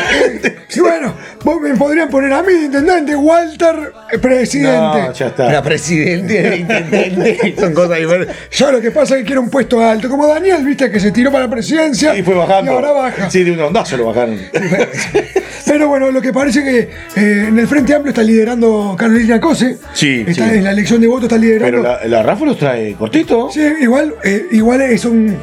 sí, 0.69 0.79
bueno, 0.79 1.13
vos 1.43 1.59
me 1.61 1.75
podrían 1.75 2.09
poner 2.09 2.31
a 2.33 2.41
mí 2.43 2.53
de 2.53 2.65
intendente, 2.65 3.15
Walter, 3.15 3.91
eh, 4.11 4.17
presidente. 4.19 4.71
No, 5.01 5.11
ya 5.13 5.27
está. 5.27 5.61
Presidente 5.61 6.41
de 6.41 6.57
intendente. 6.57 7.55
Son 7.59 7.73
cosas 7.73 7.97
diferentes. 7.99 8.35
Yo 8.51 8.71
lo 8.71 8.79
que 8.79 8.91
pasa 8.91 9.15
es 9.15 9.21
que 9.21 9.25
quiero 9.27 9.41
un 9.41 9.49
puesto 9.49 9.81
alto, 9.81 10.07
como 10.09 10.27
Daniel, 10.27 10.63
viste, 10.65 10.89
que 10.89 10.99
se 10.99 11.11
tiró 11.11 11.31
para 11.31 11.45
la 11.45 11.49
presidencia 11.51 12.15
Y 12.15 12.23
fue 12.23 12.35
bajando. 12.35 12.71
y 12.71 12.75
ahora 12.75 12.91
baja. 12.91 13.29
Sí, 13.29 13.43
de 13.43 13.51
un 13.51 13.59
ondazo 13.59 13.97
lo 13.97 14.05
bajaron. 14.05 14.39
Pero 15.65 15.87
bueno, 15.87 16.11
lo 16.11 16.21
que 16.21 16.33
parece 16.33 16.63
que 16.63 16.79
eh, 17.15 17.45
en 17.47 17.57
el 17.57 17.67
Frente 17.67 17.93
Amplio 17.93 18.09
está 18.11 18.23
liderando 18.23 18.95
Carolina 18.97 19.39
Cose. 19.39 19.77
Sí, 19.93 20.25
Está 20.27 20.49
sí. 20.49 20.55
en 20.57 20.63
la 20.65 20.71
elección 20.71 20.99
de 21.01 21.07
votos, 21.07 21.23
está 21.23 21.37
liderando. 21.37 21.65
Pero 21.65 21.83
la, 21.83 22.05
la 22.07 22.23
Rafa 22.23 22.45
los 22.45 22.57
trae 22.57 22.93
cortito. 22.95 23.49
Sí, 23.51 23.61
igual, 23.81 24.15
eh, 24.23 24.47
igual 24.51 24.81
es 24.81 25.05
un. 25.05 25.37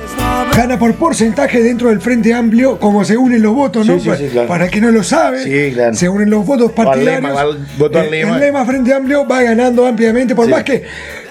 Gana 0.56 0.78
por 0.78 0.94
porcentaje 0.94 1.62
dentro 1.62 1.88
del 1.88 2.00
Frente 2.00 2.32
Amplio, 2.34 2.78
como 2.78 3.04
se 3.04 3.16
unen 3.16 3.42
los 3.42 3.54
votos, 3.54 3.86
¿no? 3.86 3.94
Sí, 3.94 4.00
sí, 4.00 4.08
Pa- 4.08 4.16
sí, 4.16 4.28
claro. 4.30 4.48
Para 4.48 4.64
el 4.66 4.70
que 4.70 4.80
no 4.80 4.90
lo 4.90 5.02
sabe, 5.02 5.72
claro. 5.72 5.94
se 5.94 6.08
unen 6.08 6.30
los 6.30 6.44
votos 6.44 6.72
partidarios. 6.72 7.22
lema, 7.30 7.44
voto 7.78 8.00
Eh, 8.00 8.10
lema. 8.10 8.34
El 8.34 8.40
lema 8.40 8.64
Frente 8.66 8.92
Amplio 8.94 9.26
va 9.26 9.42
ganando 9.42 9.86
ampliamente, 9.86 10.34
por 10.34 10.48
más 10.48 10.64
que 10.64 10.84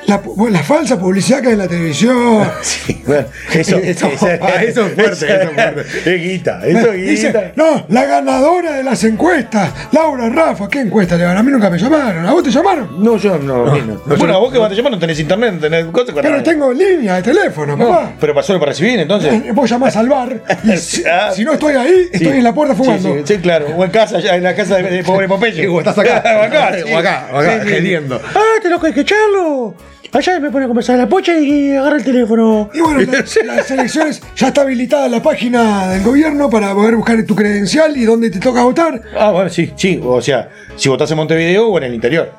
la, 0.08 0.22
la 0.50 0.60
falsa 0.64 1.00
publicidad 1.00 1.42
que 1.42 1.48
hay 1.48 1.54
en 1.54 1.60
la 1.60 1.68
televisión. 1.68 2.50
Sí, 2.62 3.02
bueno, 3.06 3.26
eso, 3.54 3.78
Eso- 3.84 4.08
eso, 4.08 4.28
ah, 4.42 4.64
eso 4.64 4.86
es 4.88 4.94
fuerte, 4.94 5.14
eso 5.14 5.26
es 5.26 5.50
fuerte. 5.52 5.82
Es 6.16 6.22
guita, 6.24 6.66
eso 6.66 6.92
es 6.92 7.08
Dice, 7.08 7.28
guita. 7.28 7.52
no, 7.56 7.86
la 7.90 8.06
ganadora 8.06 8.74
de 8.74 8.84
las 8.84 9.04
encuestas, 9.04 9.72
Laura 9.92 10.30
Rafa, 10.30 10.68
¿qué 10.70 10.82
encuesta 10.82 11.16
le 11.18 11.26
van? 11.26 11.38
A 11.38 11.44
mí 11.44 11.52
nunca 11.52 11.70
me 11.70 11.78
llamaron, 11.78 12.26
¿a 12.26 12.32
vos 12.32 12.44
te 12.44 12.50
llamaron? 12.52 13.04
No, 13.04 13.18
yo 13.18 13.38
no. 13.38 13.66
no, 13.76 14.02
Bueno, 14.18 14.34
a 14.34 14.38
vos 14.38 14.52
que 14.52 14.58
vas 14.58 14.72
a 14.72 14.76
llamar 14.76 14.92
no 14.94 15.00
tenés 15.00 15.20
internet, 15.20 15.54
no 15.56 15.60
tenés 15.60 15.86
cosas 15.88 16.14
con 16.14 16.24
Pero 16.24 16.42
tengo 16.44 16.72
línea 16.74 17.16
de 17.16 17.24
teléfono, 17.24 17.76
No, 17.78 17.88
papá. 17.90 18.12
pero 18.20 18.34
pasó 18.34 18.58
para 18.60 18.72
recibir 18.72 19.00
entonces. 19.00 19.34
Eh, 19.34 19.52
Vos 19.54 19.70
llamás 19.70 19.96
al 19.96 20.08
bar 20.10 20.42
y 20.64 20.78
si, 20.78 21.04
Ah. 21.06 21.32
si 21.34 21.44
no 21.44 21.54
estoy 21.54 21.76
ahí, 21.76 22.10
estoy 22.12 22.32
Sí. 22.32 22.38
en 22.38 22.44
la 22.44 22.54
puerta 22.54 22.76
fumando. 22.76 23.14
Sí, 23.16 23.22
sí, 23.26 23.38
claro. 23.40 23.68
O 23.76 23.84
en 23.84 23.92
casa, 23.92 24.20
ya, 24.20 24.36
en 24.36 24.44
la 24.44 24.56
casa 24.56 24.76
de, 24.78 24.84
de 24.84 25.04
pobre 25.04 25.28
Popeye. 25.28 25.68
O 25.68 25.80
estás 25.80 25.98
acá. 25.98 26.22
o 26.40 26.44
acá, 26.44 26.72
sí. 26.78 26.92
O 26.94 26.98
acá, 26.98 27.28
o 27.34 27.38
acá, 27.38 27.54
Sí, 27.54 27.60
sí, 27.62 27.68
sí. 27.68 27.74
geliendo. 27.74 28.22
Ah, 28.36 28.42
te 28.62 28.70
loco, 28.70 28.86
hay 28.86 28.94
que 28.94 29.02
echarlo. 29.02 29.76
Allá 30.14 30.40
me 30.40 30.50
pone 30.50 30.66
a 30.66 30.68
conversar 30.68 30.98
la 30.98 31.08
pocha 31.10 31.38
y 31.38 31.72
agarra 31.76 31.98
el 31.98 32.04
teléfono. 32.04 32.70
Y 32.74 32.80
bueno, 32.80 33.02
la- 33.02 33.24
las 33.56 33.72
elecciones 33.72 34.22
ya 34.36 34.48
está 34.48 34.62
habilitada 34.62 35.08
la 35.10 35.22
página 35.22 35.88
del 35.90 36.04
gobierno 36.04 36.50
para 36.50 36.74
poder 36.74 36.96
buscar 36.96 37.22
tu 37.26 37.36
credencial 37.36 37.96
y 37.98 38.06
dónde 38.06 38.30
te 38.30 38.40
toca 38.40 38.64
votar. 38.64 39.02
Ah, 39.18 39.32
bueno, 39.32 39.50
sí, 39.50 39.72
sí. 39.76 40.00
O 40.04 40.22
sea, 40.22 40.50
si 40.76 40.90
votás 40.90 41.12
en 41.12 41.18
Montevideo 41.18 41.68
o 41.68 41.78
en 41.78 41.84
el 41.86 41.94
interior. 41.94 42.32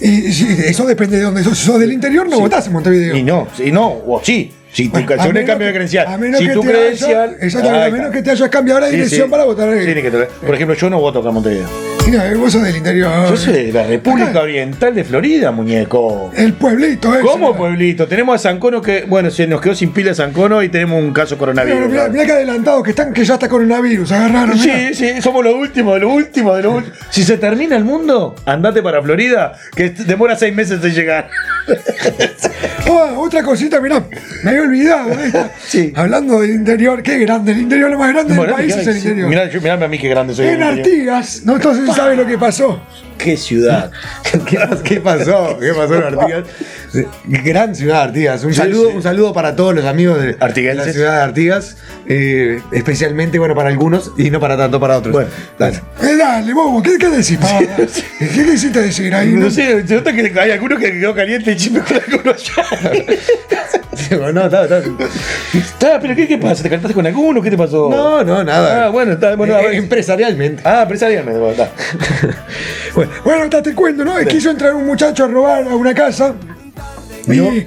Y 0.00 0.32
sí, 0.32 0.46
eso 0.66 0.84
depende 0.86 1.16
de 1.16 1.22
dónde 1.22 1.42
sos. 1.42 1.56
Si 1.58 1.64
sos 1.66 1.78
del 1.80 1.92
interior, 1.92 2.28
no 2.28 2.38
votás 2.40 2.66
en 2.66 2.72
Montevideo. 2.74 3.16
Y 3.16 3.22
no, 3.22 3.48
si 3.56 3.72
no, 3.72 3.86
o 3.88 4.20
sí. 4.22 4.52
Si 4.72 4.86
tu 4.88 4.90
Bueno, 4.90 5.06
a 5.22 5.26
el 5.26 5.44
cambio 5.46 5.68
de 5.68 5.72
credencial. 5.72 6.06
a 6.08 6.18
menos 6.18 6.40
si 6.40 6.48
que 6.48 6.52
tu 6.52 6.60
te 6.62 6.68
credencial. 6.68 7.28
haya- 7.36 7.46
exactamente, 7.46 7.80
a 7.80 7.84
Ay, 7.84 7.92
menos 7.92 8.10
que 8.10 8.22
te 8.22 8.30
hayas 8.32 8.48
cambiado 8.48 8.80
la 8.80 8.88
Sí, 8.88 8.96
dirección 8.96 9.28
sí. 9.28 9.30
para 9.30 9.44
votar. 9.44 9.72
Tiene 9.72 10.02
que 10.02 10.10
Por 10.10 10.54
ejemplo, 10.54 10.74
yo 10.74 10.90
no 10.90 10.98
voto 10.98 11.20
acá 11.20 11.28
en 11.28 11.34
Montevideo. 11.34 11.93
Mira, 12.06 12.30
vos 12.36 12.52
sos 12.52 12.62
del 12.62 12.76
interior. 12.76 13.10
Yo 13.30 13.36
soy 13.36 13.52
de 13.66 13.72
la 13.72 13.84
República 13.84 14.28
Acá, 14.28 14.40
Oriental 14.42 14.94
de 14.94 15.04
Florida, 15.04 15.50
muñeco. 15.52 16.30
El 16.36 16.52
pueblito, 16.52 17.14
¿eh? 17.14 17.20
¿Cómo 17.22 17.56
pueblito? 17.56 18.06
Tenemos 18.06 18.34
a 18.34 18.38
Sancono 18.38 18.82
que, 18.82 19.04
bueno, 19.08 19.30
se 19.30 19.46
nos 19.46 19.60
quedó 19.62 19.74
sin 19.74 19.90
pila 19.92 20.14
Sancono 20.14 20.62
y 20.62 20.68
tenemos 20.68 21.02
un 21.02 21.14
caso 21.14 21.38
coronavirus. 21.38 21.88
Mira, 21.90 22.08
mira 22.10 22.26
que 22.26 22.32
adelantado 22.32 22.82
que 22.82 22.90
están, 22.90 23.14
que 23.14 23.24
ya 23.24 23.34
está 23.34 23.48
coronavirus, 23.48 24.12
agarraron. 24.12 24.58
mirá. 24.60 24.88
Sí, 24.90 24.94
sí, 24.94 25.22
somos 25.22 25.42
lo 25.42 25.56
último, 25.56 25.94
de 25.94 26.00
lo 26.00 26.10
último, 26.10 26.54
de 26.54 26.62
lo 26.62 26.72
último. 26.72 26.94
Si 27.10 27.24
se 27.24 27.38
termina 27.38 27.74
el 27.76 27.84
mundo, 27.84 28.36
andate 28.44 28.82
para 28.82 29.02
Florida, 29.02 29.54
que 29.74 29.88
demora 29.90 30.36
seis 30.36 30.54
meses 30.54 30.84
en 30.84 30.92
llegar. 30.94 31.30
Ah, 32.86 33.14
otra 33.16 33.42
cosita, 33.42 33.80
mirá, 33.80 34.04
me 34.42 34.50
había 34.50 34.62
olvidado. 34.62 35.08
de 35.16 35.26
esta. 35.26 35.50
Sí. 35.66 35.92
Hablando 35.96 36.40
del 36.40 36.50
interior, 36.50 37.02
qué 37.02 37.18
grande, 37.18 37.50
el 37.52 37.58
interior 37.62 37.90
lo 37.90 37.98
más 37.98 38.12
grande 38.12 38.34
del 38.34 38.46
país 38.50 38.76
es 38.76 38.86
el 38.86 38.96
interior. 38.98 39.28
Mirá, 39.28 39.48
yo- 39.48 39.60
mirame 39.60 39.86
a 39.86 39.88
mí 39.88 39.98
qué 39.98 40.08
grande 40.08 40.34
soy. 40.34 40.46
en. 40.48 40.62
Artigas, 40.62 41.42
no 41.44 41.56
entonces 41.56 41.93
sabe 41.94 42.16
lo 42.16 42.26
que 42.26 42.38
pasó. 42.38 42.80
Qué 43.18 43.36
ciudad. 43.36 43.90
¿Qué, 44.48 44.58
qué 44.84 45.00
pasó? 45.00 45.56
¿Qué 45.58 45.72
pasó 45.72 45.94
en 45.94 46.02
Artigas? 46.02 46.44
Gran 47.24 47.74
ciudad 47.74 47.96
de 47.96 48.02
Artigas. 48.02 48.44
Un 48.44 48.52
saludo, 48.54 48.90
sí. 48.90 48.96
un 48.96 49.02
saludo 49.02 49.32
para 49.32 49.54
todos 49.56 49.74
los 49.74 49.84
amigos 49.84 50.20
de 50.20 50.36
Artiguenses. 50.40 50.86
la 50.88 50.92
ciudad 50.92 51.16
de 51.18 51.22
Artigas. 51.22 51.76
eh, 52.06 52.60
especialmente 52.72 53.38
bueno 53.38 53.54
para 53.54 53.68
algunos 53.68 54.12
y 54.18 54.30
no 54.30 54.40
para 54.40 54.56
tanto 54.56 54.78
para 54.80 54.98
otros. 54.98 55.12
Bueno, 55.12 55.30
dale. 55.58 55.80
Eh, 56.02 56.16
dale, 56.16 56.52
bobo, 56.52 56.82
¿qué, 56.82 56.98
qué 56.98 57.08
decís, 57.08 57.38
pavada? 57.38 57.76
¿Qué 58.18 58.44
quisiste 58.44 58.80
decir 58.80 59.14
ahí? 59.14 59.32
No 59.32 59.50
sé, 59.50 59.86
se 59.86 59.94
nota 59.94 60.12
que 60.12 60.32
hay 60.38 60.50
algunos 60.50 60.78
que 60.78 60.92
quedó 60.92 61.14
caliente 61.14 61.52
y 61.52 61.56
chisme 61.56 61.80
con 61.80 61.96
algunos 61.96 62.50
allá. 62.58 62.66
No, 64.10 64.44
está, 64.44 64.64
está. 64.64 64.82
Está, 65.52 66.00
pero 66.00 66.14
¿qué, 66.14 66.26
¿qué 66.26 66.38
pasa? 66.38 66.62
¿Te 66.62 66.68
calentaste 66.68 66.94
con 66.94 67.06
alguno? 67.06 67.42
¿Qué 67.42 67.50
te 67.50 67.58
pasó? 67.58 67.88
No, 67.90 68.24
no, 68.24 68.44
nada. 68.44 68.86
Ah, 68.86 68.88
bueno, 68.88 69.12
está, 69.12 69.36
bueno, 69.36 69.54
a 69.54 69.58
ver. 69.58 69.74
Eh, 69.74 69.78
empresarialmente. 69.78 70.62
Ah, 70.64 70.82
empresarialmente, 70.82 71.40
bueno, 71.40 71.52
está. 71.52 71.70
Bueno, 73.24 73.50
te 73.62 73.74
cuento, 73.74 74.04
¿no? 74.04 74.14
Quiso 74.28 74.50
entrar 74.50 74.72
un 74.74 74.86
muchacho 74.86 75.24
a 75.24 75.28
robar 75.28 75.64
a 75.64 75.74
una 75.74 75.92
casa. 75.92 76.34
Y 77.32 77.66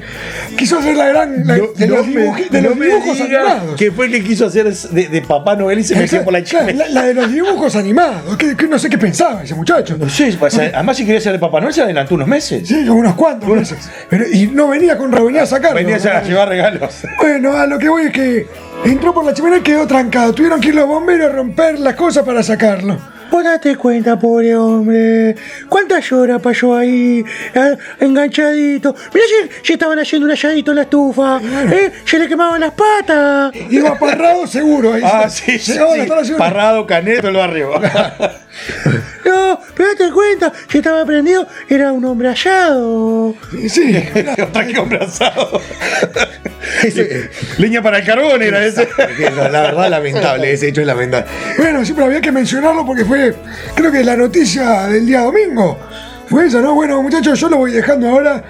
quiso 0.55 0.79
hacer 0.79 0.95
la 0.95 1.07
gran. 1.07 1.45
la- 1.47 1.57
No, 1.57 1.67
de 1.75 1.87
no 1.87 1.95
los, 1.97 2.07
me- 2.07 2.25
dibuji- 2.27 2.49
de 2.49 2.61
no 2.61 2.69
los 2.69 2.77
me 2.77 2.85
dibujos 2.87 3.21
animados. 3.21 3.75
Que 3.75 3.91
fue 3.91 4.05
el 4.07 4.11
que 4.11 4.23
quiso 4.23 4.45
hacer 4.45 4.71
de, 4.73 5.07
de 5.07 5.21
Papá 5.21 5.55
Noel 5.55 5.79
y 5.79 5.83
se 5.83 5.95
metió 5.95 6.23
por 6.23 6.33
la 6.33 6.43
chimenea. 6.43 6.75
la, 6.75 6.87
la 6.89 7.03
de 7.07 7.13
los 7.13 7.31
dibujos 7.31 7.75
animados. 7.75 8.37
Que, 8.37 8.55
que 8.55 8.67
no 8.67 8.77
sé 8.77 8.89
qué 8.89 8.97
pensaba 8.97 9.43
ese 9.43 9.55
muchacho. 9.55 9.97
No 9.97 10.09
sé, 10.09 10.31
sea, 10.49 10.71
además 10.75 10.97
si 10.97 11.05
quería 11.05 11.21
ser 11.21 11.33
de 11.33 11.39
Papá 11.39 11.59
Noel 11.61 11.73
se 11.73 11.81
adelantó 11.81 12.15
unos 12.15 12.27
meses. 12.27 12.67
Sí, 12.67 12.87
unos 12.87 13.15
cuantos 13.15 13.49
meses. 13.49 13.77
Pero, 14.09 14.25
y 14.31 14.47
no 14.47 14.67
venía 14.69 14.97
con 14.97 15.11
venía 15.25 15.43
a 15.43 15.45
sacarlo. 15.45 15.77
Venías 15.77 16.05
a 16.05 16.21
llevar 16.23 16.49
regalos. 16.49 16.93
Bueno, 17.19 17.53
a 17.53 17.65
lo 17.65 17.79
que 17.79 17.89
voy 17.89 18.03
es 18.07 18.11
que 18.11 18.47
entró 18.85 19.13
por 19.13 19.25
la 19.25 19.33
chimenea 19.33 19.59
y 19.59 19.61
quedó 19.61 19.87
trancado. 19.87 20.33
Tuvieron 20.33 20.59
que 20.61 20.69
ir 20.69 20.75
los 20.75 20.87
bomberos 20.87 21.31
a 21.31 21.35
romper 21.35 21.79
las 21.79 21.95
cosas 21.95 22.23
para 22.23 22.43
sacarlo. 22.43 22.97
Vos 23.31 23.43
date 23.43 23.75
cuenta, 23.75 24.17
pobre 24.17 24.55
hombre. 24.55 25.35
¿Cuántas 25.69 26.11
horas 26.11 26.41
pasó 26.41 26.75
ahí 26.75 27.23
eh, 27.53 27.77
enganchadito? 27.99 28.95
Mirá 29.13 29.25
si 29.63 29.73
estaban 29.73 29.99
haciendo 29.99 30.25
un 30.25 30.31
asadito 30.31 30.71
en 30.71 30.75
la 30.75 30.81
estufa. 30.83 31.39
¿eh? 31.71 31.91
Se 32.05 32.19
le 32.19 32.27
quemaban 32.27 32.61
las 32.61 32.71
patas. 32.71 33.53
Iba 33.69 33.97
parrado 33.97 34.47
seguro 34.47 34.93
ahí. 34.93 35.01
Ah, 35.03 35.29
sí, 35.29 35.59
sí. 35.59 35.77
Parrado, 36.37 36.85
Caneto, 36.85 37.27
el 37.27 37.35
barrio. 37.35 37.71
No, 39.25 39.59
pero 39.77 39.89
date 39.89 40.11
cuenta, 40.11 40.51
si 40.67 40.79
estaba 40.79 41.05
prendido, 41.05 41.47
era 41.69 41.93
un 41.93 42.03
hombre 42.03 42.29
hallado. 42.29 43.35
Sí, 43.69 43.95
Ataque 44.41 44.79
hombre 44.79 44.99
asado. 45.03 45.61
Leña 47.59 47.81
para 47.83 47.99
el 47.99 48.05
carbón 48.05 48.41
era 48.41 48.65
ese. 48.65 48.87
La 49.51 49.61
verdad, 49.61 49.89
lamentable, 49.89 50.51
ese 50.51 50.69
hecho 50.69 50.81
es 50.81 50.87
lamentable. 50.87 51.27
Bueno, 51.57 51.85
sí, 51.85 51.93
pero 51.93 52.07
había 52.07 52.21
que 52.21 52.31
mencionarlo 52.31 52.85
porque 52.85 53.05
fue, 53.05 53.35
creo 53.75 53.91
que 53.91 54.03
la 54.03 54.17
noticia 54.17 54.87
del 54.87 55.05
día 55.05 55.21
domingo. 55.21 55.77
Fue 56.27 56.47
esa, 56.47 56.59
¿no? 56.59 56.73
Bueno, 56.73 57.01
muchachos, 57.01 57.39
yo 57.39 57.47
lo 57.47 57.57
voy 57.57 57.71
dejando 57.71 58.09
ahora. 58.09 58.43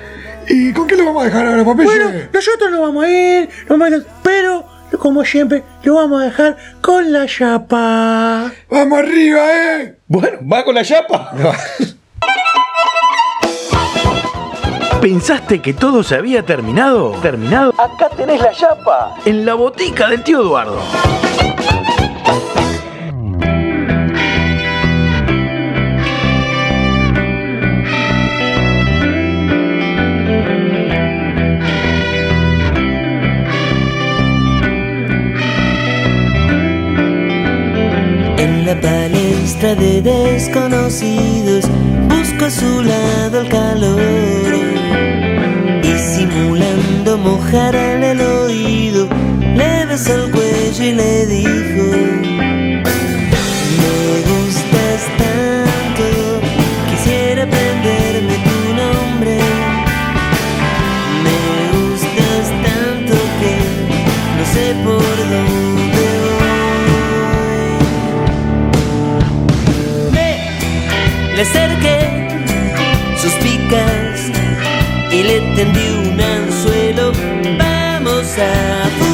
¿Y 0.48 0.72
con 0.72 0.88
qué 0.88 0.96
lo 0.96 1.06
vamos 1.06 1.24
a 1.24 1.26
dejar 1.26 1.46
ahora, 1.46 1.64
Popeye? 1.64 1.86
Bueno, 1.86 2.12
nosotros 2.34 2.72
nos 2.72 2.80
vamos 2.80 3.04
a 3.04 3.10
ir, 3.10 3.50
nos 3.68 3.78
vamos 3.78 3.94
a 3.94 3.98
ir, 3.98 4.06
pero 4.24 4.77
como 4.98 5.24
siempre, 5.26 5.64
lo 5.84 5.96
vamos 5.96 6.22
a 6.22 6.26
dejar 6.26 6.58
con 6.82 7.12
la 7.12 7.26
chapa. 7.26 8.52
¡Vamos 8.70 9.00
arriba, 9.00 9.42
eh! 9.54 9.98
Bueno, 10.08 10.40
va 10.52 10.64
con 10.64 10.76
la 10.76 10.84
chapa. 10.84 11.32
¿Pensaste 15.02 15.62
que 15.62 15.74
todo 15.74 16.02
se 16.04 16.16
había 16.16 16.44
terminado? 16.44 17.12
¿Terminado? 17.22 17.74
Acá 17.78 18.10
tenés 18.16 18.42
la 18.42 18.52
chapa. 18.52 19.16
En 19.26 19.46
la 19.46 19.54
botica 19.54 20.10
del 20.10 20.24
tío 20.24 20.42
Eduardo. 20.42 20.82
De 39.56 40.02
desconocidos 40.02 41.64
busco 42.10 42.46
a 42.46 42.50
su 42.50 42.84
lado 42.84 43.40
el 43.42 43.48
calor 43.48 44.54
y 45.82 45.98
simulando 45.98 47.18
mojarle 47.18 48.12
el 48.12 48.22
oído 48.22 49.08
le 49.56 49.86
besó 49.86 50.16
el 50.16 50.32
cuello 50.32 50.84
y 50.84 50.92
le 50.92 51.26
dijo 51.28 51.77
Le 71.38 71.44
acerqué, 71.44 72.00
suspicaz 73.16 74.32
y 75.12 75.22
le 75.22 75.40
tendí 75.56 75.88
un 75.92 76.20
anzuelo. 76.20 77.12
Vamos 77.60 78.26
a 78.40 79.07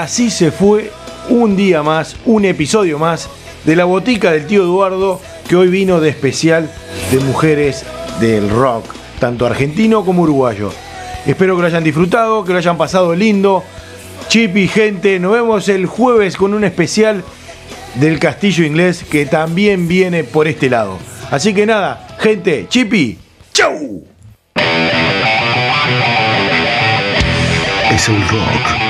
así 0.00 0.30
se 0.30 0.50
fue 0.50 0.90
un 1.28 1.56
día 1.56 1.82
más, 1.82 2.16
un 2.24 2.46
episodio 2.46 2.98
más 2.98 3.28
de 3.64 3.76
la 3.76 3.84
botica 3.84 4.32
del 4.32 4.46
tío 4.46 4.62
Eduardo 4.62 5.20
que 5.46 5.56
hoy 5.56 5.68
vino 5.68 6.00
de 6.00 6.08
especial 6.08 6.70
de 7.10 7.18
mujeres 7.20 7.84
del 8.18 8.48
rock, 8.48 8.84
tanto 9.18 9.44
argentino 9.44 10.04
como 10.04 10.22
uruguayo. 10.22 10.72
Espero 11.26 11.54
que 11.54 11.62
lo 11.62 11.66
hayan 11.68 11.84
disfrutado, 11.84 12.44
que 12.44 12.52
lo 12.52 12.58
hayan 12.58 12.78
pasado 12.78 13.14
lindo. 13.14 13.62
Chipi, 14.28 14.68
gente, 14.68 15.18
nos 15.18 15.32
vemos 15.32 15.68
el 15.68 15.84
jueves 15.84 16.36
con 16.36 16.54
un 16.54 16.64
especial 16.64 17.22
del 17.96 18.18
castillo 18.18 18.64
inglés 18.64 19.04
que 19.04 19.26
también 19.26 19.86
viene 19.86 20.24
por 20.24 20.48
este 20.48 20.70
lado. 20.70 20.98
Así 21.30 21.52
que 21.52 21.66
nada, 21.66 22.16
gente, 22.18 22.66
Chipi, 22.68 23.18
chau. 23.52 24.04
Es 27.92 28.08
el 28.08 28.28
rock 28.28 28.89